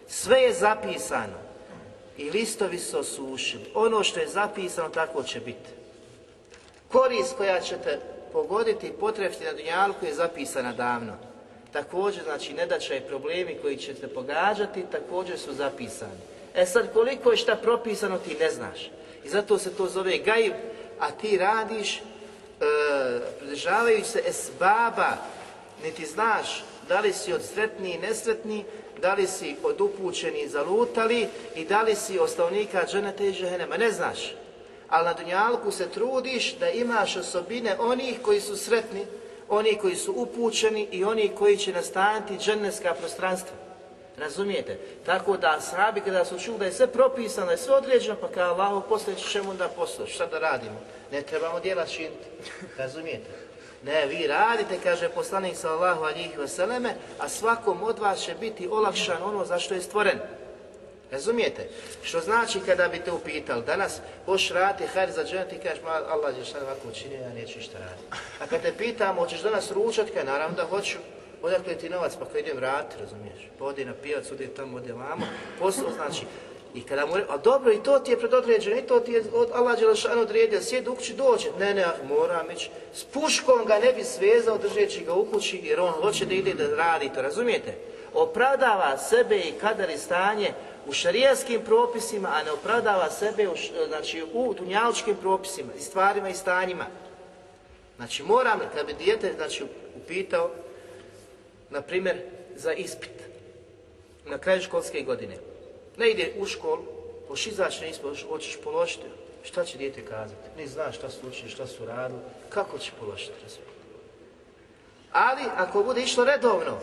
Sve 0.08 0.40
je 0.40 0.52
zapisano 0.52 1.38
i 2.16 2.30
listovi 2.30 2.78
su 2.78 2.98
osušili. 2.98 3.64
Ono 3.74 4.04
što 4.04 4.20
je 4.20 4.28
zapisano, 4.28 4.88
tako 4.88 5.22
će 5.22 5.40
biti. 5.40 5.70
Korist 6.88 7.36
koja 7.36 7.60
ćete 7.60 8.00
pogoditi 8.36 8.86
i 8.86 8.92
potrebiti 8.92 9.44
na 9.44 9.52
dunjalku 9.52 10.06
je 10.06 10.14
zapisana 10.14 10.72
davno. 10.72 11.12
Također, 11.72 12.24
znači, 12.24 12.52
nedača 12.52 12.94
i 12.94 13.00
problemi 13.00 13.58
koji 13.62 13.76
će 13.76 13.94
te 13.94 14.08
pogađati, 14.08 14.84
također 14.92 15.38
su 15.38 15.52
zapisani. 15.52 16.20
E 16.54 16.66
sad, 16.66 16.92
koliko 16.92 17.30
je 17.30 17.36
šta 17.36 17.56
propisano, 17.56 18.18
ti 18.18 18.36
ne 18.40 18.50
znaš. 18.50 18.90
I 19.24 19.28
zato 19.28 19.58
se 19.58 19.76
to 19.76 19.88
zove 19.88 20.18
gaib, 20.18 20.52
a 21.00 21.10
ti 21.10 21.38
radiš, 21.38 21.96
e, 21.96 22.02
pridržavajući 23.38 24.04
se 24.04 24.22
esbaba, 24.28 25.16
niti 25.84 26.06
znaš 26.06 26.64
da 26.88 27.00
li 27.00 27.12
si 27.12 27.32
od 27.32 27.42
sretni 27.42 27.94
i 27.94 27.98
nesretni, 27.98 28.64
da 29.02 29.14
li 29.14 29.26
si 29.26 29.56
od 29.62 29.80
upućeni 29.80 30.40
i 30.40 30.48
zalutali 30.48 31.28
i 31.54 31.64
da 31.64 31.82
li 31.82 31.94
si 31.94 32.18
ostavnika 32.18 32.86
dženeta 32.86 33.24
i. 33.24 33.32
Ne 33.78 33.90
znaš 33.90 34.34
ali 34.88 35.04
na 35.04 35.12
dunjalku 35.14 35.70
se 35.70 35.88
trudiš 35.88 36.54
da 36.54 36.70
imaš 36.70 37.16
osobine 37.16 37.76
onih 37.78 38.18
koji 38.22 38.40
su 38.40 38.56
sretni, 38.56 39.06
oni 39.48 39.78
koji 39.78 39.96
su 39.96 40.12
upućeni 40.16 40.88
i 40.90 41.04
oni 41.04 41.28
koji 41.38 41.56
će 41.56 41.72
nastaniti 41.72 42.38
dženneska 42.38 42.94
prostranstva. 42.94 43.56
Razumijete? 44.18 44.78
Tako 45.06 45.36
da 45.36 45.60
sahabi 45.60 46.00
kada 46.00 46.24
su 46.24 46.38
čuli 46.38 46.58
da 46.58 46.64
je 46.64 46.72
sve 46.72 46.86
propisano, 46.86 47.46
da 47.46 47.52
je 47.52 47.58
sve 47.58 47.74
određeno, 47.74 48.16
pa 48.20 48.28
kao 48.28 48.54
Allaho 48.54 48.80
poslije 48.80 49.16
čemu 49.16 49.54
da 49.54 49.68
poslije, 49.68 50.08
šta 50.08 50.26
da 50.26 50.38
radimo? 50.38 50.80
Ne 51.12 51.22
trebamo 51.22 51.60
djela 51.60 51.86
činiti. 51.86 52.24
Razumijete? 52.78 53.30
Ne, 53.82 54.06
vi 54.06 54.26
radite, 54.26 54.78
kaže 54.82 55.08
poslanik 55.08 55.56
sallahu 55.56 56.04
alihi 56.04 56.36
vseleme, 56.44 56.94
a 57.18 57.28
svakom 57.28 57.82
od 57.82 57.98
vas 57.98 58.20
će 58.20 58.34
biti 58.40 58.68
olakšan 58.68 59.22
ono 59.22 59.44
za 59.44 59.58
što 59.58 59.74
je 59.74 59.80
stvoren. 59.80 60.18
Razumijete? 61.10 61.68
Što 62.02 62.20
znači 62.20 62.60
kada 62.66 62.88
bi 62.88 62.98
te 62.98 63.12
upitali, 63.12 63.62
danas 63.66 64.00
hoš 64.24 64.50
raditi 64.50 64.90
hajr 64.94 65.10
za 65.12 65.24
dženet 65.24 65.52
i 65.52 65.58
kažeš, 65.58 65.82
Allah 65.84 66.38
je 66.38 66.44
šta 66.44 66.58
ovako 66.62 66.88
učinio, 66.88 67.20
ja 67.20 67.34
neću 67.34 67.58
ništa 67.58 67.78
raditi. 67.78 68.02
A 68.40 68.46
kad 68.46 68.62
te 68.62 68.72
pitamo, 68.78 69.20
hoćeš 69.20 69.42
danas 69.42 69.70
ručat, 69.70 70.10
kaj 70.14 70.24
naravno 70.24 70.56
da 70.56 70.64
hoću, 70.64 70.98
odakle 71.42 71.74
ti 71.74 71.88
novac, 71.88 72.16
pa 72.18 72.24
kad 72.24 72.36
idem 72.36 72.56
vratiti, 72.56 73.02
razumiješ? 73.02 73.48
Pa 73.58 73.64
odi 73.64 73.84
na 73.84 73.94
pijac, 74.02 74.30
odi 74.30 74.46
tamo, 74.46 74.76
odi 74.76 74.92
vamo, 74.92 75.26
posao 75.58 75.90
znači, 75.96 76.24
i 76.74 76.82
kada 76.82 77.06
mu 77.06 77.14
a 77.28 77.36
dobro, 77.36 77.72
i 77.72 77.82
to 77.82 77.98
ti 77.98 78.10
je 78.10 78.18
predodređeno, 78.18 78.76
i 78.76 78.82
to 78.82 79.00
ti 79.00 79.12
je 79.12 79.24
od 79.32 79.50
Allah 79.52 79.78
Đelešan 79.78 80.18
odredio, 80.18 80.62
sjedi 80.62 80.88
u 80.88 80.94
kući, 80.94 81.14
dođe. 81.14 81.48
Ne, 81.58 81.74
ne, 81.74 81.86
moram 82.08 82.50
ići. 82.50 82.70
S 82.94 83.04
puškom 83.04 83.64
ga 83.66 83.78
ne 83.78 83.92
bi 83.92 84.04
svezao 84.04 84.58
držeći 84.58 85.04
ga 85.04 85.14
u 85.14 85.26
kući, 85.32 85.60
jer 85.64 85.80
on 85.80 85.92
hoće 85.92 86.24
da 86.24 86.34
ide 86.34 86.54
da 86.54 86.76
radi 86.76 87.10
to, 87.14 87.22
razumijete? 87.22 87.74
Opravdava 88.14 88.98
sebe 88.98 89.38
i 89.38 89.52
kadar 89.60 89.90
i 89.90 89.98
stanje 89.98 90.52
u 90.86 90.92
šarijaskim 90.92 91.64
propisima, 91.64 92.28
a 92.32 92.42
ne 92.42 92.52
opravdava 92.52 93.10
sebe 93.10 93.48
u, 93.48 93.54
znači, 93.88 94.24
u 94.32 94.54
dunjaličkim 94.54 95.16
propisima 95.16 95.72
i 95.78 95.80
stvarima 95.80 96.28
i 96.28 96.34
stanjima. 96.34 96.86
Znači 97.96 98.22
moram, 98.22 98.60
kad 98.74 98.86
bi 98.86 98.92
dijete 98.92 99.32
znači, 99.36 99.64
upitao, 99.96 100.50
na 101.70 101.80
primjer, 101.80 102.16
za 102.56 102.72
ispit, 102.72 103.10
na 104.26 104.38
kraju 104.38 104.62
školske 104.62 105.02
godine, 105.02 105.36
ne 105.96 106.10
ide 106.10 106.32
u 106.38 106.46
školu, 106.46 106.84
hoš 107.28 107.46
izaći 107.46 107.80
na 107.80 107.86
ispit, 107.86 108.28
hoćeš 108.28 108.58
položiti, 108.64 109.04
šta 109.44 109.64
će 109.64 109.78
dijete 109.78 110.04
kazati? 110.04 110.50
Ne 110.58 110.66
zna 110.66 110.92
šta 110.92 111.10
su 111.10 111.28
učili, 111.28 111.50
šta 111.50 111.66
su 111.66 111.86
radili, 111.86 112.20
kako 112.48 112.78
će 112.78 112.92
položiti? 113.00 113.32
Ali, 115.12 115.42
ako 115.56 115.82
bude 115.82 116.02
išlo 116.02 116.24
redovno, 116.24 116.78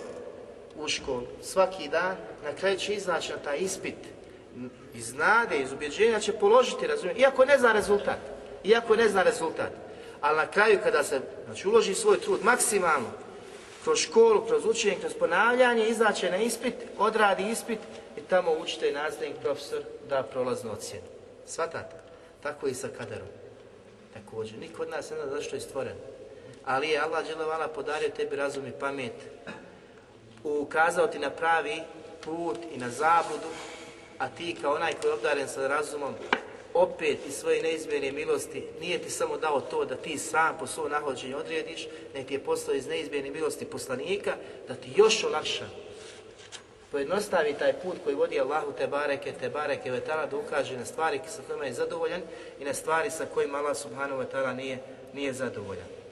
u 0.78 0.88
školu 0.88 1.24
svaki 1.42 1.88
dan, 1.88 2.16
na 2.44 2.54
kraju 2.60 2.78
će 2.78 2.94
iznaći 2.94 3.32
na 3.32 3.38
taj 3.38 3.58
ispit 3.58 3.96
iz 4.94 5.14
nade, 5.14 5.60
iz 5.60 5.72
ubjeđenja 5.72 6.20
će 6.20 6.34
položiti, 6.34 6.88
razumijem, 6.88 7.18
iako 7.18 7.46
ne 7.46 7.58
zna 7.58 7.72
rezultat, 7.72 8.20
iako 8.64 8.96
ne 8.96 9.10
zna 9.10 9.24
rezultat, 9.24 9.72
ali 10.22 10.38
na 10.38 10.48
kraju 10.48 10.80
kada 10.84 11.04
se 11.04 11.22
znači, 11.46 11.68
uloži 11.68 11.96
svoj 11.96 12.20
trud 12.20 12.44
maksimalno, 12.44 13.10
kroz 13.84 14.00
školu, 14.00 14.46
kroz 14.46 14.66
učenje, 14.66 14.98
kroz 15.00 15.14
ponavljanje, 15.20 15.88
izaće 15.88 16.32
na 16.32 16.38
ispit, 16.38 16.74
odradi 16.98 17.50
ispit 17.50 17.80
i 18.18 18.22
tamo 18.22 18.52
učitelj, 18.52 18.94
nastavnik, 18.94 19.36
profesor 19.42 19.82
da 20.10 20.24
prolaznu 20.24 20.72
ocjenu. 20.72 21.06
Svatate? 21.46 21.96
Tako 22.44 22.68
i 22.68 22.74
sa 22.74 22.88
kaderom. 22.98 23.28
Također, 24.14 24.60
niko 24.60 24.82
od 24.82 24.90
nas 24.90 25.10
ne 25.10 25.18
zna 25.18 25.36
zašto 25.36 25.56
je 25.56 25.62
stvoren. 25.62 25.96
Ali 26.66 26.90
je 26.90 27.00
Allah 27.00 27.26
dželevala 27.28 27.68
podario 27.68 28.10
tebi 28.10 28.36
razum 28.36 28.68
i 28.68 28.72
pamet, 28.80 29.14
ukazao 30.44 31.08
ti 31.08 31.20
na 31.20 31.30
pravi 31.30 31.82
put 32.22 32.58
i 32.76 32.78
na 32.78 32.90
zabludu, 32.90 33.50
a 34.18 34.30
ti 34.30 34.56
kao 34.62 34.74
onaj 34.74 34.94
koji 34.94 35.10
je 35.10 35.14
obdaren 35.14 35.48
sa 35.48 35.68
razumom, 35.68 36.14
opet 36.74 37.18
iz 37.28 37.36
svoje 37.36 37.62
neizmjerne 37.62 38.12
milosti 38.12 38.64
nije 38.80 39.00
ti 39.00 39.10
samo 39.10 39.38
dao 39.38 39.62
to 39.62 39.86
da 39.86 39.96
ti 39.96 40.18
sam 40.18 40.58
po 40.60 40.68
svom 40.68 40.92
nahođenju 40.92 41.38
odrediš, 41.38 41.88
nego 42.14 42.28
ti 42.28 42.34
je 42.34 42.44
poslao 42.44 42.76
iz 42.76 42.88
neizmjerne 42.88 43.30
milosti 43.32 43.66
poslanika 43.66 44.36
da 44.68 44.76
ti 44.76 44.90
još 44.96 45.24
olakša. 45.24 45.66
Pojednostavi 46.92 47.54
taj 47.54 47.74
put 47.74 47.98
koji 48.04 48.16
vodi 48.16 48.40
Allahu 48.40 48.72
te 48.72 48.88
bareke, 48.88 49.32
te 49.40 49.50
bareke 49.50 49.92
vetala 49.92 50.26
da 50.26 50.38
ukaže 50.38 50.78
na 50.78 50.86
stvari 50.86 51.20
sa 51.28 51.42
kojima 51.48 51.66
je 51.66 51.74
zadovoljan 51.74 52.22
i 52.60 52.64
na 52.64 52.74
stvari 52.74 53.12
sa 53.12 53.26
kojima 53.34 53.58
Allah 53.58 53.78
subhanahu 53.78 54.22
wa 54.22 54.26
ta'ala 54.32 54.56
nije, 54.56 54.80
nije 55.14 55.34
zadovoljan. 55.34 56.03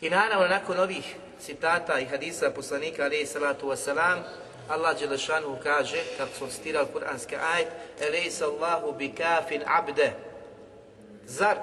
I 0.00 0.10
naravno, 0.10 0.48
nakon 0.48 0.78
ovih 0.78 1.16
citata 1.40 1.98
i 1.98 2.04
hadisa 2.04 2.50
poslanika 2.50 3.04
alaihi 3.04 3.26
salatu 3.26 3.66
wasalam, 3.66 4.22
Allah 4.68 4.98
Đelešanu 4.98 5.58
kaže, 5.62 5.98
kako 6.18 6.30
smo 6.38 6.46
citirali 6.46 6.88
kuranski 6.92 7.36
ajet, 7.36 7.68
Elejsa 8.00 8.46
Allahu 8.46 8.92
bi 8.92 9.12
kafin 9.12 9.62
abde. 9.66 10.12
Zar 11.26 11.56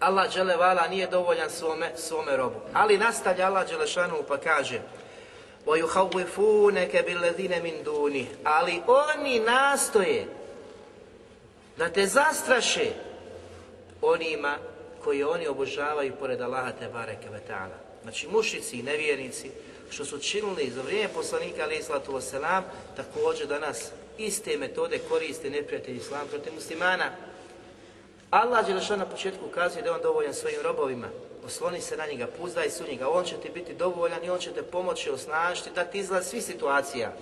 Allah 0.00 0.34
Đelevala 0.34 0.86
nije 0.88 1.06
dovoljan 1.06 1.50
svome, 1.50 1.90
svome 1.96 2.36
robu. 2.36 2.60
Ali 2.72 2.98
nastavlja 2.98 3.46
Allah 3.46 3.68
Đelešanu 3.68 4.22
pa 4.28 4.36
kaže, 4.36 4.80
وَيُحَوِّفُونَكَ 5.66 6.92
بِالَّذِينَ 6.96 7.62
مِنْ 7.62 7.84
دُونِهِ 7.84 8.26
Ali 8.44 8.82
oni 8.86 9.40
nastoje 9.40 10.26
da 11.76 11.88
te 11.88 12.06
zastraše 12.06 12.90
onima 14.02 14.56
koji 15.03 15.23
oni 15.23 15.47
obožavaju 15.47 16.13
pored 16.19 16.41
Allaha 16.41 16.71
te 16.71 16.87
bareke 16.87 17.29
ve 17.29 17.39
ta'ala. 17.49 17.77
Znači 18.03 18.27
mušici 18.27 18.79
i 18.79 18.83
nevjernici 18.83 19.51
što 19.89 20.05
su 20.05 20.19
činili 20.19 20.71
za 20.75 20.81
vrijeme 20.81 21.13
poslanika 21.13 21.63
alaih 21.63 21.85
sallatu 21.85 22.11
wasalam, 22.11 22.61
također 22.95 23.47
danas 23.47 23.91
iste 24.17 24.57
metode 24.57 24.99
koriste 25.09 25.49
neprijatelji 25.49 25.97
islam 25.97 26.27
protiv 26.29 26.53
muslimana. 26.53 27.11
Allah 28.29 28.65
Đelešan 28.67 28.99
na 28.99 29.05
početku 29.05 29.45
ukazuje 29.45 29.81
da 29.81 29.89
je 29.89 29.95
on 29.95 30.01
dovoljan 30.01 30.33
svojim 30.33 30.61
robovima. 30.63 31.07
Osloni 31.45 31.81
se 31.81 31.97
na 31.97 32.05
njega, 32.05 32.27
puzdaj 32.39 32.69
se 32.69 32.83
u 32.83 32.87
njega, 32.87 33.09
on 33.09 33.25
će 33.25 33.37
ti 33.37 33.49
biti 33.53 33.73
dovoljan 33.73 34.23
i 34.23 34.29
on 34.29 34.39
će 34.39 34.51
te 34.51 34.63
pomoći, 34.63 35.09
osnažiti, 35.09 35.69
da 35.75 35.85
ti 35.85 35.99
izlaz 35.99 36.25
svih 36.25 36.43
situacija. 36.43 37.13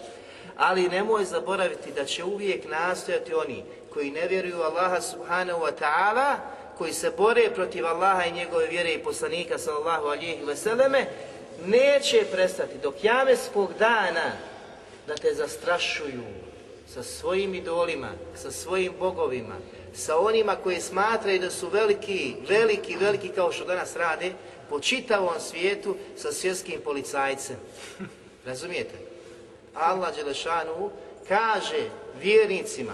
Ali 0.57 0.89
nemoj 0.89 1.25
zaboraviti 1.25 1.91
da 1.91 2.05
će 2.05 2.23
uvijek 2.23 2.69
nastojati 2.69 3.33
oni 3.33 3.63
koji 3.93 4.11
ne 4.11 4.27
vjeruju 4.27 4.61
Allaha 4.61 5.01
subhanahu 5.01 5.61
wa 5.61 5.71
ta'ala, 5.79 6.35
koji 6.77 6.93
se 6.93 7.11
bore 7.17 7.49
protiv 7.55 7.85
Allaha 7.85 8.25
i 8.25 8.31
njegove 8.31 8.67
vjere 8.67 8.93
i 8.93 9.03
poslanika 9.03 9.57
sallallahu 9.57 10.07
alihi 10.07 10.45
vseleme, 10.45 11.05
neće 11.65 12.25
prestati 12.31 12.77
dok 12.83 13.03
javeskog 13.03 13.73
dana 13.79 14.31
da 15.07 15.15
te 15.15 15.33
zastrašuju 15.33 16.23
sa 16.93 17.03
svojim 17.03 17.55
idolima, 17.55 18.09
sa 18.35 18.51
svojim 18.51 18.93
bogovima, 18.99 19.55
sa 19.93 20.17
onima 20.17 20.55
koji 20.55 20.81
smatraju 20.81 21.39
da 21.39 21.49
su 21.49 21.69
veliki, 21.69 22.35
veliki, 22.49 22.95
veliki 22.95 23.29
kao 23.29 23.51
što 23.51 23.65
danas 23.65 23.95
rade, 23.95 24.31
po 24.69 24.79
čitavom 24.79 25.39
svijetu 25.39 25.95
sa 26.17 26.31
svjetskim 26.31 26.81
policajcem. 26.83 27.55
Razumijete? 28.45 28.95
Allah 29.73 30.15
Đelešanu 30.15 30.91
kaže 31.27 31.89
vjernicima 32.21 32.93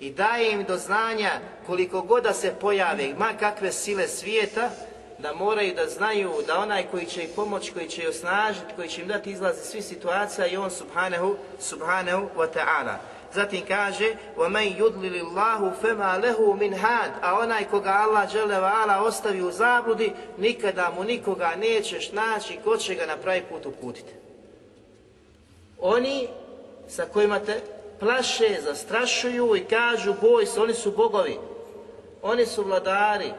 i 0.00 0.10
daje 0.10 0.52
im 0.52 0.64
do 0.64 0.76
znanja 0.76 1.30
koliko 1.66 2.02
god 2.02 2.22
da 2.22 2.32
se 2.32 2.54
pojave, 2.60 3.14
ma 3.18 3.32
kakve 3.40 3.72
sile 3.72 4.08
svijeta, 4.08 4.70
da 5.18 5.34
moraju 5.34 5.74
da 5.74 5.86
znaju 5.86 6.32
da 6.46 6.58
onaj 6.58 6.86
koji 6.90 7.06
će 7.06 7.22
im 7.22 7.30
pomoć, 7.36 7.70
koji 7.70 7.88
će 7.88 8.02
ih 8.02 8.08
osnažiti, 8.08 8.74
koji 8.76 8.88
će 8.88 9.02
im 9.02 9.08
dati 9.08 9.30
izlaz 9.30 9.58
iz 9.58 9.64
svih 9.64 9.84
situacija 9.84 10.46
i 10.46 10.56
on 10.56 10.70
subhanahu, 10.70 11.36
subhanahu 11.58 12.28
wa 12.36 12.46
ta'ala. 12.54 12.96
Zatim 13.34 13.62
kaže: 13.68 14.14
"Wa 14.36 14.76
yudlil 14.78 15.20
Allahu 15.30 15.72
a 17.22 17.38
onaj 17.38 17.64
koga 17.64 17.90
Allah 17.90 18.30
dželle 18.32 18.56
ala 18.56 19.02
ostavi 19.02 19.42
u 19.42 19.52
zabludi, 19.52 20.12
nikada 20.38 20.92
mu 20.96 21.04
nikoga 21.04 21.52
nećeš 21.56 22.12
naći 22.12 22.58
ko 22.64 22.76
će 22.76 22.94
ga 22.94 23.06
na 23.06 23.16
pravi 23.16 23.42
put 23.42 23.66
uputiti. 23.66 24.12
Oni 25.80 26.28
sa 26.88 27.06
kojima 27.06 27.38
te 27.38 27.60
plaše, 28.00 28.60
zastrašuju 28.62 29.56
i 29.56 29.64
kažu 29.64 30.14
boj 30.20 30.46
se, 30.46 30.60
oni 30.60 30.74
su 30.74 30.92
bogovi, 30.92 31.38
oni 32.22 32.46
su 32.46 32.62
vladari, 32.62 33.32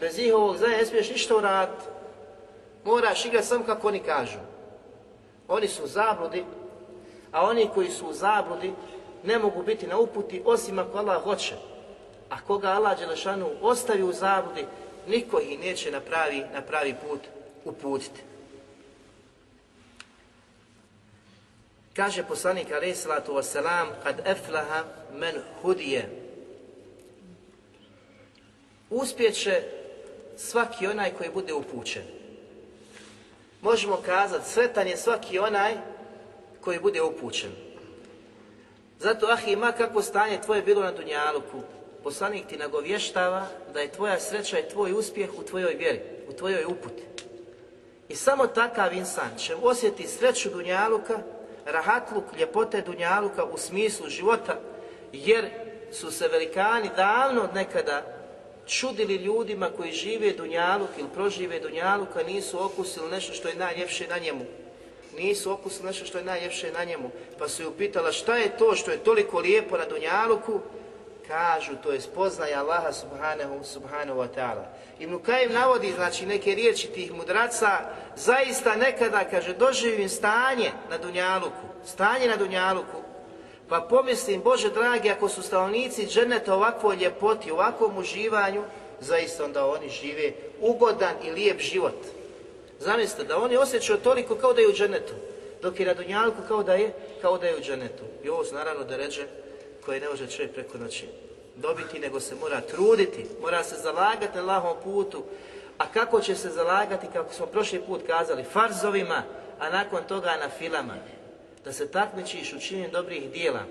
bez 0.00 0.18
njihovog 0.18 0.56
znanja 0.56 0.76
ne 0.76 0.86
smiješ 0.86 1.10
ništa 1.10 1.36
uraditi. 1.36 1.84
Moraš 2.84 3.24
igrati 3.24 3.46
samo 3.46 3.64
kako 3.64 3.88
oni 3.88 4.00
kažu. 4.00 4.38
Oni 5.48 5.68
su 5.68 5.84
u 5.84 5.86
zabludi, 5.86 6.44
a 7.32 7.46
oni 7.46 7.68
koji 7.74 7.90
su 7.90 8.06
u 8.06 8.12
zabludi 8.12 8.72
ne 9.24 9.38
mogu 9.38 9.62
biti 9.62 9.86
na 9.86 9.98
uputi 9.98 10.42
osim 10.44 10.78
ako 10.78 10.98
Allah 10.98 11.22
hoće. 11.22 11.54
A 12.30 12.36
koga 12.46 12.68
Allah 12.68 12.98
Đelešanu 12.98 13.50
ostavi 13.62 14.02
u 14.02 14.12
zabludi, 14.12 14.66
niko 15.08 15.40
ih 15.40 15.60
neće 15.60 15.90
na 15.90 16.00
pravi, 16.00 16.44
na 16.54 16.62
pravi 16.62 16.94
put 17.08 17.20
uputiti. 17.64 18.20
Kaže 21.96 22.22
poslanik 22.22 22.72
alaih 22.72 22.96
salatu 22.96 23.32
wasalam, 23.32 23.86
kad 24.02 24.20
eflaha 24.24 24.84
men 25.12 25.34
hudije. 25.62 26.08
Uspjeće 28.90 29.62
svaki 30.36 30.86
onaj 30.86 31.10
koji 31.10 31.30
bude 31.30 31.52
upućen. 31.52 32.02
Možemo 33.62 33.96
kazati, 33.96 34.50
sretan 34.50 34.86
je 34.86 34.96
svaki 34.96 35.38
onaj 35.38 35.74
koji 36.60 36.80
bude 36.80 37.02
upućen. 37.02 37.50
Zato, 38.98 39.26
ah, 39.26 39.50
ima 39.50 39.72
kakvo 39.72 40.02
stanje 40.02 40.40
tvoje 40.40 40.62
bilo 40.62 40.82
na 40.82 40.92
Dunjaluku, 40.92 41.60
poslanik 42.02 42.46
ti 42.46 42.56
nagovještava 42.56 43.46
da 43.72 43.80
je 43.80 43.92
tvoja 43.92 44.20
sreća 44.20 44.58
i 44.58 44.68
tvoj 44.68 44.92
uspjeh 44.92 45.30
u 45.38 45.42
tvojoj 45.42 45.74
vjeri, 45.74 46.00
u 46.28 46.32
tvojoj 46.32 46.64
uputi. 46.64 47.02
I 48.08 48.16
samo 48.16 48.46
takav 48.46 48.92
insan 48.92 49.30
će 49.38 49.54
osjetiti 49.54 50.08
sreću 50.08 50.50
Dunjaluka, 50.50 51.22
rahatluk, 51.66 52.24
ljepote 52.38 52.80
Dunjaluka 52.80 53.44
u 53.44 53.58
smislu 53.58 54.08
života, 54.08 54.58
jer 55.12 55.50
su 55.92 56.10
se 56.10 56.28
velikani 56.28 56.90
davno 56.96 57.42
od 57.42 57.54
nekada 57.54 58.02
čudili 58.66 59.14
ljudima 59.14 59.70
koji 59.76 59.92
žive 59.92 60.32
Dunjaluk 60.32 60.90
ili 60.98 61.08
prožive 61.14 61.60
Dunjaluka, 61.60 62.22
nisu 62.22 62.64
okusili 62.64 63.10
nešto 63.10 63.32
što 63.32 63.48
je 63.48 63.54
najljepše 63.54 64.06
na 64.08 64.18
njemu. 64.18 64.44
Nisu 65.18 65.52
okusili 65.52 65.86
nešto 65.86 66.04
što 66.04 66.18
je 66.18 66.24
najljepše 66.24 66.72
na 66.72 66.84
njemu. 66.84 67.10
Pa 67.38 67.48
su 67.48 67.62
ju 67.62 67.70
pitala 67.70 68.12
šta 68.12 68.36
je 68.36 68.56
to 68.58 68.74
što 68.74 68.90
je 68.90 69.04
toliko 69.04 69.40
lijepo 69.40 69.76
na 69.76 69.84
Dunjaluku? 69.84 70.60
Kažu, 71.28 71.72
to 71.82 71.92
je 71.92 72.00
spoznaj 72.00 72.54
Allaha 72.54 72.92
subhanahu, 72.92 73.64
subhanahu 73.64 74.18
wa 74.20 74.28
ta'ala. 74.28 74.64
Ibn 74.98 75.18
Kajim 75.22 75.52
navodi, 75.52 75.92
znači, 75.92 76.26
neke 76.26 76.54
riječi 76.54 76.86
tih 76.86 77.12
mudraca, 77.12 77.78
zaista 78.16 78.76
nekada, 78.76 79.24
kaže, 79.30 79.54
doživim 79.54 80.08
stanje 80.08 80.70
na 80.90 80.98
Dunjaluku, 80.98 81.66
stanje 81.86 82.28
na 82.28 82.36
Dunjaluku, 82.36 83.02
pa 83.68 83.80
pomislim, 83.80 84.42
Bože 84.42 84.70
dragi, 84.70 85.10
ako 85.10 85.28
su 85.28 85.42
stanovnici 85.42 86.06
dženeta 86.06 86.54
ovakvoj 86.54 86.96
ljepoti, 86.96 87.50
ovakvom 87.50 87.98
uživanju, 87.98 88.62
zaista 89.00 89.44
onda 89.44 89.66
oni 89.66 89.88
žive 89.88 90.32
ugodan 90.60 91.14
i 91.24 91.30
lijep 91.30 91.60
život. 91.60 92.06
Zamislite, 92.78 93.24
da 93.24 93.38
oni 93.38 93.56
osjećaju 93.56 93.98
toliko 93.98 94.34
kao 94.34 94.52
da 94.52 94.60
je 94.60 94.68
u 94.68 94.72
dženetu, 94.72 95.14
dok 95.62 95.80
je 95.80 95.86
na 95.86 95.94
Dunjalku 95.94 96.38
kao 96.48 96.62
da 96.62 96.74
je, 96.74 96.92
kao 97.22 97.38
da 97.38 97.46
je 97.46 97.56
u 97.56 97.60
dženetu. 97.60 98.04
I 98.24 98.28
ovo 98.28 98.44
naravno 98.52 98.84
da 98.84 98.96
ređe 98.96 99.26
koje 99.86 100.00
ne 100.00 100.08
može 100.08 100.26
čovjek 100.26 100.52
preko 100.54 100.78
noći 100.78 101.06
dobiti, 101.56 101.98
nego 101.98 102.20
se 102.20 102.34
mora 102.34 102.60
truditi, 102.60 103.26
mora 103.40 103.64
se 103.64 103.76
zalagati 103.76 104.36
na 104.36 104.42
lahom 104.42 104.76
putu. 104.84 105.24
A 105.78 105.86
kako 105.92 106.20
će 106.20 106.34
se 106.34 106.50
zalagati, 106.50 107.06
kako 107.12 107.34
smo 107.34 107.46
prošli 107.46 107.80
put 107.80 108.06
kazali, 108.06 108.44
farzovima, 108.52 109.22
a 109.58 109.70
nakon 109.70 110.04
toga 110.08 110.36
na 110.36 110.48
filama. 110.58 110.94
Da 111.64 111.72
se 111.72 111.90
takmičiš 111.90 112.52
u 112.52 112.60
činjenju 112.60 112.90
dobrih 112.92 113.30
dijela, 113.30 113.62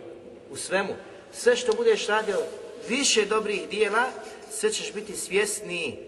u 0.51 0.55
svemu. 0.55 0.93
Sve 1.31 1.55
što 1.55 1.73
budeš 1.73 2.07
radio 2.07 2.37
više 2.89 3.25
dobrih 3.25 3.69
dijela, 3.69 4.03
sve 4.51 4.71
ćeš 4.71 4.93
biti 4.93 5.15
svjesniji 5.15 5.99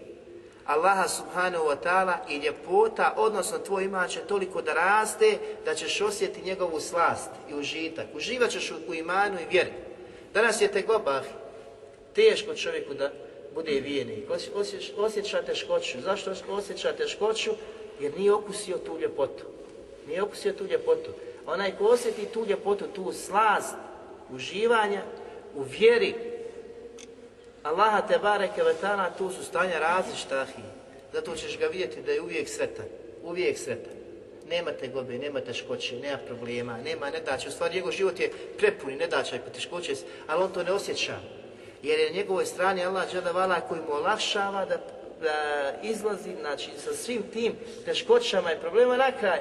Allaha 0.66 1.08
subhanahu 1.08 1.64
wa 1.64 1.76
ta'ala 1.82 2.14
i 2.28 2.36
ljepota, 2.36 3.14
odnosno 3.16 3.58
tvoj 3.58 3.84
iman 3.84 4.08
će 4.08 4.20
toliko 4.20 4.62
da 4.62 4.72
raste 4.72 5.38
da 5.64 5.74
ćeš 5.74 6.00
osjetiti 6.00 6.46
njegovu 6.46 6.80
slast 6.80 7.30
i 7.50 7.54
užitak. 7.54 8.06
Uživat 8.14 8.50
ćeš 8.50 8.72
u 8.88 8.94
imanu 8.94 9.38
i 9.40 9.50
vjeri. 9.50 9.87
Danas 10.34 10.60
je 10.60 10.72
te 10.72 10.82
globah, 10.82 11.24
teško 12.14 12.54
čovjeku 12.54 12.94
da 12.94 13.10
bude 13.54 13.80
vijenik, 13.80 14.24
osjeća, 14.96 15.42
teškoću. 15.42 16.00
Zašto 16.00 16.32
osjeća 16.48 16.92
teškoću? 16.92 17.50
Jer 18.00 18.18
nije 18.18 18.32
okusio 18.32 18.78
tu 18.78 18.98
ljepotu. 18.98 19.44
Nije 20.06 20.22
okusio 20.22 20.52
tu 20.52 20.66
ljepotu. 20.66 21.10
Onaj 21.46 21.76
ko 21.76 21.84
osjeti 21.84 22.26
tu 22.26 22.46
ljepotu, 22.46 22.84
tu 22.94 23.12
slast, 23.12 23.74
uživanja, 24.30 25.02
u 25.54 25.62
vjeri, 25.62 26.14
Allaha 27.62 28.06
te 28.06 28.18
bareke 28.18 28.62
vetana, 28.62 29.10
tu 29.18 29.30
su 29.30 29.44
stanja 29.44 29.78
različita, 29.78 30.46
Zato 31.12 31.36
ćeš 31.36 31.58
ga 31.58 31.66
vidjeti 31.66 32.02
da 32.02 32.12
je 32.12 32.20
uvijek 32.20 32.48
sretan. 32.48 32.84
Uvijek 33.22 33.58
sretan 33.58 33.97
Nema 34.49 34.71
gobe, 34.93 35.17
nema 35.17 35.41
teškoće, 35.41 35.95
nema 35.95 36.17
problema, 36.17 36.77
nema 36.77 37.09
nedaće. 37.09 37.47
U 37.47 37.51
stvari 37.51 37.75
njegov 37.75 37.91
život 37.91 38.19
je 38.19 38.31
prepuni 38.57 38.95
nedaća 38.95 39.35
i 39.35 39.39
poteškoće, 39.39 39.93
ali 40.27 40.43
on 40.43 40.51
to 40.51 40.63
ne 40.63 40.71
osjeća. 40.71 41.15
Jer 41.83 41.99
je 41.99 42.09
na 42.09 42.15
njegovoj 42.15 42.45
strani 42.45 42.85
Allah 42.85 43.05
vala 43.33 43.61
koji 43.61 43.81
mu 43.81 43.93
olakšava 43.93 44.65
da, 44.65 44.77
da 45.21 45.71
izlazi 45.81 46.35
znači, 46.41 46.69
sa 46.77 46.93
svim 46.93 47.23
tim 47.33 47.55
teškoćama 47.85 48.51
i 48.51 48.59
problema 48.59 48.97
na 48.97 49.11
kraj. 49.19 49.39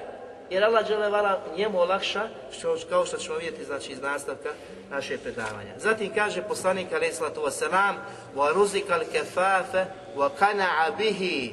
Jer 0.51 0.65
Allah 0.65 0.91
vala 0.91 1.45
njemu 1.57 1.81
olakša, 1.81 2.29
što, 2.59 2.77
kao 2.89 3.07
što 3.07 3.17
ćemo 3.17 3.37
vidjeti 3.37 3.65
znači, 3.65 3.93
iz 3.93 4.01
nastavka 4.03 4.51
naše 4.91 5.19
predavanja. 5.19 5.73
Zatim 5.79 6.15
kaže 6.15 6.43
poslanik 6.43 6.93
alaih 6.93 7.15
sallatu 7.15 7.41
wasalam 7.41 7.95
وَرُزِكَ 8.37 8.89
الْكَفَافَ 8.91 9.87
وَقَنَعَ 10.17 10.91
بِهِ 10.99 11.51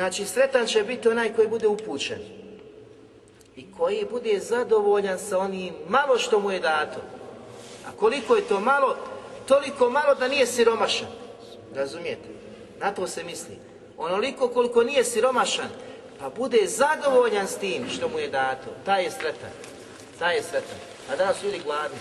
Znači, 0.00 0.24
sretan 0.24 0.66
će 0.66 0.82
biti 0.82 1.08
onaj 1.08 1.32
koji 1.34 1.48
bude 1.48 1.66
upućen 1.66 2.18
i 3.56 3.66
koji 3.78 4.06
bude 4.10 4.38
zadovoljan 4.38 5.18
sa 5.18 5.38
onim 5.38 5.74
malo 5.88 6.18
što 6.18 6.40
mu 6.40 6.50
je 6.50 6.60
dato. 6.60 7.00
A 7.86 7.90
koliko 7.98 8.36
je 8.36 8.42
to 8.42 8.60
malo, 8.60 8.96
toliko 9.48 9.90
malo 9.90 10.14
da 10.14 10.28
nije 10.28 10.46
siromašan. 10.46 11.08
Razumijete? 11.74 12.28
Na 12.78 12.94
to 12.94 13.06
se 13.06 13.24
misli. 13.24 13.58
Onoliko 13.98 14.48
koliko 14.48 14.82
nije 14.82 15.04
siromašan, 15.04 15.68
pa 16.20 16.28
bude 16.28 16.66
zadovoljan 16.66 17.46
s 17.46 17.56
tim 17.56 17.88
što 17.88 18.08
mu 18.08 18.18
je 18.18 18.28
dato. 18.28 18.70
Taj 18.84 19.04
je 19.04 19.10
sretan. 19.10 19.50
Taj 20.18 20.36
je 20.36 20.42
sretan. 20.42 20.78
A 21.12 21.16
danas 21.16 21.42
ljudi 21.42 21.60
gladni. 21.64 21.98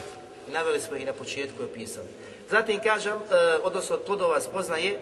Naveli 0.47 0.79
smo 0.79 0.97
ih 0.97 1.05
na 1.05 1.13
početku 1.13 1.61
i 1.61 1.65
opisali. 1.65 2.07
Zatim 2.49 2.79
kažem, 2.83 3.13
e, 3.13 3.19
odnosno 3.63 3.95
od 3.95 4.01
plodova 4.01 4.41
spoznaje, 4.41 4.99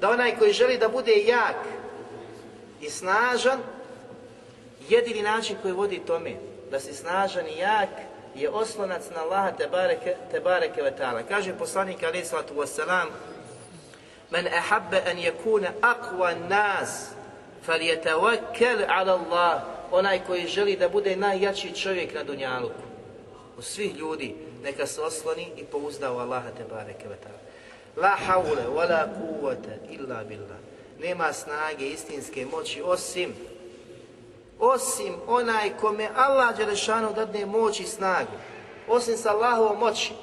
da 0.00 0.10
onaj 0.10 0.38
koji 0.38 0.52
želi 0.52 0.78
da 0.78 0.88
bude 0.88 1.12
jak 1.12 1.85
i 2.86 2.90
snažan, 2.90 3.60
jedini 4.88 5.22
način 5.22 5.56
koji 5.62 5.74
vodi 5.74 6.02
tome, 6.06 6.34
da 6.70 6.80
si 6.80 6.94
snažan 6.94 7.46
i 7.46 7.58
jak, 7.58 7.88
je 8.34 8.50
oslonac 8.50 9.02
na 9.14 9.22
Allaha 9.22 9.52
te 9.52 9.66
bareke, 9.66 10.16
te 10.30 10.40
bareke 10.40 10.82
vetala. 10.82 11.22
Kaže 11.22 11.58
poslanik 11.58 12.02
alaih 12.02 12.26
sallatu 12.26 12.54
wasalam, 12.54 13.06
Men 14.30 14.46
ahabbe 14.46 15.02
an 15.10 15.16
yakuna 15.16 15.70
aqwa 15.80 16.34
nas, 16.48 17.10
falyatawakkal 17.66 18.84
ala 18.88 19.12
Allah. 19.12 19.62
Onaj 19.90 20.20
koji 20.26 20.46
želi 20.46 20.76
da 20.76 20.88
bude 20.88 21.16
najjači 21.16 21.74
čovjek 21.74 22.14
na 22.14 22.22
dunjaluku. 22.22 22.82
U 23.58 23.62
svih 23.62 23.96
ljudi, 23.96 24.34
neka 24.62 24.86
se 24.86 25.00
osloni 25.02 25.52
i 25.56 25.64
pouzda 25.64 26.12
u 26.12 26.18
Allaha 26.18 26.50
te 26.50 26.64
bareke 26.70 27.08
vetala. 27.08 27.38
La 27.96 28.16
haule, 28.26 28.66
wa 28.74 28.90
la 28.90 29.08
kuvvete, 29.18 29.78
illa 29.90 30.24
billah 30.24 30.65
Nema 30.99 31.33
snage 31.33 31.85
istinske 31.85 32.45
moći 32.45 32.81
osim 32.81 33.33
osim 34.61 35.13
onaj 35.27 35.69
kome 35.81 36.09
Allah 36.15 36.57
Đelešanu 36.57 37.13
dadne 37.13 37.45
moć 37.45 37.79
i 37.79 37.83
snagu. 37.83 38.31
Osim 38.87 39.17
sa 39.17 39.31
Allahovom 39.31 39.79
moći. 39.79 40.13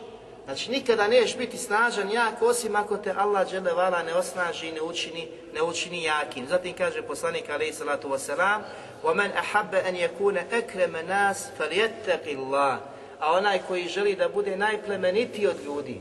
Znači 0.44 0.70
nikada 0.70 1.08
neš 1.08 1.36
biti 1.36 1.58
snažan, 1.58 2.10
jak, 2.10 2.42
osim 2.42 2.76
ako 2.76 2.96
te 2.96 3.14
Allah 3.16 3.50
Đelevala 3.50 4.02
ne 4.02 4.14
osnaži 4.14 4.68
i 4.68 4.72
ne 4.72 4.82
učini, 4.82 5.28
ne 5.54 5.62
učini 5.62 6.02
jakim. 6.02 6.46
Zatim 6.46 6.74
kaže 6.74 7.02
poslanik 7.02 7.50
alaih 7.50 7.74
salatu 7.74 8.08
wasalam 8.08 8.60
وَمَنْ 9.04 9.30
أَحَبَّ 9.32 9.74
أَنْ 9.74 9.96
يَكُونَ 9.96 10.38
أَكْرَمَ 10.52 10.96
نَاسِ 11.08 11.50
فَلْيَتَّقِ 11.58 12.24
اللَّهِ 12.26 12.76
A 13.20 13.32
onaj 13.32 13.58
koji 13.68 13.88
želi 13.88 14.16
da 14.16 14.28
bude 14.28 14.56
najplemenitiji 14.56 15.46
od 15.46 15.64
ljudi, 15.64 16.00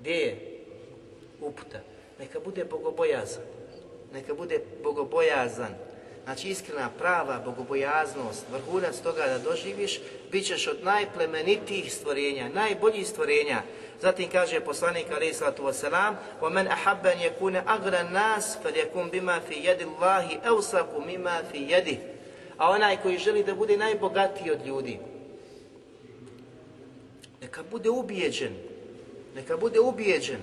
gdje 0.00 0.12
je? 0.12 0.62
Uputa. 1.40 1.78
Neka 2.20 2.40
bude 2.40 2.64
bogobojazan. 2.64 3.42
Neka 4.12 4.34
bude 4.34 4.60
bogobojazan. 4.82 5.74
Znači 6.24 6.48
iskrena, 6.48 6.90
prava 6.98 7.42
bogobojaznost, 7.44 8.44
vrhunac 8.52 8.98
toga 8.98 9.26
da 9.26 9.38
doživiš, 9.38 10.00
bit 10.30 10.46
ćeš 10.46 10.66
od 10.66 10.84
najplemenitijih 10.84 11.92
stvorenja, 11.92 12.48
najboljih 12.48 13.06
stvorenja. 13.06 13.62
Zatim 14.00 14.30
kaže 14.30 14.60
poslanik 14.60 15.06
alaih 15.10 15.36
sallatu 15.36 15.62
wasalam 15.62 16.14
وَمَنْ 16.40 16.66
أَحَبَّ 16.68 17.06
أَنْ 17.06 17.20
يَكُونَ 17.20 17.56
أَغْرَ 17.56 18.00
النَّاسِ 18.00 18.58
فَلْيَكُنْ 18.64 19.10
بِمَا 19.10 19.40
فِي 19.48 19.54
يَدِ 19.54 19.80
اللَّهِ 19.82 20.40
أَوْسَكُ 20.48 20.90
مِمَا 21.06 21.42
فِي 21.52 21.58
يَدِهِ 21.70 21.98
A 22.58 22.70
onaj 22.70 22.96
koji 23.02 23.18
želi 23.18 23.44
da 23.44 23.54
bude 23.54 23.76
najbogatiji 23.76 24.50
od 24.50 24.66
ljudi, 24.66 24.98
neka 27.42 27.62
bude 27.70 27.90
ubijeđen, 27.90 28.54
neka 29.34 29.56
bude 29.56 29.80
ubijeđen 29.80 30.40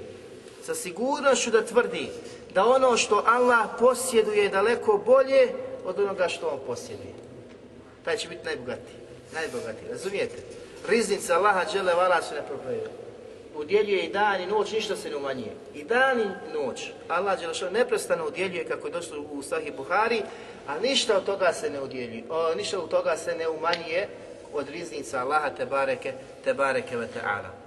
sa 0.68 0.74
sigurnošću 0.74 1.50
da 1.50 1.64
tvrdi 1.64 2.08
da 2.54 2.66
ono 2.66 2.96
što 2.96 3.22
Allah 3.26 3.68
posjeduje 3.78 4.42
je 4.42 4.48
daleko 4.48 5.02
bolje 5.06 5.48
od 5.84 5.98
onoga 5.98 6.28
što 6.28 6.46
on 6.48 6.58
posjeduje. 6.66 7.14
Taj 8.04 8.16
će 8.16 8.28
biti 8.28 8.44
najbogatiji. 8.44 8.96
Najbogatiji, 9.34 9.88
razumijete? 9.90 10.36
Riznica 10.88 11.34
Allaha 11.34 11.64
džele 11.72 11.94
vala 11.94 12.22
se 12.22 12.34
ne 12.34 12.42
probrojuje. 12.48 12.88
Udjeljuje 13.56 14.02
i 14.02 14.12
dan 14.12 14.40
i 14.40 14.46
noć, 14.46 14.72
ništa 14.72 14.96
se 14.96 15.10
ne 15.10 15.16
umanjuje. 15.16 15.52
I 15.74 15.84
dan 15.84 16.20
i 16.20 16.28
noć. 16.54 16.90
Allah 17.08 17.40
džele 17.40 17.70
neprestano 17.70 18.26
udjeljuje 18.26 18.64
kako 18.64 18.86
je 18.86 18.92
došlo 18.92 19.24
u 19.30 19.42
Sahih 19.42 19.76
Buhari, 19.76 20.22
a 20.66 20.78
ništa 20.78 21.16
od 21.16 21.24
toga 21.24 21.52
se 21.52 21.70
ne 21.70 21.80
udjeljuje. 21.80 22.24
O, 22.30 22.54
ništa 22.54 22.78
od 22.78 22.90
toga 22.90 23.16
se 23.16 23.34
ne 23.34 23.48
umanjuje 23.48 24.08
od 24.52 24.68
riznica 24.68 25.20
Allaha 25.20 25.50
te 25.50 25.66
bareke, 25.66 26.12
te 26.44 26.54
bareke 26.54 26.96
ve 26.96 27.08
ta'ala. 27.14 27.57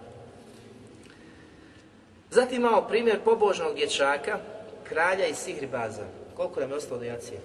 Zatim 2.31 2.57
imamo 2.57 2.81
primjer 2.81 3.19
pobožnog 3.23 3.75
dječaka, 3.75 4.39
kralja 4.83 5.27
i 5.27 5.35
sihribaza. 5.35 6.03
Koliko 6.35 6.59
nam 6.59 6.69
je 6.69 6.75
ostalo 6.75 6.99
do 6.99 7.05
jacije? 7.05 7.39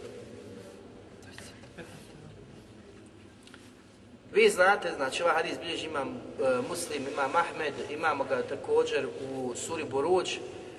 Vi 4.32 4.50
znate, 4.50 4.92
znači 4.96 5.22
ovaj 5.22 5.34
hadis 5.34 5.58
bilježi 5.58 5.86
imam 5.86 6.08
e, 6.08 6.12
Muslim, 6.68 7.02
ima 7.12 7.28
Mahmed, 7.28 7.74
imamo 7.90 8.24
ga 8.24 8.42
također 8.42 9.06
u 9.06 9.52
suri 9.54 9.84
Boruđ, 9.84 10.30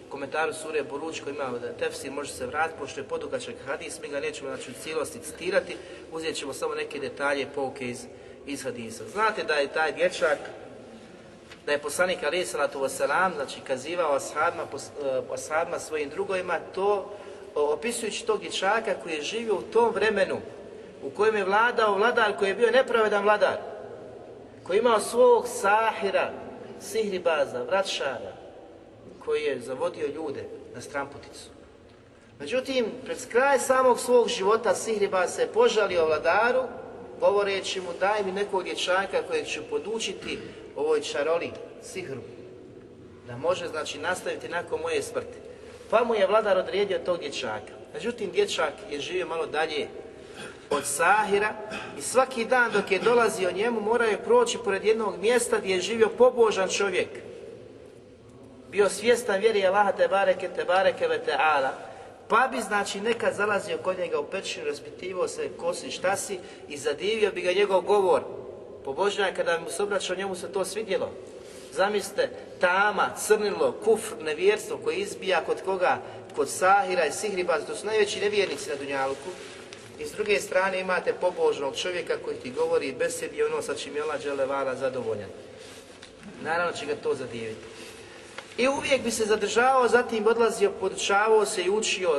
komentaru 0.10 0.54
sure 0.54 0.84
Boruđ 0.84 1.22
koji 1.22 1.34
ima 1.34 1.60
tefsir, 1.80 2.12
može 2.12 2.34
se 2.34 2.46
vratiti, 2.46 2.80
pošto 2.80 3.00
je 3.00 3.08
podugačak 3.08 3.56
hadis, 3.66 4.02
mi 4.02 4.08
ga 4.08 4.20
nećemo 4.20 4.50
znači, 4.50 4.72
u 4.72 4.84
cijelosti 4.84 5.20
citirati, 5.20 5.78
uzet 6.12 6.36
ćemo 6.36 6.54
samo 6.54 6.76
neke 6.76 7.00
detalje, 7.00 7.48
pouke 7.56 7.90
iz, 7.90 8.06
iz 8.46 8.64
hadisa. 8.64 9.04
Znate 9.08 9.44
da 9.44 9.54
je 9.54 9.74
taj 9.74 9.92
dječak, 9.92 10.40
da 11.68 11.74
je 11.74 11.82
poslanik 11.82 12.24
Ali 12.24 12.46
salatu 12.46 12.80
wasalam, 12.80 13.36
znači 13.36 13.60
kazivao 13.60 14.16
ashabima, 14.16 14.64
e, 14.64 15.22
ashabima 15.34 15.80
svojim 15.80 16.10
drugovima, 16.10 16.60
to 16.76 17.12
opisujući 17.56 18.26
tog 18.26 18.40
dječaka 18.40 18.94
koji 19.04 19.14
je 19.14 19.22
živio 19.22 19.56
u 19.56 19.62
tom 19.62 19.94
vremenu, 19.94 20.38
u 21.04 21.10
kojem 21.10 21.36
je 21.36 21.44
vladao 21.44 21.96
vladar 21.96 22.38
koji 22.38 22.50
je 22.50 22.56
bio 22.56 22.72
nepravedan 22.72 23.24
vladar, 23.24 23.58
koji 24.64 24.78
je 24.78 24.80
imao 24.80 25.00
svog 25.00 25.48
sahira, 25.48 26.32
sihribaza, 26.82 27.64
vraćara, 27.64 28.34
koji 29.26 29.44
je 29.44 29.60
zavodio 29.60 30.08
ljude 30.08 30.44
na 30.76 30.82
stramputicu. 30.82 31.50
Međutim, 32.40 32.86
pred 33.06 33.18
kraj 33.32 33.60
samog 33.60 34.00
svog 34.00 34.28
života 34.28 34.76
Sihribaz 34.76 35.36
se 35.36 35.48
požalio 35.54 36.06
vladaru, 36.06 36.64
govoreći 37.20 37.82
mu 37.82 37.90
daj 38.00 38.24
mi 38.24 38.32
nekog 38.32 38.64
dječaka 38.64 39.24
kojeg 39.28 39.48
ću 39.48 39.62
podučiti 39.70 40.40
ovoj 40.76 41.02
čaroli, 41.02 41.52
sihru, 41.84 42.22
da 43.28 43.38
može 43.38 43.68
znači 43.68 43.98
nastaviti 43.98 44.50
nakon 44.50 44.82
moje 44.82 45.04
smrti. 45.04 45.38
Pa 45.90 46.04
mu 46.04 46.16
je 46.16 46.28
vladar 46.28 46.58
odredio 46.58 47.00
tog 47.00 47.20
dječaka. 47.20 47.74
Međutim, 47.94 48.32
dječak 48.32 48.74
je 48.92 49.00
živio 49.00 49.28
malo 49.28 49.46
dalje 49.46 49.88
od 50.70 50.86
Sahira 50.86 51.54
i 51.98 52.02
svaki 52.02 52.46
dan 52.46 52.72
dok 52.72 52.92
je 52.92 53.00
dolazio 53.00 53.52
njemu 53.52 53.82
morao 53.82 54.08
je 54.08 54.24
proći 54.24 54.58
pored 54.64 54.86
jednog 54.86 55.20
mjesta 55.20 55.60
gdje 55.60 55.74
je 55.74 55.82
živio 55.82 56.10
pobožan 56.10 56.70
čovjek. 56.70 57.10
Bio 58.72 58.90
svjestan 58.90 59.40
vjeri 59.40 59.66
Allaha 59.66 59.92
te 59.92 60.08
bareke 60.08 60.50
te 60.56 60.64
bareke 60.64 61.08
ve. 61.08 61.22
Pa 62.28 62.48
bi 62.52 62.62
znači 62.62 63.02
nekad 63.02 63.34
zalazio 63.34 63.78
kod 63.78 64.00
njega 64.00 64.20
u 64.20 64.24
pećinu, 64.24 64.66
raspitivao 64.66 65.28
se 65.28 65.50
ko 65.58 65.74
si, 65.74 65.92
šta 65.92 66.16
si 66.16 66.40
i 66.70 66.78
zadivio 66.78 67.32
bi 67.32 67.42
ga 67.42 67.52
njegov 67.52 67.82
govor. 67.82 68.22
Pobožnjak 68.86 69.36
kada 69.36 69.60
mu 69.60 69.70
se 69.70 69.84
obraćao 69.84 70.16
njemu 70.16 70.36
se 70.36 70.52
to 70.52 70.66
svidjelo. 70.66 71.12
Zamislite, 71.74 72.30
tama, 72.60 73.10
crnilo, 73.28 73.72
kufr, 73.84 74.16
nevjerstvo 74.24 74.78
koji 74.84 74.98
izbija 74.98 75.44
kod 75.46 75.62
koga? 75.66 76.02
Kod 76.36 76.50
Sahira 76.50 77.06
i 77.06 77.12
Sihriba, 77.12 77.60
to 77.60 77.76
su 77.76 77.86
najveći 77.86 78.20
nevjernici 78.20 78.70
na 78.70 78.76
Dunjaluku 78.76 79.30
i 80.00 80.06
s 80.06 80.12
druge 80.12 80.40
strane 80.40 80.80
imate 80.80 81.14
pobožnog 81.14 81.76
čovjeka 81.76 82.18
koji 82.26 82.38
ti 82.38 82.52
govori 82.52 82.96
besedi 83.00 83.44
ono 83.44 83.62
sa 83.62 83.76
čim 83.76 83.96
je 83.96 84.02
Allah 84.02 84.78
zadovoljan. 84.78 85.30
Naravno 86.44 86.78
će 86.78 86.86
ga 86.86 86.96
to 86.96 87.16
zadiviti. 87.16 87.77
I 88.58 88.68
uvijek 88.68 89.04
bi 89.04 89.12
se 89.12 89.26
zadržavao, 89.26 89.88
zatim 89.88 90.28
odlazio, 90.28 90.72
podučavao 90.80 91.46
se 91.46 91.62
i 91.62 91.70
učio 91.70 92.10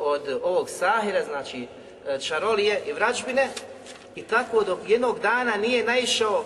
od 0.00 0.40
ovog 0.42 0.70
sahira, 0.70 1.24
znači 1.24 1.66
e, 2.06 2.18
čarolije 2.18 2.82
i 2.86 2.92
vrađbine 2.92 3.48
i 4.16 4.22
tako 4.22 4.64
dok 4.64 4.78
jednog 4.88 5.20
dana 5.20 5.56
nije 5.56 5.84
naišao, 5.84 6.44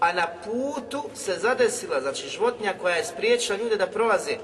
a 0.00 0.12
na 0.12 0.26
putu 0.44 1.02
se 1.14 1.38
zadesila, 1.38 2.00
znači 2.00 2.28
životinja 2.28 2.74
koja 2.80 2.96
je 2.96 3.04
spriječila 3.04 3.58
ljude 3.58 3.76
da 3.76 3.86
prolaze. 3.86 4.36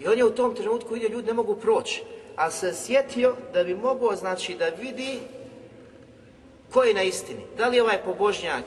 I 0.00 0.08
on 0.08 0.18
je 0.18 0.24
u 0.24 0.34
tom 0.34 0.54
trenutku 0.54 0.94
vidio 0.94 1.08
ljudi 1.08 1.26
ne 1.26 1.32
mogu 1.32 1.56
proći, 1.56 2.02
ali 2.36 2.52
se 2.52 2.74
sjetio 2.74 3.34
da 3.52 3.64
bi 3.64 3.74
mogao, 3.74 4.16
znači, 4.16 4.54
da 4.54 4.68
vidi 4.68 5.18
ko 6.72 6.82
je 6.82 6.94
na 6.94 7.02
istini. 7.02 7.40
Da 7.56 7.68
li 7.68 7.76
je 7.76 7.82
ovaj 7.82 8.02
pobožnjak 8.02 8.64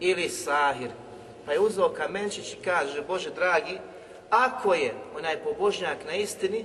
ili 0.00 0.28
sahir, 0.28 0.90
pa 1.48 1.52
je 1.52 1.60
uzeo 1.60 1.88
kamenčić 1.88 2.52
i 2.52 2.56
kaže, 2.64 3.02
Bože 3.02 3.30
dragi, 3.30 3.78
ako 4.30 4.74
je 4.74 4.94
onaj 5.16 5.36
pobožnjak 5.36 5.98
na 6.06 6.14
istini, 6.14 6.64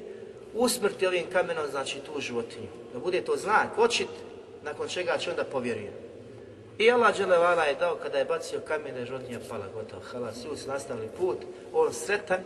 usmrti 0.54 1.08
ovim 1.08 1.24
kamenom, 1.32 1.68
znači 1.72 2.00
tu 2.00 2.20
životinju. 2.20 2.68
Da 2.94 3.00
bude 3.00 3.22
to 3.22 3.38
znak, 3.38 3.78
očit, 3.78 4.08
nakon 4.64 4.88
čega 4.88 5.18
će 5.18 5.30
onda 5.30 5.44
povjeruje. 5.44 5.94
I 6.78 6.92
Allah 6.92 7.18
Đelevala 7.18 7.64
je 7.64 7.76
dao, 7.76 7.96
kada 7.96 8.18
je 8.18 8.26
bacio 8.26 8.60
kamene, 8.60 9.06
životinja 9.06 9.40
pala, 9.50 9.68
gotovo, 9.74 10.02
halas, 10.12 10.36
su 10.36 10.68
nastavili 10.68 11.08
put, 11.18 11.38
on 11.74 11.94
sretan, 11.94 12.44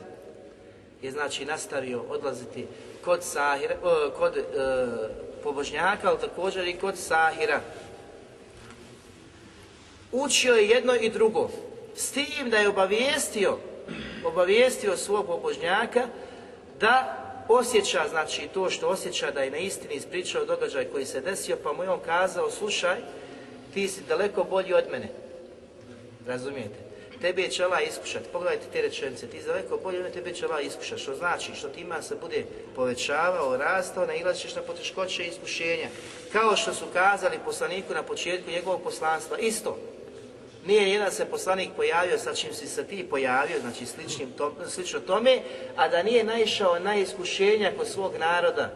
je 1.01 1.11
znači 1.11 1.45
nastavio 1.45 2.01
odlaziti 2.09 2.67
kod 3.05 3.23
Sahira, 3.23 3.75
kod 4.17 4.37
e, 4.37 4.43
pobožnjaka, 5.43 6.09
ali 6.09 6.19
također 6.19 6.67
i 6.67 6.77
kod 6.77 6.97
Sahira. 6.97 7.61
Učio 10.11 10.53
je 10.53 10.67
jedno 10.67 10.95
i 10.95 11.09
drugo. 11.09 11.49
S 11.97 12.11
tim 12.11 12.49
da 12.49 12.57
je 12.57 12.69
obavijestio, 12.69 13.57
obavijestio 14.25 14.97
svog 14.97 15.25
pobožnjaka 15.25 16.07
da 16.79 17.23
osjeća, 17.47 18.05
znači 18.09 18.47
to 18.53 18.69
što 18.69 18.87
osjeća 18.87 19.31
da 19.31 19.41
je 19.41 19.51
na 19.51 19.57
istini 19.57 19.93
ispričao 19.93 20.45
događaj 20.45 20.85
koji 20.85 21.05
se 21.05 21.21
desio, 21.21 21.57
pa 21.63 21.73
mu 21.73 21.83
je 21.83 21.89
on 21.89 21.99
kazao, 22.05 22.51
slušaj, 22.51 22.97
ti 23.73 23.87
si 23.87 24.01
daleko 24.07 24.43
bolji 24.43 24.73
od 24.73 24.83
mene. 24.91 25.09
Razumijete? 26.27 26.75
Tebe 27.21 27.47
će 27.47 27.63
Allah 27.63 27.87
iskušati. 27.87 28.29
Pogledajte 28.33 28.65
te 28.73 28.81
rečenice, 28.81 29.27
ti 29.27 29.41
si 29.41 29.47
daleko 29.47 29.77
bolji 29.77 29.97
od 29.97 30.03
mene, 30.03 30.15
tebe 30.15 30.33
će 30.33 30.45
Allah 30.45 30.65
iskušati. 30.65 31.01
Što 31.01 31.15
znači? 31.15 31.55
Što 31.55 31.67
ti 31.67 31.81
ima 31.81 32.01
se 32.01 32.15
bude 32.15 32.45
povećavao, 32.75 33.57
rastao, 33.57 34.05
nailazit 34.05 34.55
na 34.55 34.61
poteškoće 34.61 35.23
i 35.23 35.27
iskušenja. 35.27 35.89
Kao 36.31 36.55
što 36.55 36.73
su 36.73 36.85
kazali 36.93 37.39
poslaniku 37.45 37.93
na 37.93 38.03
početku 38.03 38.51
njegovog 38.51 38.81
poslanstva. 38.83 39.37
Isto. 39.37 39.77
Nije 40.67 40.91
jedan 40.91 41.11
se 41.11 41.25
poslanik 41.25 41.69
pojavio 41.75 42.17
sa 42.17 42.33
čim 42.33 42.53
si 42.53 42.67
se 42.67 42.83
ti 42.83 43.07
pojavio, 43.09 43.59
znači 43.61 43.85
sličnim 43.85 44.33
slično 44.67 44.99
tome, 44.99 45.39
a 45.75 45.87
da 45.87 46.03
nije 46.03 46.23
naišao 46.23 46.79
na 46.79 46.95
iskušenja 46.95 47.71
kod 47.77 47.87
svog 47.87 48.11
naroda. 48.19 48.69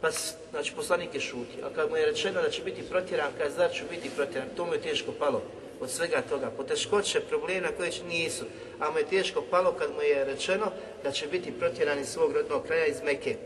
Pa, 0.00 0.08
znači, 0.50 0.72
poslanik 0.76 1.14
je 1.14 1.20
šutio. 1.20 1.66
A 1.66 1.74
kad 1.74 1.90
mu 1.90 1.96
je 1.96 2.06
rečeno 2.06 2.42
da 2.42 2.50
će 2.50 2.62
biti 2.62 2.82
protjeran, 2.82 3.32
kad 3.38 3.52
zar 3.52 3.70
ću 3.72 3.84
biti 3.90 4.10
protjeran, 4.16 4.48
to 4.56 4.66
mu 4.66 4.72
je 4.72 4.80
teško 4.80 5.12
palo 5.12 5.42
od 5.80 5.90
svega 5.90 6.22
toga. 6.28 6.50
Poteškoće, 6.56 7.20
problema 7.20 7.68
koje 7.76 7.90
nisu, 8.08 8.44
a 8.80 8.90
mu 8.90 8.98
je 8.98 9.06
teško 9.06 9.42
palo 9.50 9.72
kad 9.72 9.90
mu 9.94 10.02
je 10.02 10.24
rečeno 10.24 10.66
da 11.04 11.10
će 11.12 11.26
biti 11.26 11.52
protjeran 11.52 11.98
iz 11.98 12.08
svog 12.08 12.32
rodnog 12.32 12.66
kraja 12.66 12.86
iz 12.86 13.02
Meke. 13.04 13.36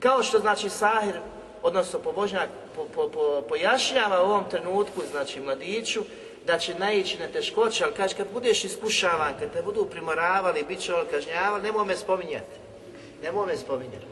Kao 0.00 0.22
što 0.22 0.38
znači 0.38 0.68
Sahir, 0.68 1.14
odnosno 1.62 1.98
pobožnjak, 1.98 2.48
po, 2.94 3.10
pojašnjava 3.48 4.22
u 4.22 4.26
ovom 4.26 4.44
trenutku, 4.50 5.02
znači 5.12 5.40
mladiću, 5.40 6.02
da 6.46 6.58
će 6.58 6.74
naići 6.74 7.18
na 7.18 7.26
teškoće, 7.28 7.84
ali 7.84 7.94
kaže 7.94 8.16
kad 8.16 8.26
budeš 8.32 8.64
iskušavan, 8.64 9.34
kad 9.38 9.52
te 9.52 9.62
budu 9.62 9.86
primoravali, 9.90 10.64
bit 10.68 10.80
će 10.80 10.92
kažnjavali, 11.10 11.62
nemoj 11.62 11.86
me 11.86 11.96
spominjati. 11.96 12.56
Nemoj 13.22 13.46
me 13.46 13.56
spominjati. 13.56 14.06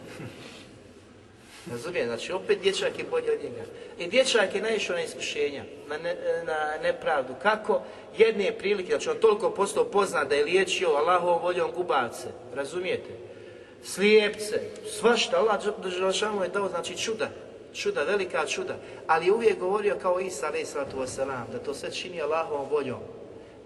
Razumijem, 1.71 2.07
znači 2.07 2.33
opet 2.33 2.61
dječak 2.63 2.99
je 2.99 3.05
bolji 3.05 3.31
od 3.31 3.43
njega. 3.43 3.65
I 3.99 4.07
dječak 4.07 4.55
je 4.55 4.63
naišao 4.63 4.97
na 4.97 5.03
iskušenja, 5.03 5.65
na, 5.89 5.97
na 6.45 6.83
nepravdu. 6.83 7.35
Kako? 7.43 7.83
Jedne 8.19 8.59
prilike, 8.59 8.89
znači 8.89 9.11
on 9.11 9.17
toliko 9.21 9.51
postao 9.51 9.85
poznat 9.85 10.29
da 10.29 10.35
je 10.35 10.45
liječio 10.45 10.89
Allahovom 10.89 11.43
voljom 11.43 11.73
gubavce. 11.73 12.29
Razumijete? 12.55 13.11
Slijepce, 13.85 14.61
svašta, 14.91 15.39
Allah 15.39 15.61
je 16.43 16.49
dao 16.49 16.69
znači 16.69 16.97
čuda 16.97 17.31
čuda, 17.75 18.03
velika 18.03 18.47
čuda, 18.47 18.77
ali 19.07 19.27
je 19.27 19.33
uvijek 19.33 19.59
govorio 19.59 19.97
kao 20.03 20.21
Isa 20.21 20.53
wasalam, 20.97 21.45
da 21.53 21.59
to 21.59 21.75
sve 21.75 21.91
čini 21.91 22.23
Allahovom 22.23 22.69
voljom. 22.71 23.01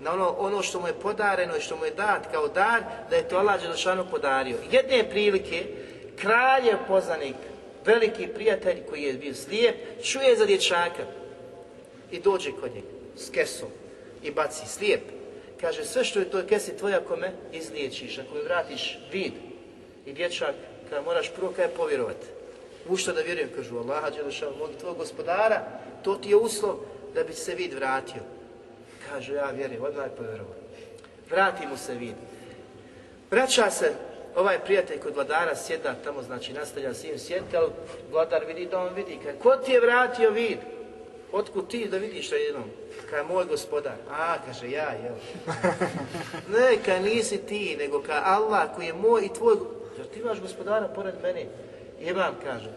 Na 0.01 0.13
ono, 0.13 0.35
ono 0.39 0.63
što 0.63 0.81
mu 0.81 0.87
je 0.87 0.93
podareno 0.93 1.57
i 1.57 1.61
što 1.61 1.77
mu 1.77 1.85
je 1.85 1.91
dat 1.91 2.33
kao 2.33 2.49
dar, 2.49 2.83
da 3.11 3.17
je 3.17 3.29
to 3.29 3.37
Allah 3.37 3.63
Đelešanu 3.63 4.07
podario. 4.11 4.57
Jedne 4.71 5.11
prilike, 5.11 5.67
kralj 6.17 6.67
je 6.67 6.79
poznanik, 6.89 7.37
veliki 7.85 8.27
prijatelj 8.27 8.87
koji 8.89 9.03
je 9.03 9.13
bio 9.13 9.35
slijep, 9.35 9.77
čuje 10.03 10.37
za 10.37 10.47
dječaka 10.47 11.03
i 12.11 12.21
dođe 12.21 12.51
kod 12.61 12.75
njega 12.75 12.87
s 13.17 13.31
kesom 13.31 13.69
i 14.23 14.31
baci 14.31 14.67
slijep. 14.67 15.03
Kaže, 15.61 15.85
sve 15.85 16.05
što 16.05 16.19
je 16.19 16.31
to 16.31 16.43
kesi 16.49 16.77
tvoja 16.77 16.99
ako 16.99 17.17
me 17.17 17.33
izliječiš, 17.53 18.19
ako 18.19 18.35
mi 18.35 18.43
vratiš 18.43 18.99
vid. 19.13 19.33
I 20.07 20.13
dječak, 20.13 20.55
kada 20.91 21.03
moraš 21.03 21.31
prvo 21.37 21.51
kada 21.51 21.63
je 21.63 21.77
povjerovati. 21.77 22.38
U 22.89 22.97
što 22.97 23.13
da 23.13 23.21
vjerujem, 23.21 23.51
kažu 23.57 23.79
Allaha 23.79 24.11
Đelešanu, 24.11 24.53
od 24.61 24.77
tvojeg 24.81 24.97
gospodara, 24.97 25.63
to 26.05 26.15
ti 26.15 26.31
je 26.31 26.37
uslov 26.37 26.77
da 27.15 27.25
bi 27.25 27.33
se 27.33 27.55
vid 27.55 27.75
vratio. 27.75 28.23
Kažu, 29.11 29.35
ja 29.35 29.51
vjerujem, 29.51 29.83
odmah 29.83 30.07
je 30.07 30.17
povjerovao. 30.17 30.55
Vrati 31.31 31.67
mu 31.67 31.77
se 31.77 31.95
vid. 31.95 32.15
Vraća 33.31 33.71
se 33.71 33.93
ovaj 34.37 34.59
prijatelj 34.59 35.01
kod 35.01 35.15
vladara 35.15 35.57
sjeda 35.57 35.95
tamo, 36.05 36.23
znači 36.23 36.53
nastavlja 36.53 36.95
s 36.95 37.05
njim 37.05 37.19
sjediti, 37.19 37.57
ali 37.57 37.71
vladar 38.11 38.45
vidi 38.45 38.67
da 38.67 38.81
on 38.81 38.95
vidi. 38.95 39.19
Kaj, 39.23 39.33
ko 39.33 39.57
ti 39.57 39.73
je 39.73 39.81
vratio 39.81 40.31
vid? 40.31 40.59
Otkud 41.33 41.69
ti 41.69 41.89
da 41.89 41.97
vidiš 41.97 42.33
jednom? 42.33 42.65
Kaj 43.11 43.25
moj 43.25 43.45
gospodar. 43.45 43.97
A, 44.11 44.37
kaže, 44.47 44.71
ja, 44.71 44.93
jel? 45.03 45.15
Ne, 46.59 46.77
kaj 46.85 47.01
nisi 47.01 47.39
ti, 47.39 47.77
nego 47.79 48.03
kaj 48.03 48.21
Allah 48.25 48.69
koji 48.77 48.87
je 48.87 48.93
moj 48.93 49.25
i 49.25 49.35
tvoj. 49.35 49.57
Zar 49.97 50.07
ti 50.07 50.21
imaš 50.21 50.41
gospodara 50.41 50.89
pored 50.89 51.15
mene? 51.23 51.47
Imam, 52.01 52.35
kaže. 52.45 52.71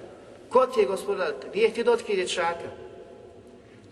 Ko 0.49 0.67
ti 0.67 0.79
je 0.79 0.85
gospodar? 0.85 1.33
Nije 1.53 1.69
htio 1.69 1.83
da 1.83 1.91
otkrije 1.91 2.15
dječaka. 2.15 2.69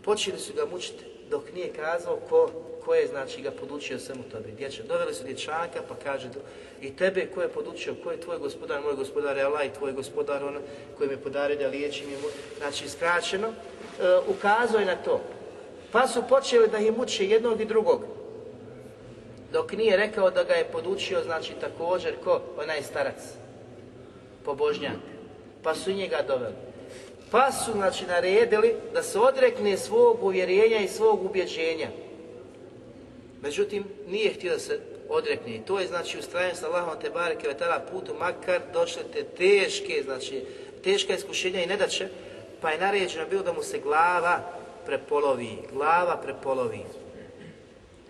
Počeli 0.03 0.39
su 0.39 0.53
ga 0.53 0.65
mučiti 0.65 1.03
dok 1.29 1.53
nije 1.53 1.73
kazao 1.73 2.19
ko, 2.29 2.49
ko 2.85 2.95
je 2.95 3.07
znači 3.07 3.41
ga 3.41 3.51
podučio 3.51 3.99
svemu 3.99 4.23
tome. 4.23 4.47
Dječak. 4.57 4.85
Doveli 4.85 5.13
su 5.13 5.23
dječaka 5.23 5.81
pa 5.87 5.95
kaže 6.03 6.29
i 6.81 6.95
tebe 6.95 7.25
ko 7.25 7.41
je 7.41 7.47
podučio, 7.47 7.95
ko 8.03 8.11
je 8.11 8.21
tvoj 8.21 8.37
gospodar, 8.37 8.81
moj 8.81 8.95
gospodar 8.95 9.37
je 9.37 9.43
Allah 9.43 9.65
i 9.65 9.73
tvoj 9.77 9.91
gospodar 9.91 10.43
on 10.43 10.57
koji 10.97 11.09
me 11.09 11.17
podario 11.17 11.57
da 11.57 11.67
liječim 11.67 12.09
je 12.09 12.17
znači 12.57 12.89
skraćeno, 12.89 13.47
e, 13.47 13.53
ukazuje 14.27 14.85
na 14.85 14.95
to. 14.95 15.21
Pa 15.91 16.07
su 16.07 16.23
počeli 16.29 16.67
da 16.67 16.77
ih 16.77 16.97
muče 16.97 17.25
jednog 17.25 17.61
i 17.61 17.65
drugog. 17.65 18.05
Dok 19.53 19.71
nije 19.71 19.97
rekao 19.97 20.31
da 20.31 20.43
ga 20.43 20.53
je 20.53 20.71
podučio, 20.71 21.23
znači 21.23 21.53
također 21.61 22.13
ko? 22.23 22.41
Onaj 22.57 22.83
starac, 22.83 23.21
pobožnjak 24.45 25.08
pa 25.63 25.75
su 25.75 25.91
njega 25.91 26.21
doveli. 26.27 26.55
Pa 27.31 27.51
su 27.51 27.71
znači 27.71 28.05
naredili 28.05 28.75
da 28.93 29.03
se 29.03 29.19
odrekne 29.19 29.77
svog 29.77 30.23
uvjerenja 30.23 30.79
i 30.79 30.87
svog 30.87 31.25
ubjeđenja. 31.25 31.87
Međutim, 33.41 33.83
nije 34.07 34.33
htio 34.33 34.53
da 34.53 34.59
se 34.59 34.79
odrekne. 35.09 35.55
I 35.55 35.61
to 35.61 35.79
je 35.79 35.87
znači 35.87 36.19
ustrajan 36.19 36.55
sa 36.55 36.67
Allahom 36.67 36.99
te 37.01 37.09
bareke 37.09 37.47
ve 37.47 37.55
putu, 37.91 38.13
makar 38.19 38.61
došle 38.73 39.03
te 39.13 39.23
teške, 39.23 40.03
znači 40.03 40.43
teška 40.83 41.13
iskušenja 41.13 41.63
i 41.63 41.67
nedaće, 41.67 42.07
pa 42.61 42.71
je 42.71 42.79
naređeno 42.79 43.25
bilo 43.29 43.43
da 43.43 43.53
mu 43.53 43.63
se 43.63 43.79
glava 43.79 44.39
prepolovi, 44.85 45.57
glava 45.73 46.17
prepolovi. 46.17 46.81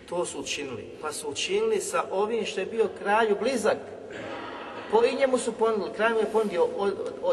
To 0.08 0.24
su 0.24 0.40
učinili. 0.40 0.84
Pa 1.02 1.12
su 1.12 1.28
učinili 1.28 1.80
sa 1.80 2.04
ovim 2.10 2.46
što 2.46 2.60
je 2.60 2.66
bio 2.66 2.88
kralju 3.02 3.36
blizak, 3.40 3.78
po 4.90 5.04
i 5.04 5.14
njemu 5.14 5.38
su 5.38 5.52
ponudili, 5.52 5.92
kraj 5.96 6.12
mu 6.12 6.18
je 6.18 6.32
ponudio 6.32 6.66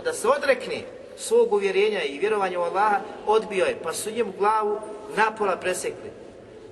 da 0.03 0.14
se 0.14 0.28
odrekne 0.28 0.82
svog 1.18 1.53
uvjerenja 1.53 2.03
i 2.03 2.20
vjerovanja 2.20 2.60
u 2.60 2.64
Allaha, 2.64 2.99
odbio 3.26 3.66
je, 3.66 3.78
pa 3.84 3.93
su 3.93 4.12
njemu 4.12 4.34
glavu 4.38 4.80
napola 5.16 5.58
presekli. 5.58 6.12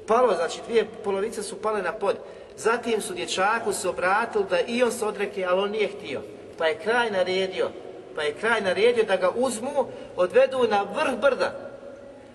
Palo, 0.07 0.35
znači 0.35 0.59
dvije 0.67 0.87
polovice 1.03 1.43
su 1.43 1.61
pale 1.61 1.81
na 1.81 1.91
pod. 1.91 2.15
Zatim 2.57 3.01
su 3.01 3.13
dječaku 3.13 3.73
se 3.73 3.89
obratili 3.89 4.45
da 4.49 4.59
i 4.59 4.83
on 4.83 4.91
se 4.91 5.05
odrekne, 5.05 5.43
ali 5.43 5.61
on 5.61 5.71
nije 5.71 5.87
htio. 5.87 6.21
Pa 6.57 6.67
je 6.67 6.79
kraj 6.79 7.11
naredio, 7.11 7.69
pa 8.15 8.23
je 8.23 8.33
kraj 8.33 8.61
naredio 8.61 9.03
da 9.03 9.15
ga 9.15 9.31
uzmu, 9.35 9.87
odvedu 10.15 10.67
na 10.69 10.85
vrh 10.95 11.19
brda. 11.21 11.71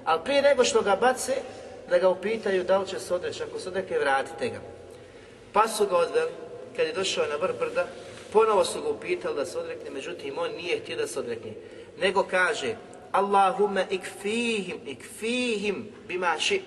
Ali 0.04 0.20
prije 0.24 0.42
nego 0.42 0.64
što 0.64 0.82
ga 0.82 0.96
bace, 0.96 1.32
da 1.90 1.98
ga 1.98 2.08
upitaju 2.08 2.64
da 2.64 2.78
li 2.78 2.86
će 2.86 3.00
se 3.00 3.14
odreći, 3.14 3.42
ako 3.42 3.58
se 3.58 3.68
odrekne, 3.68 3.98
vratite 3.98 4.48
ga. 4.48 4.58
Pa 5.52 5.68
su 5.68 5.86
ga 5.86 5.96
odveli, 5.96 6.30
kad 6.76 6.86
je 6.86 6.92
došao 6.92 7.26
na 7.26 7.36
vrh 7.36 7.58
brda, 7.58 7.86
Ponovo 8.32 8.64
su 8.64 8.82
ga 8.82 8.88
upitali 8.88 9.36
da 9.36 9.46
se 9.46 9.58
odrekne, 9.58 9.90
međutim 9.90 10.38
on 10.38 10.50
nije 10.50 10.78
htio 10.78 10.96
da 10.96 11.06
se 11.06 11.18
odrekne. 11.18 11.52
Nego 12.00 12.22
kaže 12.22 12.76
Allahumme 13.12 13.86
ikfihim, 13.90 14.76
ikfihim 14.86 15.88
bima 16.08 16.38
šit. 16.38 16.62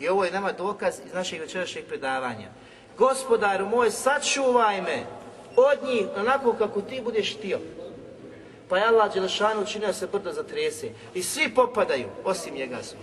I 0.00 0.08
ovo 0.08 0.24
je 0.24 0.30
nama 0.30 0.52
dokaz 0.52 0.94
iz 1.06 1.12
našeg 1.12 1.40
večerašnjeg 1.40 1.84
predavanja. 1.84 2.48
gospodaru 2.98 3.66
moj, 3.66 3.90
sačuvaj 3.90 4.82
me 4.82 5.06
od 5.56 5.78
njih 5.88 6.06
onako 6.16 6.52
kako 6.52 6.80
ti 6.80 7.00
budeš 7.04 7.36
htio. 7.36 7.58
Pa 8.68 8.78
je 8.78 8.84
Allah 8.84 9.14
Đelešanu 9.14 9.62
učinio 9.62 9.92
se 9.92 10.06
brdo 10.06 10.32
zatrese 10.32 10.90
i 11.14 11.22
svi 11.22 11.54
popadaju, 11.54 12.08
osim 12.24 12.54
njega 12.54 12.82
su. 12.82 12.96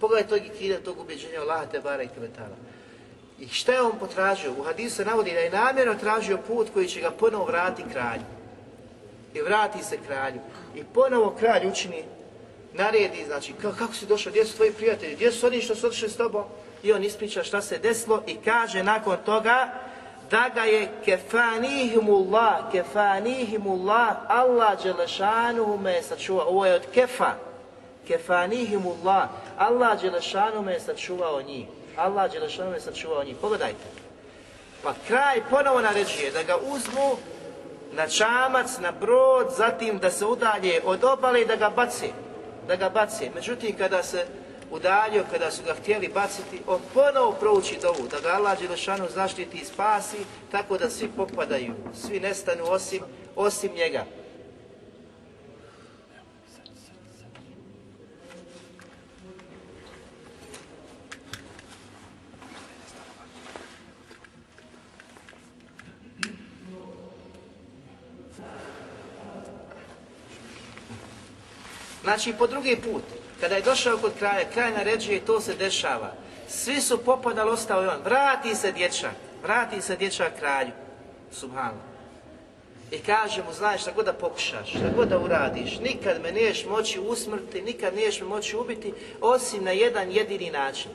Pogledaj 0.00 0.28
tog 0.28 0.38
ikide, 0.46 0.80
tog 0.80 1.00
ubeđenja 1.00 1.40
Allaha 1.40 1.66
te 1.66 1.80
bara 1.80 2.02
i 2.02 2.08
kvetala. 2.08 2.56
I 3.40 3.48
šta 3.48 3.72
je 3.72 3.82
on 3.82 3.98
potražio? 4.00 4.52
U 4.58 4.62
hadisu 4.62 5.04
navodi 5.04 5.32
da 5.32 5.38
je 5.38 5.50
namjerno 5.50 5.94
tražio 5.94 6.38
put 6.38 6.68
koji 6.74 6.88
će 6.88 7.00
ga 7.00 7.10
ponovo 7.10 7.44
vratiti 7.44 7.88
kralju. 7.92 8.22
I 9.34 9.40
vrati 9.42 9.82
se 9.82 9.98
kralju. 10.06 10.40
I 10.74 10.84
ponovo 10.84 11.36
kralj 11.38 11.66
učini, 11.66 12.04
naredi, 12.72 13.24
znači, 13.26 13.52
kako, 13.52 13.94
si 13.94 14.06
došao, 14.06 14.30
gdje 14.30 14.44
su 14.44 14.56
tvoji 14.56 14.72
prijatelji, 14.72 15.14
gdje 15.14 15.32
su 15.32 15.46
oni 15.46 15.60
što 15.60 15.74
su 15.74 15.86
otišli 15.86 16.08
s 16.08 16.16
tobom? 16.16 16.44
I 16.82 16.92
on 16.92 17.04
ispriča 17.04 17.42
šta 17.42 17.60
se 17.60 17.78
desilo 17.78 18.22
i 18.26 18.36
kaže 18.36 18.82
nakon 18.82 19.16
toga 19.24 19.68
da 20.30 20.50
ga 20.54 20.62
je 20.62 20.88
kefanihimullah, 21.04 22.72
kefanihimullah, 22.72 24.16
Allah 24.28 24.82
Đelešanuhu 24.82 25.78
me 25.78 26.02
sačuvao. 26.02 26.48
Ovo 26.48 26.66
je 26.66 26.74
od 26.74 26.86
kefa. 26.94 27.32
Kefanihimullah, 28.08 29.28
Allah 29.58 30.02
Đelešanuhu 30.02 30.62
me 30.62 30.80
sačuvao 30.80 31.42
njih. 31.42 31.66
Allah 31.96 32.32
Đelešanuhu 32.32 32.70
me 32.70 32.76
je 32.76 32.80
sačuvao 32.80 33.24
njih. 33.24 33.36
Pogledajte. 33.40 33.84
Pa 34.82 34.94
kraj 35.08 35.42
ponovo 35.50 35.80
naređuje 35.80 36.30
da 36.30 36.42
ga 36.42 36.56
uzmu 36.56 37.16
na 37.92 38.08
čamac, 38.08 38.78
na 38.78 38.92
brod, 38.92 39.46
zatim 39.56 39.98
da 39.98 40.10
se 40.10 40.26
udalje 40.26 40.80
od 40.84 41.04
obale 41.04 41.42
i 41.42 41.46
da 41.46 41.56
ga 41.56 41.70
baci. 41.70 42.12
Da 42.68 42.76
ga 42.76 42.88
baci. 42.88 43.30
Međutim, 43.34 43.76
kada 43.78 44.02
se 44.02 44.26
udaljio, 44.70 45.24
kada 45.30 45.50
su 45.50 45.62
ga 45.64 45.74
htjeli 45.74 46.08
baciti, 46.08 46.62
on 46.66 46.80
ponovo 46.94 47.32
prouči 47.32 47.78
dovu, 47.82 48.08
da 48.10 48.20
ga 48.20 48.28
Allah 48.28 48.58
Đelešanu 48.60 49.08
zaštiti 49.14 49.58
i 49.58 49.64
spasi, 49.64 50.16
tako 50.50 50.78
da 50.78 50.90
svi 50.90 51.08
popadaju, 51.16 51.74
svi 51.94 52.20
nestanu 52.20 52.64
osim, 52.64 53.02
osim 53.36 53.72
njega. 53.74 54.04
Znači, 72.10 72.32
po 72.38 72.46
drugi 72.46 72.76
put, 72.76 73.02
kada 73.40 73.56
je 73.56 73.62
došao 73.62 73.98
kod 73.98 74.12
kraja, 74.18 74.50
kraj 74.52 74.72
naređuje 74.72 75.16
i 75.16 75.20
to 75.20 75.40
se 75.40 75.54
dešava. 75.54 76.12
Svi 76.48 76.80
su 76.80 76.98
popadali, 77.04 77.50
ostao 77.50 77.82
je 77.82 77.88
on. 77.88 78.02
Vrati 78.04 78.54
se 78.54 78.72
dječak, 78.72 79.14
vrati 79.42 79.80
se 79.82 79.96
dječak 79.96 80.38
kralju. 80.38 80.70
Subhanallah. 81.32 81.84
I 82.90 82.98
kaže 82.98 83.42
mu, 83.42 83.52
znaš, 83.52 83.80
šta 83.80 83.92
god 83.92 84.04
da 84.04 84.12
pokušaš, 84.12 84.70
šta 84.70 84.90
god 84.96 85.08
da 85.08 85.18
uradiš, 85.18 85.78
nikad 85.78 86.22
me 86.22 86.32
niješ 86.32 86.64
moći 86.64 87.00
usmrti, 87.00 87.62
nikad 87.62 87.94
niješ 87.94 88.20
me 88.20 88.26
moći 88.26 88.56
ubiti, 88.56 88.92
osim 89.20 89.64
na 89.64 89.70
jedan 89.70 90.10
jedini 90.10 90.50
način. 90.50 90.90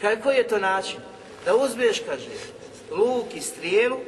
Kaj, 0.00 0.20
koji 0.20 0.36
je 0.36 0.48
to 0.48 0.58
način? 0.58 1.00
Da 1.44 1.56
uzmiješ, 1.56 2.02
kaže, 2.08 2.28
luk 2.90 3.34
i 3.34 3.40
strijelu 3.40 3.98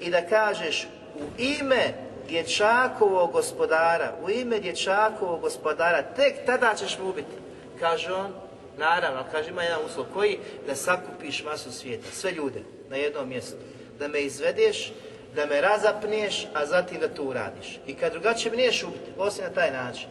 i 0.00 0.10
da 0.10 0.26
kažeš 0.26 0.88
u 1.14 1.42
ime 1.42 2.07
dječakovog 2.28 3.32
gospodara, 3.32 4.14
u 4.22 4.30
ime 4.30 4.60
dječakovog 4.60 5.40
gospodara, 5.40 6.02
tek 6.02 6.34
tada 6.46 6.74
ćeš 6.74 6.98
mu 6.98 7.08
ubiti. 7.08 7.36
Kaže 7.80 8.12
on, 8.12 8.32
naravno, 8.78 9.24
kaže 9.32 9.50
ima 9.50 9.62
jedan 9.62 9.84
uslov 9.86 10.06
koji, 10.14 10.38
da 10.66 10.74
sakupiš 10.74 11.44
masu 11.44 11.72
svijeta, 11.72 12.10
sve 12.12 12.30
ljude 12.30 12.62
na 12.88 12.96
jednom 12.96 13.28
mjestu, 13.28 13.56
da 13.98 14.08
me 14.08 14.20
izvedeš, 14.20 14.92
da 15.34 15.46
me 15.46 15.60
razapneš, 15.60 16.46
a 16.54 16.66
zatim 16.66 17.00
da 17.00 17.08
to 17.08 17.22
uradiš. 17.22 17.78
I 17.86 17.94
kad 17.94 18.12
drugačije 18.12 18.50
me 18.50 18.56
niješ 18.56 18.82
ubiti, 18.82 19.10
osim 19.18 19.44
na 19.44 19.50
taj 19.50 19.70
način. 19.70 20.08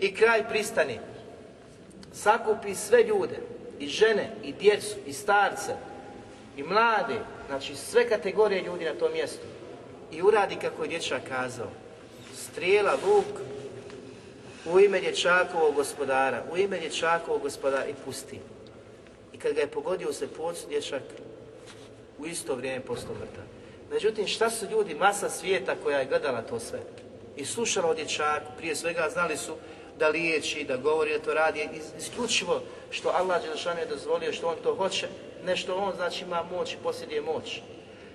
I 0.00 0.14
kraj 0.14 0.48
pristani, 0.48 0.98
sakupi 2.12 2.74
sve 2.74 3.02
ljude, 3.02 3.38
i 3.78 3.86
žene, 3.86 4.30
i 4.42 4.52
djecu, 4.52 4.96
i 5.06 5.12
starce, 5.12 5.72
i 6.56 6.62
mlade, 6.62 7.18
znači 7.46 7.76
sve 7.76 8.08
kategorije 8.08 8.62
ljudi 8.62 8.84
na 8.84 8.94
tom 8.94 9.12
mjestu 9.12 9.46
i 10.12 10.22
uradi 10.22 10.56
kako 10.56 10.82
je 10.82 10.88
dječak 10.88 11.22
kazao. 11.28 11.70
Strijela, 12.34 12.92
luk, 12.92 13.40
u 14.66 14.80
ime 14.80 15.00
dječakovog 15.00 15.74
gospodara, 15.74 16.44
u 16.52 16.56
ime 16.56 16.78
dječakovog 16.78 17.42
gospodara 17.42 17.86
i 17.86 17.94
pusti. 18.04 18.40
I 19.32 19.38
kad 19.38 19.52
ga 19.52 19.60
je 19.60 19.66
pogodio 19.66 20.12
se 20.12 20.28
pocu, 20.28 20.68
dječak 20.68 21.02
u 22.18 22.26
isto 22.26 22.54
vrijeme 22.54 22.84
postao 22.84 23.14
mrtav. 23.14 23.44
Međutim, 23.90 24.26
šta 24.26 24.50
su 24.50 24.66
ljudi, 24.70 24.94
masa 24.94 25.30
svijeta 25.30 25.74
koja 25.82 25.98
je 25.98 26.06
gledala 26.06 26.42
to 26.42 26.60
sve 26.60 26.78
i 27.36 27.44
slušala 27.44 27.88
o 27.88 27.94
dječaku, 27.94 28.52
prije 28.58 28.76
svega 28.76 29.08
znali 29.12 29.36
su 29.36 29.54
da 29.98 30.08
liječi, 30.08 30.64
da 30.64 30.76
govori, 30.76 31.12
da 31.12 31.18
to 31.18 31.34
radi, 31.34 31.68
isključivo 31.98 32.62
što 32.90 33.08
Allah 33.08 33.42
Đelešanu 33.42 33.80
je 33.80 33.86
dozvolio, 33.86 34.32
što 34.32 34.48
on 34.48 34.56
to 34.62 34.74
hoće, 34.74 35.08
ne 35.44 35.56
što 35.56 35.76
on 35.76 35.94
znači 35.96 36.24
ima 36.24 36.42
moć 36.42 36.72
i 36.72 36.76
posjeduje 36.82 37.20
moć. 37.20 37.60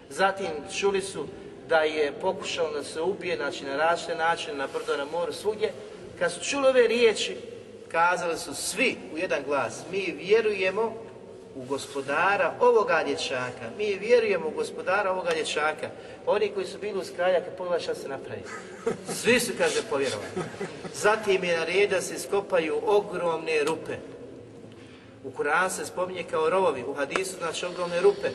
Zatim 0.09 0.47
čuli 0.79 1.01
su 1.01 1.27
da 1.73 1.79
je 1.79 2.11
pokušao 2.21 2.71
da 2.71 2.83
se 2.83 3.01
ubije, 3.01 3.35
znači 3.35 3.65
na 3.65 3.75
različite 3.75 4.15
načine, 4.15 4.57
na 4.57 4.67
brdo, 4.67 4.97
na 4.97 5.05
moru, 5.05 5.33
svugdje. 5.33 5.71
Kad 6.19 6.31
su 6.31 6.43
čuli 6.43 6.67
ove 6.67 6.87
riječi, 6.87 7.37
kazali 7.91 8.37
su 8.37 8.55
svi 8.55 8.97
u 9.13 9.17
jedan 9.17 9.43
glas, 9.47 9.81
mi 9.91 10.15
vjerujemo 10.17 10.93
u 11.55 11.65
gospodara 11.65 12.53
ovoga 12.59 13.03
dječaka. 13.05 13.65
Mi 13.77 13.93
vjerujemo 13.93 14.47
u 14.47 14.51
gospodara 14.51 15.11
ovoga 15.11 15.31
dječaka. 15.31 15.89
Oni 16.25 16.49
koji 16.49 16.65
su 16.65 16.77
bili 16.77 16.99
uz 16.99 17.11
kralja, 17.15 17.43
kad 17.43 17.57
pogledaj 17.57 17.79
šta 17.79 17.95
se 17.95 18.07
napravi. 18.07 18.41
Svi 19.21 19.39
su, 19.39 19.51
kaže, 19.57 19.81
povjerovali. 19.89 20.31
Zatim 20.93 21.43
je 21.43 21.57
na 21.57 21.65
red 21.65 21.89
da 21.89 22.01
se 22.01 22.19
skopaju 22.19 22.81
ogromne 22.85 23.63
rupe. 23.63 23.97
U 25.23 25.31
Kur'an 25.31 25.69
se 25.69 25.85
spominje 25.85 26.23
kao 26.31 26.49
rovovi, 26.49 26.83
u 26.87 26.93
hadisu 26.93 27.37
znači 27.37 27.65
ogromne 27.65 28.01
rupe. 28.01 28.29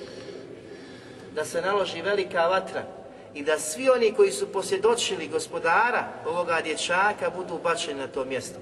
Da 1.34 1.44
se 1.44 1.62
naloži 1.62 2.02
velika 2.02 2.46
vatra 2.46 2.98
i 3.34 3.42
da 3.42 3.58
svi 3.58 3.90
oni 3.90 4.12
koji 4.12 4.32
su 4.32 4.52
posvjedočili 4.52 5.28
gospodara 5.28 6.08
ovoga 6.26 6.60
dječaka 6.60 7.30
budu 7.30 7.58
bačeni 7.62 8.00
na 8.00 8.06
to 8.06 8.24
mjesto. 8.24 8.58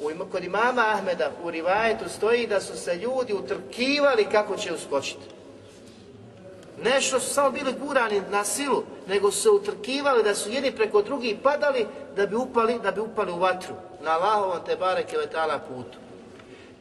U, 0.00 0.24
kod 0.32 0.44
imama 0.44 0.84
Ahmeda 0.94 1.30
u 1.44 1.50
rivajetu 1.50 2.08
stoji 2.08 2.46
da 2.46 2.60
su 2.60 2.76
se 2.76 2.96
ljudi 2.96 3.32
utrkivali 3.32 4.26
kako 4.32 4.56
će 4.56 4.72
uskočiti. 4.72 5.34
Nešto 6.82 7.20
su 7.20 7.34
samo 7.34 7.50
bili 7.50 7.72
gurani 7.72 8.22
na 8.30 8.44
silu, 8.44 8.82
nego 9.08 9.30
su 9.30 9.42
se 9.42 9.50
utrkivali 9.50 10.22
da 10.22 10.34
su 10.34 10.50
jedni 10.50 10.72
preko 10.72 11.02
drugih 11.02 11.36
padali 11.42 11.86
da 12.16 12.26
bi 12.26 12.36
upali, 12.36 12.78
da 12.82 12.90
bi 12.90 13.00
upali 13.00 13.32
u 13.32 13.38
vatru 13.38 13.74
na 14.02 14.10
Allahovom 14.10 14.58
te 14.66 14.76
bareke 14.76 15.16
letala 15.16 15.58
putu. 15.58 15.98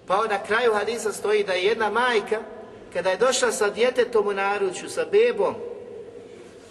Pa 0.07 0.27
na 0.27 0.43
kraju 0.43 0.73
hadisa 0.73 1.11
stoji 1.11 1.43
da 1.43 1.53
je 1.53 1.63
jedna 1.63 1.89
majka 1.89 2.39
kada 2.93 3.09
je 3.09 3.17
došla 3.17 3.51
sa 3.51 3.69
djetetom 3.69 4.27
u 4.27 4.33
naručju, 4.33 4.89
sa 4.89 5.05
bebom, 5.11 5.55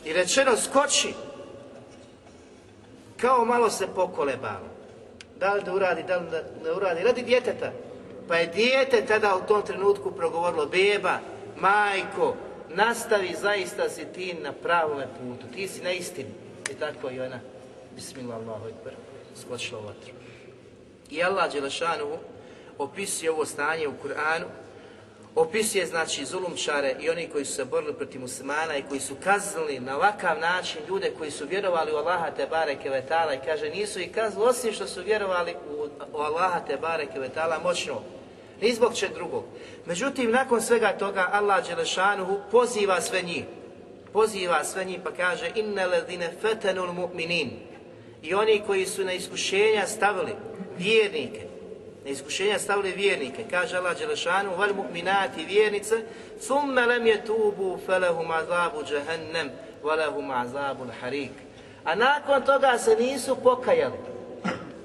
i 0.04 0.12
rečeno 0.12 0.56
skoči, 0.56 1.14
kao 3.20 3.44
malo 3.44 3.70
se 3.70 3.86
pokolebalo. 3.86 4.72
Da 5.38 5.54
li 5.54 5.62
da 5.62 5.74
uradi, 5.74 6.02
da 6.02 6.16
li 6.16 6.30
da 6.30 6.42
ne 6.64 6.72
uradi, 6.72 7.02
radi 7.02 7.22
djeteta. 7.22 7.72
Pa 8.28 8.36
je 8.36 8.46
dijete 8.46 9.06
tada 9.06 9.36
u 9.36 9.46
tom 9.46 9.62
trenutku 9.62 10.12
progovorilo, 10.12 10.66
beba, 10.66 11.18
majko, 11.56 12.34
nastavi, 12.68 13.36
zaista 13.40 13.88
si 13.88 14.04
ti 14.04 14.34
na 14.34 14.52
pravome 14.52 15.06
putu, 15.06 15.46
ti 15.54 15.68
si 15.68 15.82
na 15.82 15.90
istini. 15.90 16.30
I 16.70 16.74
tako 16.74 17.10
i 17.10 17.20
ona, 17.20 17.40
bismillah 17.94 18.36
Allahu 18.36 18.68
ekber, 18.68 18.94
skočila 19.42 19.80
u 19.80 19.84
vatru. 19.84 20.12
I 21.10 21.22
Allah 21.22 21.52
Đelešanu 21.52 22.18
opisuje 22.78 23.30
ovo 23.30 23.44
stanje 23.44 23.88
u 23.88 23.92
Kur'anu 24.04 24.46
opisuje 25.34 25.86
znači 25.86 26.24
zulumčare 26.24 26.96
i 27.00 27.10
oni 27.10 27.28
koji 27.28 27.44
su 27.44 27.52
se 27.52 27.64
borili 27.64 27.94
protiv 27.94 28.20
muslimana 28.20 28.76
i 28.76 28.82
koji 28.88 29.00
su 29.00 29.14
kaznili 29.24 29.80
na 29.80 29.96
ovakav 29.96 30.38
način 30.38 30.80
ljude 30.88 31.12
koji 31.18 31.30
su 31.30 31.46
vjerovali 31.46 31.92
u 31.92 31.96
Allaha 31.96 32.30
te 32.30 32.46
bareke 32.46 32.90
vetala 32.90 33.34
i 33.34 33.40
kaže 33.44 33.70
nisu 33.70 34.00
ih 34.00 34.12
kaznili 34.12 34.48
osim 34.48 34.72
što 34.72 34.86
su 34.86 35.02
vjerovali 35.02 35.54
u, 35.70 35.88
u 36.12 36.20
Allaha 36.20 36.60
te 36.60 36.76
bareke 36.76 37.18
vetala 37.18 37.58
moćno. 37.58 38.02
Ni 38.60 38.74
zbog 38.74 38.94
čeg 38.96 39.14
drugog. 39.14 39.44
Međutim, 39.86 40.30
nakon 40.30 40.62
svega 40.62 40.92
toga 40.98 41.28
Allah 41.32 41.66
Đelešanuhu 41.68 42.40
poziva 42.50 43.00
sve 43.00 43.22
njih. 43.22 43.44
Poziva 44.12 44.64
sve 44.64 44.84
njih 44.84 45.00
pa 45.04 45.10
kaže 45.10 45.50
inne 45.54 45.86
ledine 45.86 46.32
fetenul 46.42 46.88
mu'minin. 46.88 47.48
I 48.22 48.34
oni 48.34 48.62
koji 48.66 48.86
su 48.86 49.04
na 49.04 49.12
iskušenja 49.12 49.86
stavili 49.86 50.32
vjernike, 50.78 51.46
na 52.04 52.10
iskušenja 52.10 52.58
stavili 52.58 52.92
vjernike. 52.92 53.44
Kaže 53.50 53.76
Allah 53.76 53.98
Đelešanu, 53.98 54.56
val 54.56 54.74
mu'minati 54.74 55.44
vjernice, 55.44 56.02
summe 56.40 56.86
lem 56.86 57.06
je 57.06 57.24
tubu 57.24 57.78
azabu 58.34 58.84
džehennem, 58.84 59.50
valehum 59.82 60.30
azabu 60.30 60.84
harik. 61.00 61.32
A 61.84 61.94
nakon 61.94 62.42
toga 62.42 62.78
se 62.78 62.96
nisu 62.96 63.36
pokajali. 63.36 63.98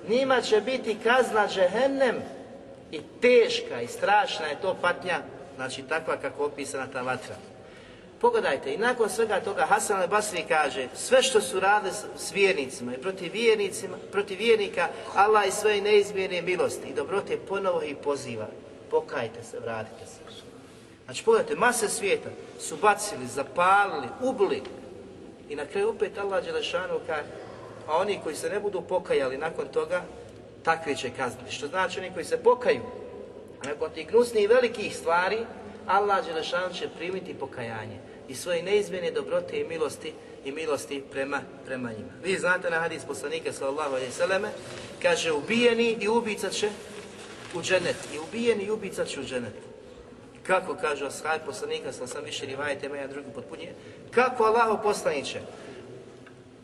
Njima 0.09 0.41
će 0.41 0.61
biti 0.61 0.97
kazna 1.03 1.47
džehennem 1.47 2.15
i 2.91 3.01
teška 3.21 3.81
i 3.81 3.87
strašna 3.87 4.45
je 4.45 4.61
to 4.61 4.77
patnja 4.81 5.19
znači 5.55 5.81
takva 5.81 6.17
kako 6.17 6.45
opisana 6.45 6.87
ta 6.93 7.01
vatra. 7.01 7.35
Pogledajte, 8.21 8.73
i 8.73 8.77
nakon 8.77 9.09
svega 9.09 9.39
toga 9.39 9.65
Hasan 9.65 10.01
al-Basri 10.01 10.47
kaže, 10.47 10.87
sve 10.95 11.23
što 11.23 11.41
su 11.41 11.59
radili 11.59 11.93
s 12.17 12.31
vjernicima 12.31 12.93
i 12.95 13.01
protiv, 13.01 13.33
vjernicima, 13.33 13.97
protiv 14.11 14.37
vjernika, 14.37 14.87
Allah 15.15 15.47
i 15.47 15.51
svoje 15.51 15.81
neizmjerne 15.81 16.41
milosti 16.41 16.87
i 16.87 16.93
dobrote 16.93 17.37
ponovo 17.37 17.81
ih 17.81 17.95
poziva. 18.03 18.47
Pokajte 18.91 19.43
se, 19.43 19.59
vratite 19.59 20.05
se. 20.05 20.19
Znači, 21.05 21.23
pogledajte, 21.23 21.55
mase 21.55 21.89
svijeta 21.89 22.29
su 22.59 22.77
bacili, 22.77 23.27
zapalili, 23.27 24.07
ubili. 24.21 24.61
I 25.49 25.55
na 25.55 25.65
kraju 25.65 25.89
opet 25.89 26.17
Allah 26.17 26.45
Đelešanu 26.45 26.99
kaže, 27.07 27.29
a 27.87 27.97
oni 27.97 28.19
koji 28.23 28.35
se 28.35 28.49
ne 28.49 28.59
budu 28.59 28.81
pokajali 28.81 29.37
nakon 29.37 29.67
toga, 29.67 30.03
takve 30.63 30.95
će 30.95 31.09
kazniti. 31.17 31.55
Što 31.55 31.67
znači 31.67 31.99
oni 31.99 32.11
koji 32.13 32.25
se 32.25 32.37
pokaju, 32.37 32.81
nakon 33.63 33.89
tih 33.89 34.07
gnusnih 34.07 34.43
i 34.43 34.47
velikih 34.47 34.95
stvari, 34.95 35.37
Allah 35.87 36.25
Đelešanu 36.25 36.73
će 36.73 36.89
primiti 36.97 37.33
pokajanje 37.33 38.06
i 38.27 38.35
svoje 38.35 38.63
neizmjene 38.63 39.11
dobrote 39.11 39.59
i 39.59 39.63
milosti 39.63 40.13
i 40.45 40.51
milosti 40.51 41.03
prema, 41.11 41.41
prema 41.65 41.91
njima. 41.91 42.11
Vi 42.23 42.37
znate 42.37 42.69
na 42.69 42.79
hadis 42.79 43.03
poslanika 43.07 43.53
sallallahu 43.53 43.89
alejhi 43.89 44.07
ve 44.07 44.13
selleme 44.13 44.49
kaže 45.01 45.31
ubijeni 45.31 45.97
i 46.01 46.07
ubica 46.07 46.49
će 46.49 46.69
u 47.55 47.61
dženet 47.61 47.95
i 48.15 48.19
ubijeni 48.19 48.63
i 48.63 48.71
ubica 48.71 49.05
će 49.05 49.19
u 49.19 49.23
dženet. 49.23 49.53
Kako 50.43 50.75
kaže 50.75 51.05
ashab 51.05 51.41
poslanika, 51.45 51.93
sam 51.93 52.07
sam 52.07 52.23
više 52.23 52.45
rivajete, 52.45 52.85
jedan 52.85 53.09
drugi 53.09 53.27
potpunje. 53.35 53.73
Kako 54.11 54.43
Allahu 54.43 54.83
poslaniće? 54.83 55.39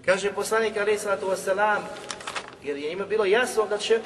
Kaže 0.05 0.33
poslanik 0.33 0.77
alejhi 0.77 0.99
salatu 0.99 1.29
vesselam, 1.29 1.83
jer 2.63 2.77
je 2.77 2.89
njima 2.89 3.05
bilo 3.05 3.25
jasno 3.25 3.65
da 3.65 3.77
će 3.77 3.99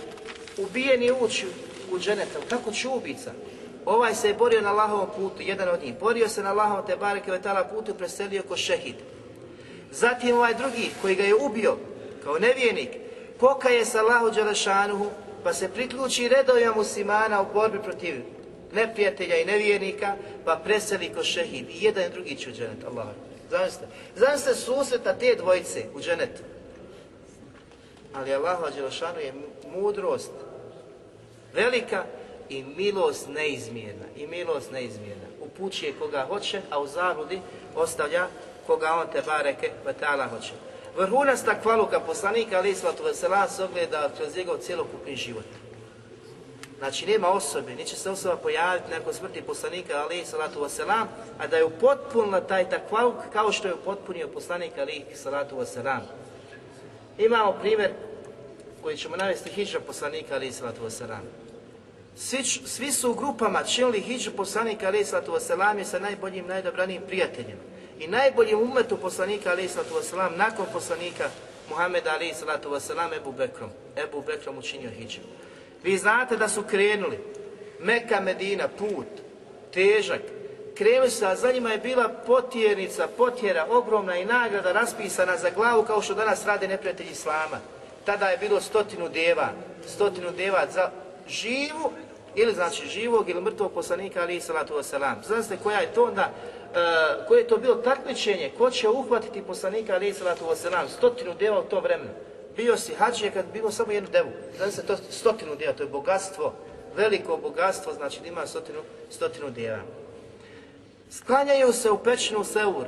ubijeni 0.57 1.11
ući 1.11 1.45
u 1.91 1.99
dženet, 1.99 2.27
kako 2.49 2.71
će 2.71 2.87
ubica? 2.87 3.31
Ovaj 3.87 4.15
se 4.15 4.27
je 4.27 4.33
borio 4.33 4.61
na 4.61 4.69
Allahovom 4.69 5.07
putu, 5.15 5.41
jedan 5.41 5.69
od 5.69 5.83
njih. 5.83 5.99
Borio 5.99 6.27
se 6.27 6.43
na 6.43 6.49
Allahovom 6.49 6.85
te 6.85 6.95
bareke 6.95 7.31
vetala 7.31 7.63
putu 7.63 7.91
i 7.91 7.97
preselio 7.97 8.43
ko 8.43 8.57
šehid. 8.57 8.95
Zatim 9.91 10.35
ovaj 10.35 10.53
drugi 10.53 10.91
koji 11.01 11.15
ga 11.15 11.23
je 11.23 11.35
ubio 11.35 11.77
kao 12.23 12.39
nevijenik, 12.39 12.89
pokaje 13.39 13.85
se 13.85 13.99
Allahu 13.99 14.29
Đelešanuhu, 14.29 15.05
pa 15.43 15.53
se 15.53 15.69
priključi 15.69 16.27
redovima 16.27 16.75
muslimana 16.75 17.41
u 17.41 17.53
borbi 17.53 17.79
protiv 17.83 18.15
neprijatelja 18.73 19.37
i 19.37 19.45
nevijenika, 19.45 20.15
pa 20.45 20.55
preseli 20.63 21.13
ko 21.13 21.23
šehid. 21.23 21.69
I 21.69 21.83
jedan 21.85 22.03
i 22.03 22.09
drugi 22.09 22.35
će 22.35 22.49
u 22.49 22.53
dženet, 22.53 22.83
Allah. 22.87 23.07
Zamislite, 23.49 23.85
zamislite 24.15 24.55
susreta 24.55 25.13
te 25.13 25.35
dvojice 25.35 25.85
u 25.95 26.01
dženetu. 26.01 26.41
Ali 28.13 28.33
Allah 28.33 28.59
je 29.23 29.33
mudrost 29.75 30.31
velika 31.53 32.03
i 32.49 32.63
milost 32.63 33.27
neizmjerna. 33.29 34.05
I 34.15 34.27
milost 34.27 34.71
neizmjerna. 34.71 35.27
Upućuje 35.41 35.93
koga 35.99 36.25
hoće, 36.27 36.61
a 36.69 36.79
u 36.79 36.87
zabludi 36.87 37.41
ostavlja 37.75 38.27
koga 38.67 38.93
on 38.93 39.07
te 39.11 39.21
bareke 39.21 39.71
vatala 39.85 40.27
hoće. 40.27 40.53
Vrhunac 40.97 41.41
takvaluka 41.41 41.99
poslanika 41.99 42.57
ali 42.57 42.69
islatu 42.69 43.03
vesela 43.03 43.47
se 43.47 43.63
ogleda 43.63 44.09
kroz 44.17 44.35
njegov 44.35 44.57
cjelokupni 44.57 45.15
život. 45.15 45.45
Znači 46.77 47.05
nema 47.05 47.27
osobe, 47.27 47.75
neće 47.75 47.95
se 47.95 48.09
osoba 48.09 48.37
pojaviti 48.37 48.91
nakon 48.91 49.13
smrti 49.13 49.41
poslanika 49.41 49.93
ali 50.03 50.25
salatu 50.25 50.59
wasalam, 50.59 51.05
a 51.39 51.47
da 51.47 51.57
je 51.57 51.65
upotpunila 51.65 52.41
taj 52.41 52.69
takvaluk 52.69 53.15
kao 53.33 53.51
što 53.51 53.67
je 53.67 53.73
upotpunio 53.73 54.27
poslanik 54.27 54.71
ali 54.77 55.05
salatu 55.13 55.55
wasalam. 55.55 56.01
Imamo 57.17 57.57
primjer 57.61 57.91
koji 58.81 58.97
ćemo 58.97 59.15
navesti 59.15 59.49
hijđa 59.49 59.79
poslanika 59.79 60.35
ali 60.35 60.51
salatu 60.51 60.81
wasalam. 60.83 61.46
Svi, 62.19 62.43
svi 62.43 62.91
su 62.91 63.11
u 63.11 63.13
grupama 63.13 63.63
činili 63.63 63.99
hijđu 63.99 64.31
poslanika 64.31 64.87
ali 64.87 65.05
salatu 65.05 65.31
wasalam 65.31 65.83
sa 65.83 65.99
najboljim, 65.99 66.47
najdobranijim 66.47 67.01
prijateljem. 67.07 67.57
I 67.99 68.07
najboljim 68.07 68.59
umetu 68.59 68.97
poslanika 68.97 69.49
ali 69.49 69.67
salatu 69.67 69.93
wasalam 69.95 70.37
nakon 70.37 70.65
poslanika 70.73 71.29
Muhameda 71.69 72.11
ali 72.13 72.33
salatu 72.33 72.69
wasalam 72.69 73.17
Ebu 73.17 73.31
Bekrom. 73.31 73.69
Ebu 73.95 74.21
Bekrom 74.21 74.57
učinio 74.57 74.89
hijđu. 74.89 75.19
Vi 75.83 75.97
znate 75.97 76.37
da 76.37 76.47
su 76.49 76.63
krenuli 76.63 77.19
Meka, 77.79 78.19
Medina, 78.19 78.67
put, 78.67 79.07
težak. 79.73 80.21
Krenuli 80.77 81.09
su, 81.09 81.25
a 81.25 81.35
za 81.35 81.51
njima 81.51 81.71
je 81.71 81.77
bila 81.77 82.09
potjernica, 82.09 83.07
potjera, 83.17 83.65
ogromna 83.69 84.17
i 84.17 84.25
nagrada 84.25 84.71
raspisana 84.71 85.37
za 85.37 85.49
glavu 85.49 85.83
kao 85.83 86.01
što 86.01 86.13
danas 86.13 86.45
rade 86.45 86.67
neprijatelji 86.67 87.09
Islama. 87.11 87.59
Tada 88.05 88.29
je 88.29 88.37
bilo 88.37 88.61
stotinu 88.61 89.09
deva, 89.09 89.49
stotinu 89.87 90.31
deva 90.31 90.65
za 90.73 90.91
živu 91.27 91.91
ili 92.35 92.53
znači 92.53 92.87
živog 92.87 93.29
ili 93.29 93.41
mrtvog 93.41 93.71
poslanika 93.71 94.21
ali 94.21 94.35
i 94.35 94.41
salatu 94.41 94.73
wasalam. 94.73 95.15
Znate 95.27 95.57
koja 95.63 95.79
je 95.79 95.93
to 95.93 96.03
onda, 96.03 96.31
uh, 96.31 97.27
koje 97.27 97.39
je 97.39 97.47
to 97.47 97.57
bilo 97.57 97.75
takmičenje, 97.75 98.51
ko 98.57 98.71
će 98.71 98.89
uhvatiti 98.89 99.41
poslanika 99.41 99.93
ali 99.93 100.13
salatu 100.13 100.45
wasalam, 100.45 100.87
stotinu 100.87 101.33
deva 101.33 101.59
u 101.59 101.63
to 101.63 101.79
vremenu 101.79 102.09
bio 102.57 102.77
si 102.77 102.93
hađije 102.93 103.31
kad 103.31 103.45
bilo 103.53 103.71
samo 103.71 103.91
jednu 103.91 104.09
devu. 104.09 104.29
Se 104.71 104.85
to 104.85 104.97
stotinu 105.09 105.55
djeva, 105.55 105.73
to 105.73 105.83
je 105.83 105.89
bogatstvo, 105.89 106.53
veliko 106.95 107.37
bogatstvo, 107.37 107.93
znači 107.93 108.19
da 108.21 108.27
ima 108.27 108.47
stotinu, 108.47 108.79
stotinu 109.09 109.49
djeva. 109.49 109.79
Sklanjaju 111.11 111.73
se 111.73 111.91
u 111.91 111.97
pećinu 111.97 112.43
Seur 112.43 112.85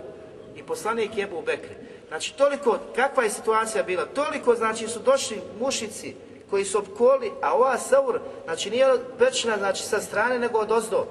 i 0.56 0.64
poslanik 0.64 1.18
je 1.18 1.30
u 1.34 1.42
Bekri. 1.42 1.76
Znači 2.08 2.38
toliko, 2.38 2.80
kakva 2.96 3.24
je 3.24 3.30
situacija 3.30 3.84
bila, 3.84 4.06
toliko 4.06 4.56
znači 4.56 4.88
su 4.88 5.00
došli 5.00 5.42
mušici 5.60 6.16
koji 6.50 6.66
su 6.66 6.78
opkoli, 6.78 7.32
a 7.42 7.54
ova 7.54 7.78
Seur, 7.78 8.20
znači 8.46 8.70
nije 8.70 8.88
pećina 9.20 9.58
znači 9.58 9.84
sa 9.84 10.02
strane 10.02 10.40
nego 10.40 10.60
od 10.60 10.72
ozdo, 10.72 11.06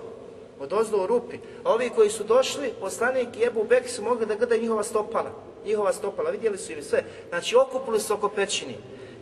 od 0.61 0.73
ozdo 0.73 1.03
u 1.03 1.07
rupi. 1.07 1.37
A 1.65 1.73
ovi 1.73 1.91
koji 1.91 2.11
su 2.11 2.25
došli, 2.25 2.73
poslanik 2.81 3.29
i 3.37 3.45
Ebu 3.45 3.65
Bekri 3.65 3.89
su 3.89 4.03
mogli 4.03 4.27
da 4.27 4.35
gledaju 4.35 4.63
njihova 4.63 4.83
stopala 4.83 5.49
njihova 5.69 5.93
stopala, 5.93 6.31
vidjeli 6.31 6.59
su 6.59 6.73
im 6.73 6.83
sve. 6.83 7.05
Znači, 7.29 7.57
okupili 7.57 8.01
su 8.01 8.15
oko 8.15 8.29
pećini. 8.29 8.77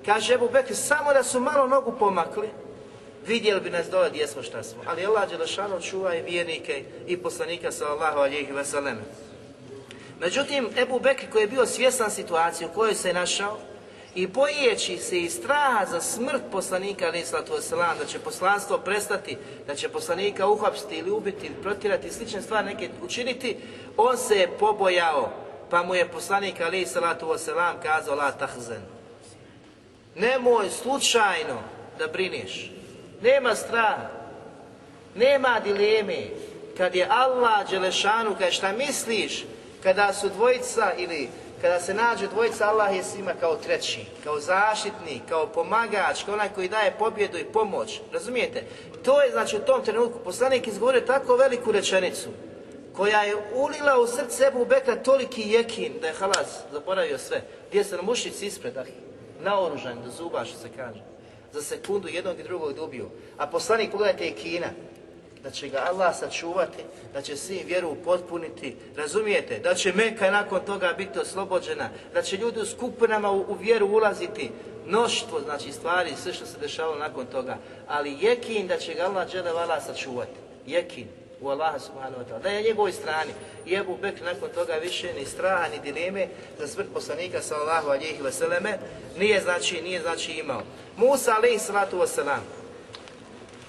Kaže 0.04 0.34
Ebu 0.34 0.48
Bekr, 0.52 0.74
samo 0.74 1.12
da 1.12 1.22
su 1.22 1.40
malo 1.40 1.66
nogu 1.66 1.92
pomakli, 1.98 2.48
vidjeli 3.26 3.60
bi 3.60 3.70
nas 3.70 3.86
dole 3.90 4.10
gdje 4.10 4.26
smo 4.26 4.42
šta 4.42 4.62
smo. 4.62 4.82
Ali 4.86 5.06
Allah 5.06 5.30
Đelešanu 5.30 5.80
čuva 5.80 6.14
i 6.14 6.22
vjernike 6.22 6.84
i 7.06 7.16
poslanika 7.16 7.72
sallallahu 7.72 8.18
alihi 8.18 8.52
veseleme. 8.52 9.00
Međutim, 10.20 10.68
Ebu 10.76 11.00
Bekr 11.00 11.30
koji 11.32 11.42
je 11.42 11.46
bio 11.46 11.66
svjestan 11.66 12.10
situacije 12.10 12.68
u 12.68 12.74
kojoj 12.74 12.94
se 12.94 13.08
je 13.08 13.14
našao 13.14 13.58
i 14.16 14.26
bojeći 14.26 14.98
se 14.98 15.18
i 15.18 15.30
straha 15.30 15.86
za 15.90 16.00
smrt 16.00 16.42
poslanika 16.52 17.12
wasalam, 17.12 17.98
da 17.98 18.04
će 18.06 18.18
poslanstvo 18.18 18.78
prestati, 18.78 19.36
da 19.66 19.74
će 19.74 19.88
poslanika 19.88 20.48
uhapsiti 20.48 20.96
ili 20.96 21.10
ubiti, 21.10 21.46
ili 21.46 21.54
protirati, 21.62 22.10
slične 22.10 22.42
stvari 22.42 22.66
neke 22.66 22.88
učiniti, 23.02 23.56
on 23.96 24.16
se 24.16 24.34
je 24.34 24.48
pobojao 24.58 25.32
pa 25.70 25.82
mu 25.82 25.94
je 25.94 26.08
poslanik 26.08 26.60
ali 26.60 26.86
salatu 26.86 27.26
wasalam 27.26 27.82
kazao 27.82 28.14
la 28.14 28.32
tahzen. 28.32 28.82
Nemoj 30.14 30.70
slučajno 30.70 31.60
da 31.98 32.06
brineš. 32.06 32.70
Nema 33.22 33.54
straha. 33.54 34.08
Nema 35.14 35.60
dileme. 35.64 36.26
Kad 36.76 36.94
je 36.94 37.08
Allah 37.10 37.70
Đelešanu, 37.70 38.34
kada 38.38 38.50
šta 38.50 38.72
misliš, 38.72 39.44
kada 39.82 40.12
su 40.12 40.28
dvojica 40.28 40.92
ili 40.98 41.28
kada 41.66 41.80
se 41.80 41.94
nađe 41.94 42.26
dvojica, 42.26 42.68
Allah 42.68 42.96
je 42.96 43.04
svima 43.04 43.32
kao 43.40 43.56
treći, 43.56 44.04
kao 44.24 44.40
zaštitnik, 44.40 45.22
kao 45.28 45.46
pomagač, 45.46 46.24
kao 46.24 46.34
onaj 46.34 46.48
koji 46.54 46.68
daje 46.68 46.94
pobjedu 46.98 47.38
i 47.38 47.44
pomoć. 47.44 48.00
Razumijete? 48.12 48.62
To 49.02 49.22
je 49.22 49.30
znači 49.30 49.56
u 49.56 49.60
tom 49.60 49.84
trenutku 49.84 50.18
poslanik 50.18 50.66
izgovorio 50.66 51.00
tako 51.00 51.36
veliku 51.36 51.72
rečenicu 51.72 52.28
koja 52.96 53.22
je 53.22 53.36
ulila 53.54 54.00
u 54.00 54.06
srce 54.06 54.46
Ebu 54.46 54.64
Bekra 54.64 54.96
toliki 54.96 55.50
jekin 55.50 55.92
da 56.00 56.06
je 56.06 56.12
halas 56.12 56.62
zaboravio 56.72 57.18
sve. 57.18 57.42
Gdje 57.68 57.84
se 57.84 57.96
na 57.96 58.02
ispred, 58.40 58.76
ah, 58.76 58.84
naoružan 59.40 60.02
do 60.04 60.10
zuba 60.10 60.44
što 60.44 60.58
se 60.58 60.68
kaže. 60.76 61.02
Za 61.52 61.62
sekundu 61.62 62.08
jednog 62.08 62.40
i 62.40 62.42
drugog 62.42 62.72
dubiju. 62.72 63.10
A 63.38 63.46
poslanik, 63.46 63.90
pogledajte, 63.90 64.24
je 64.24 64.32
Kina. 64.32 64.68
Da 65.46 65.52
će 65.52 65.68
ga 65.68 65.78
Allah 65.90 66.16
sačuvati, 66.18 66.82
da 67.12 67.22
će 67.22 67.36
svim 67.36 67.66
vjeru 67.66 67.88
upotpuniti, 67.88 68.76
razumijete? 68.96 69.58
Da 69.58 69.74
će 69.74 69.92
Meka 69.92 70.30
nakon 70.30 70.60
toga 70.66 70.92
biti 70.98 71.18
oslobođena, 71.18 71.88
da 72.14 72.22
će 72.22 72.36
ljudi 72.36 72.60
u 72.60 72.66
skupinama 72.66 73.30
u, 73.30 73.40
u 73.40 73.56
vjeru 73.60 73.86
ulaziti, 73.86 74.50
mnoštvo, 74.86 75.40
znači 75.40 75.72
stvari, 75.72 76.10
sve 76.22 76.32
što 76.32 76.46
se 76.46 76.58
dešavalo 76.58 76.98
nakon 76.98 77.26
toga. 77.26 77.58
Ali 77.88 78.16
jekin 78.20 78.66
da 78.66 78.76
će 78.78 78.94
ga 78.94 79.02
Allah 79.02 79.30
dželevala 79.30 79.80
sačuvati. 79.80 80.38
Jekin 80.66 81.06
u 81.40 81.48
Allaha 81.48 81.78
subhanahu 81.78 82.22
wa 82.22 82.28
ta'ala, 82.28 82.42
da 82.42 82.48
je 82.48 82.62
njegovoj 82.62 82.92
strani. 82.92 83.32
I 83.66 83.74
Ebu 83.74 83.96
Bekr 84.02 84.24
nakon 84.24 84.48
toga 84.54 84.74
više 84.74 85.12
ni 85.14 85.26
straha 85.26 85.68
ni 85.68 85.92
dileme 85.92 86.28
za 86.58 86.66
smrt 86.66 86.88
poslanika 86.94 87.42
sallallahu 87.42 87.88
alihi 87.88 88.22
vseleme 88.22 88.78
nije 89.18 89.40
znači, 89.40 89.82
nije 89.82 90.00
znači 90.00 90.32
imao. 90.32 90.62
Musa 90.96 91.34
alihi 91.36 91.58
sallatu 91.58 91.98
wasalam 91.98 92.65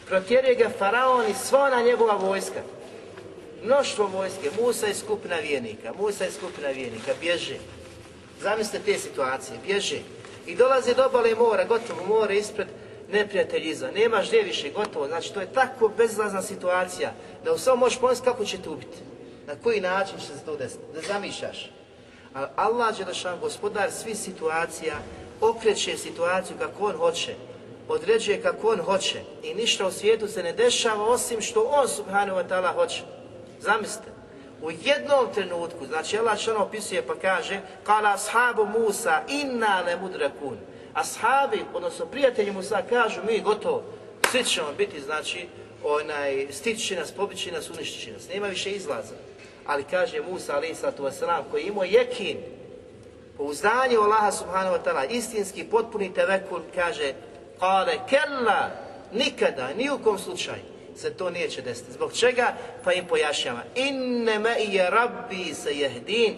protjeruje 0.10 0.56
ga 0.56 0.70
faraon 0.80 1.26
i 1.26 1.34
sva 1.34 1.64
ona 1.64 1.82
njegova 1.82 2.16
vojska. 2.16 2.62
Mnoštvo 3.64 4.08
vojske, 4.08 4.50
Musa 4.62 4.88
je 4.88 4.96
skupina 4.96 5.36
vijenika, 5.36 5.94
Musa 6.00 6.24
je 6.24 6.32
skupina 6.32 6.68
vijenika, 6.68 7.12
bježe. 7.20 7.56
Zamislite 8.42 8.80
te 8.86 9.00
situacije, 9.00 9.60
bježe. 9.66 10.00
I 10.46 10.56
dolaze 10.56 10.94
do 10.94 11.06
obale 11.06 11.36
mora, 11.36 11.66
gotovo 11.66 12.06
more 12.08 12.38
ispred, 12.38 12.68
neprijatelj 13.12 13.70
iza, 13.70 13.92
nemaš 13.92 14.28
gdje 14.28 14.42
više, 14.42 14.72
gotovo. 14.72 15.08
Znači, 15.08 15.34
to 15.34 15.40
je 15.42 15.54
tako 15.54 15.92
bezlazna 15.98 16.42
situacija 16.42 17.14
da 17.44 17.54
u 17.54 17.58
samo 17.58 17.76
možeš 17.76 18.00
pomisliti 18.00 18.30
kako 18.30 18.46
će 18.46 18.58
te 18.58 18.70
ubiti. 18.70 18.98
Na 19.48 19.56
koji 19.64 19.82
način 19.82 20.20
će 20.20 20.26
se 20.26 20.46
to 20.46 20.56
desiti, 20.56 20.84
da 20.94 21.02
zamišljaš. 21.02 21.72
Ali 22.34 22.48
Allah 22.56 22.98
Đelešan, 22.98 23.40
gospodar 23.40 23.92
svih 23.92 24.18
situacija, 24.18 24.96
okreće 25.42 25.98
situaciju 25.98 26.58
kako 26.60 26.86
on 26.86 26.96
hoće, 26.96 27.36
određuje 27.88 28.42
kako 28.42 28.70
on 28.70 28.80
hoće 28.80 29.22
i 29.44 29.54
ništa 29.54 29.88
u 29.88 29.92
svijetu 29.92 30.28
se 30.28 30.44
ne 30.44 30.54
dešava 30.54 31.04
osim 31.04 31.42
što 31.42 31.62
on 31.62 31.88
subhanahu 31.88 32.40
wa 32.40 32.48
ta'ala 32.48 32.74
hoće. 32.74 33.02
Zamislite, 33.60 34.08
u 34.62 34.72
jednom 34.72 35.34
trenutku, 35.34 35.86
znači 35.86 36.18
Allah 36.18 36.38
što 36.40 36.52
ono 36.52 36.64
opisuje 36.64 37.02
pa 37.02 37.16
kaže 37.16 37.62
Kala 37.84 38.14
ashabu 38.14 38.66
Musa 38.66 39.22
inna 39.28 39.82
le 39.86 39.96
mudrakun. 39.96 40.58
Ashabi, 40.94 41.66
odnosno 41.74 42.06
prijatelji 42.06 42.52
Musa 42.52 42.82
kažu 42.90 43.22
mi 43.28 43.42
gotovo, 43.42 43.84
svi 44.32 44.44
ćemo 44.44 44.68
biti, 44.78 45.02
znači, 45.02 45.48
onaj, 45.84 46.48
stići 46.52 46.96
nas, 46.96 47.12
pobići 47.12 47.52
nas, 47.52 47.70
uništit 47.70 48.14
nas, 48.14 48.30
nema 48.30 48.48
više 48.48 48.72
izlaza. 48.72 49.16
Ali 49.66 49.84
kaže 49.84 50.22
Musa 50.22 50.62
wasalam 51.00 51.42
koji 51.52 51.64
imao 51.64 51.84
jekin, 51.84 52.38
pouzdanje 53.38 53.98
Allaha 53.98 54.32
subhanahu 54.32 54.76
wa 54.76 54.84
ta'ala, 54.84 55.06
istinski, 55.10 55.64
potpuni 55.64 56.14
tevekul, 56.14 56.62
kaže 56.76 57.14
Kale 57.60 58.00
kella, 58.10 58.70
nikada, 59.14 59.74
ni 59.74 59.90
u 59.90 60.00
kom 60.04 60.20
slučaju 60.20 60.78
se 60.98 61.14
to 61.14 61.30
neće 61.30 61.62
desiti. 61.62 61.92
Zbog 61.92 62.14
čega? 62.14 62.54
Pa 62.84 62.94
im 62.94 63.06
pojašnjava. 63.06 63.62
Inne 63.76 64.40
me 64.40 64.56
je 64.60 64.90
rabbi 64.90 65.54
se 65.54 65.74
jehdin, 65.78 66.36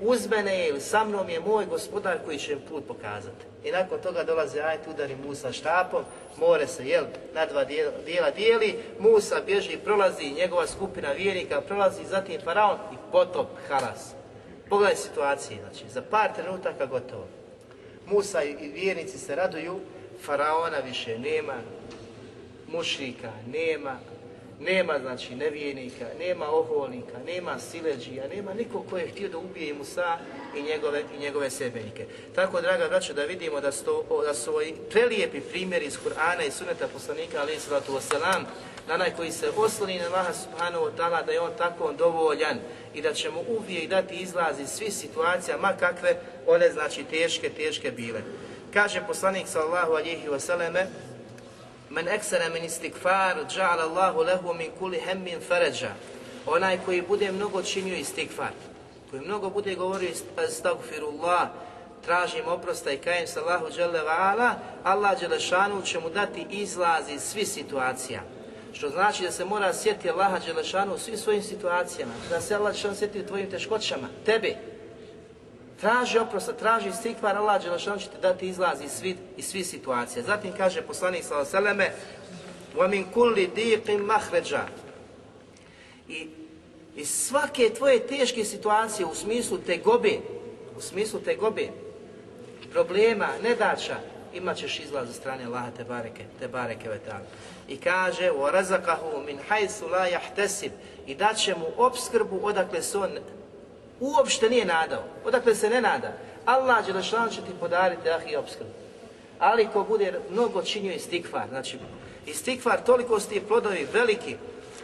uz 0.00 0.28
mene 0.28 0.80
sa 0.80 1.04
mnom 1.04 1.28
je 1.28 1.40
moj 1.40 1.66
gospodar 1.66 2.18
koji 2.24 2.38
će 2.38 2.52
im 2.52 2.60
put 2.68 2.86
pokazati. 2.86 3.44
I 3.64 3.70
nakon 3.70 3.98
toga 4.00 4.24
dolazi 4.24 4.60
ajet, 4.60 4.80
udari 4.90 5.16
Musa 5.26 5.52
štapom, 5.52 6.04
more 6.38 6.66
se 6.66 6.88
jel, 6.88 7.04
na 7.34 7.46
dva 7.46 7.64
dijela 8.06 8.30
dijeli, 8.30 8.78
Musa 8.98 9.40
bježi, 9.46 9.78
prolazi, 9.84 10.30
njegova 10.30 10.66
skupina 10.66 11.12
vjernika 11.12 11.60
prolazi, 11.60 12.04
zatim 12.10 12.40
faraon 12.40 12.78
i 12.92 12.96
potop, 13.12 13.46
halas. 13.68 14.14
Pogledaj 14.68 14.96
situacije, 14.96 15.58
znači, 15.60 15.92
za 15.92 16.02
par 16.10 16.34
trenutaka 16.34 16.86
gotovo. 16.86 17.26
Musa 18.06 18.42
i 18.42 18.68
vjernici 18.74 19.18
se 19.18 19.34
raduju, 19.36 19.80
faraona 20.24 20.78
više 20.78 21.18
nema, 21.18 21.54
mušrika 22.68 23.32
nema, 23.46 23.98
nema 24.60 24.98
znači 24.98 25.34
nevijenika, 25.34 26.06
nema 26.18 26.46
oholnika, 26.50 27.18
nema 27.26 27.58
sileđija, 27.58 28.28
nema 28.28 28.54
nikog 28.54 28.86
ko 28.90 28.98
je 28.98 29.08
htio 29.08 29.28
da 29.28 29.38
ubije 29.38 29.74
Musa 29.74 30.18
i 30.56 30.62
njegove, 30.62 31.02
i 31.16 31.18
njegove 31.18 31.50
sebenike. 31.50 32.06
Tako, 32.34 32.60
draga 32.60 32.88
braćo, 32.88 33.12
da 33.12 33.24
vidimo 33.24 33.60
da 33.60 33.72
su, 33.72 34.04
da 34.26 34.34
su 34.34 34.52
prelijepi 34.90 35.40
primjeri 35.40 35.86
iz 35.86 35.98
Kur'ana 36.04 36.46
i 36.46 36.50
suneta 36.50 36.88
poslanika, 36.88 37.40
ali 37.40 37.60
sallatu 37.60 37.92
wasalam, 37.92 38.44
na 38.88 38.94
onaj 38.94 39.10
koji 39.16 39.32
se 39.32 39.50
osloni 39.56 39.98
na 39.98 40.06
Allaha 40.06 40.32
subhanahu 40.32 40.84
wa 40.84 40.90
ta'ala, 40.96 41.26
da 41.26 41.32
je 41.32 41.40
on 41.40 41.52
tako 41.58 41.92
dovoljan 41.92 42.58
i 42.94 43.02
da 43.02 43.12
ćemo 43.12 43.40
uvijek 43.48 43.90
dati 43.90 44.14
izlaz 44.14 44.60
iz 44.60 44.68
svih 44.68 44.94
situacija, 44.94 45.56
ma 45.56 45.72
kakve 45.76 46.16
one 46.46 46.70
znači 46.70 47.04
teške, 47.04 47.48
teške 47.48 47.90
bile. 47.90 48.20
Kaže 48.72 49.02
poslanik 49.06 49.48
sallallahu 49.48 49.92
alihi 49.92 50.28
wasallame, 50.28 50.86
Men 51.92 52.08
eksera 52.08 52.48
min 52.48 52.64
istikfar, 52.64 53.36
dža'ala 53.48 53.82
Allahu 53.82 54.24
lehu 54.24 54.54
min 54.54 54.70
kuli 54.78 55.00
hemmin 55.00 55.40
feređa. 55.48 55.90
Onaj 56.46 56.78
koji 56.84 57.02
bude 57.02 57.32
mnogo 57.32 57.62
činio 57.62 57.96
istikfar, 57.96 58.50
koji 59.10 59.22
mnogo 59.22 59.50
bude 59.50 59.74
govorio 59.74 60.10
astagfirullah, 60.48 61.48
tražim 62.04 62.46
oprosta 62.46 62.90
i 62.90 62.98
kajem 62.98 63.26
se 63.26 63.40
Allahu 63.40 63.70
dželle 63.70 64.00
ala, 64.00 64.54
Allah 64.84 65.20
Đelešanu 65.20 65.82
će 65.82 66.00
mu 66.00 66.10
dati 66.10 66.46
izlaz 66.50 67.08
iz 67.10 67.22
svih 67.22 67.48
situacija. 67.48 68.20
Što 68.72 68.88
znači 68.88 69.22
da 69.22 69.30
se 69.30 69.44
mora 69.44 69.74
sjetiti 69.74 70.10
Allaha 70.10 70.38
Đelešanu 70.38 70.94
u 70.94 70.98
svim 70.98 71.16
svojim 71.16 71.42
situacijama, 71.42 72.12
da 72.30 72.40
se 72.40 72.54
Allah 72.54 72.72
Đelešanu 72.72 72.94
sjeti 72.94 73.20
u 73.20 73.26
tvojim 73.26 73.50
teškoćama, 73.50 74.08
tebi, 74.26 74.56
Traži 75.82 76.18
oprosta, 76.18 76.52
traži 76.52 76.88
istikvar, 76.88 77.36
Allah 77.36 77.62
Đelešan 77.62 77.98
će 77.98 78.08
ti 78.08 78.16
dati 78.22 78.48
izlaz 78.48 78.80
iz 78.80 78.90
svih, 78.90 79.16
iz 79.36 79.46
svih 79.46 79.66
situacija. 79.66 80.22
Zatim 80.22 80.52
kaže 80.56 80.82
poslanik 80.82 81.24
ve 81.30 81.44
selleme: 81.44 81.90
"Wa 82.76 82.88
min 82.88 83.04
kulli 83.14 83.50
diqin 83.56 83.98
makhraja." 83.98 84.66
I 86.08 86.28
iz 86.96 87.10
svake 87.10 87.74
tvoje 87.74 88.06
teške 88.06 88.44
situacije 88.44 89.06
u 89.06 89.14
smislu 89.14 89.58
tegobe, 89.58 90.18
u 90.76 90.80
smislu 90.80 91.20
tegobe, 91.20 91.68
problema, 92.72 93.28
nedača, 93.42 93.96
imat 94.34 94.56
ćeš 94.56 94.80
izlaz 94.80 95.08
za 95.08 95.14
strane 95.14 95.44
Allaha 95.44 95.70
te 95.76 95.84
bareke, 95.84 96.24
te 96.38 96.48
bareke 96.48 96.88
ve 96.88 97.00
I 97.68 97.76
kaže: 97.76 98.30
"Wa 98.30 98.52
razaqahu 98.52 99.26
min 99.26 99.38
haythu 99.48 99.90
la 99.90 100.06
yahtasib." 100.06 100.70
I 101.06 101.14
daće 101.14 101.54
mu 101.54 101.66
obskrbu 101.76 102.40
odakle 102.42 102.82
se 102.82 102.98
on 102.98 103.18
uopšte 104.02 104.50
nije 104.50 104.64
nadao. 104.64 105.04
Odakle 105.24 105.54
se 105.54 105.70
ne 105.70 105.80
nada? 105.80 106.12
Allah 106.44 106.86
Đelešan 106.86 107.30
će 107.30 107.40
ti 107.40 107.52
podariti 107.60 108.10
ah 108.10 108.30
i 108.30 108.36
obskrbu. 108.36 108.70
Ali 109.38 109.68
ko 109.72 109.84
bude 109.84 110.20
mnogo 110.30 110.62
činio 110.62 110.92
istikvar, 110.92 111.48
znači 111.48 111.78
istikvar 112.26 112.84
toliko 112.84 113.20
su 113.20 113.28
ti 113.28 113.42
plodovi 113.48 113.86
veliki 113.92 114.36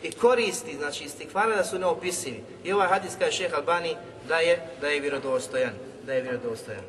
i 0.02 0.12
koristi, 0.12 0.76
znači 0.76 1.04
istikvara 1.04 1.56
da 1.56 1.64
su 1.64 1.78
neopisivi. 1.78 2.42
I 2.64 2.72
ovaj 2.72 2.88
hadis 2.88 3.12
kaže 3.18 3.36
šeha 3.36 3.56
Albani 3.56 3.96
da 4.28 4.36
je, 4.36 4.60
da 4.80 4.88
je 4.88 5.00
vjerodostojan, 5.00 5.72
da 6.06 6.12
je 6.12 6.22
vjerodostojan. 6.22 6.82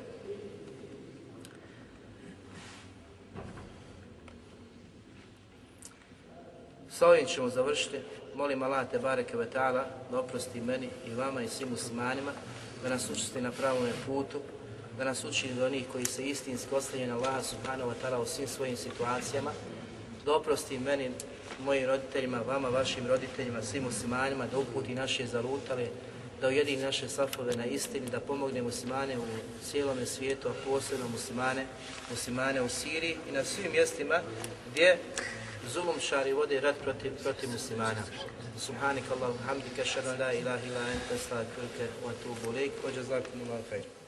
Sa 6.90 7.08
ovim 7.08 7.26
ćemo 7.26 7.50
završiti. 7.50 8.00
Molim 8.40 8.64
Allah 8.64 8.86
te 8.92 9.00
bareke 9.00 9.38
ve 9.38 9.46
ta'ala 9.46 9.86
da 10.12 10.20
oprosti 10.20 10.62
meni 10.62 10.90
i 11.08 11.14
vama 11.16 11.42
i 11.42 11.48
svim 11.48 11.70
muslimanima, 11.70 12.32
da 12.84 12.90
nas 12.90 13.10
učesti 13.10 13.42
na 13.42 13.52
pravom 13.52 13.88
putu, 14.06 14.40
da 14.98 15.04
nas 15.04 15.24
učini 15.24 15.54
do 15.54 15.66
onih 15.66 15.86
koji 15.92 16.06
se 16.06 16.24
istinski 16.24 16.76
ostavljaju 16.76 17.10
na 17.10 17.16
Allah 17.16 17.44
subhanahu 17.46 17.90
wa 17.90 17.94
ta'ala 18.02 18.22
u 18.22 18.26
svim 18.26 18.48
svojim 18.48 18.78
situacijama, 18.78 19.52
da 20.26 20.36
oprosti 20.36 20.80
meni, 20.80 21.12
mojim 21.60 21.86
roditeljima, 21.86 22.42
vama, 22.48 22.70
vašim 22.70 23.08
roditeljima, 23.08 23.62
svim 23.62 23.84
muslimanima, 23.84 24.48
da 24.48 24.60
uputi 24.60 24.96
naše 24.96 25.28
zalutale, 25.28 25.88
da 26.42 26.48
ujedini 26.48 26.84
naše 26.84 27.10
safove 27.10 27.56
na 27.56 27.66
istini, 27.66 28.10
da 28.10 28.20
pomogne 28.20 28.62
muslimane 28.62 29.18
u 29.18 29.26
cijelome 29.72 30.06
svijetu, 30.06 30.48
a 30.48 30.54
posebno 30.66 31.08
muslimane, 31.08 31.66
muslimane 32.10 32.62
u 32.62 32.70
Siriji 32.70 33.18
i 33.30 33.32
na 33.32 33.44
svim 33.44 33.72
mjestima 33.72 34.22
gdje 34.72 34.98
zulumčari 35.74 36.34
vode 36.34 36.60
rat 36.62 36.76
protiv, 36.84 37.12
protiv 37.24 37.50
muslimana. 37.50 38.04
Subhanik 38.58 39.04
Allahu 39.16 39.38
hamdika, 39.48 39.86
šarna 39.86 40.18
la 40.20 40.34
ilaha 40.34 40.66
ila 40.68 40.82
enta, 40.94 41.16
stavak 41.18 41.48
wa 42.06 42.12
wa 42.84 42.92
jazakum 42.92 43.42
Allah 43.46 43.62
khair. 43.70 43.99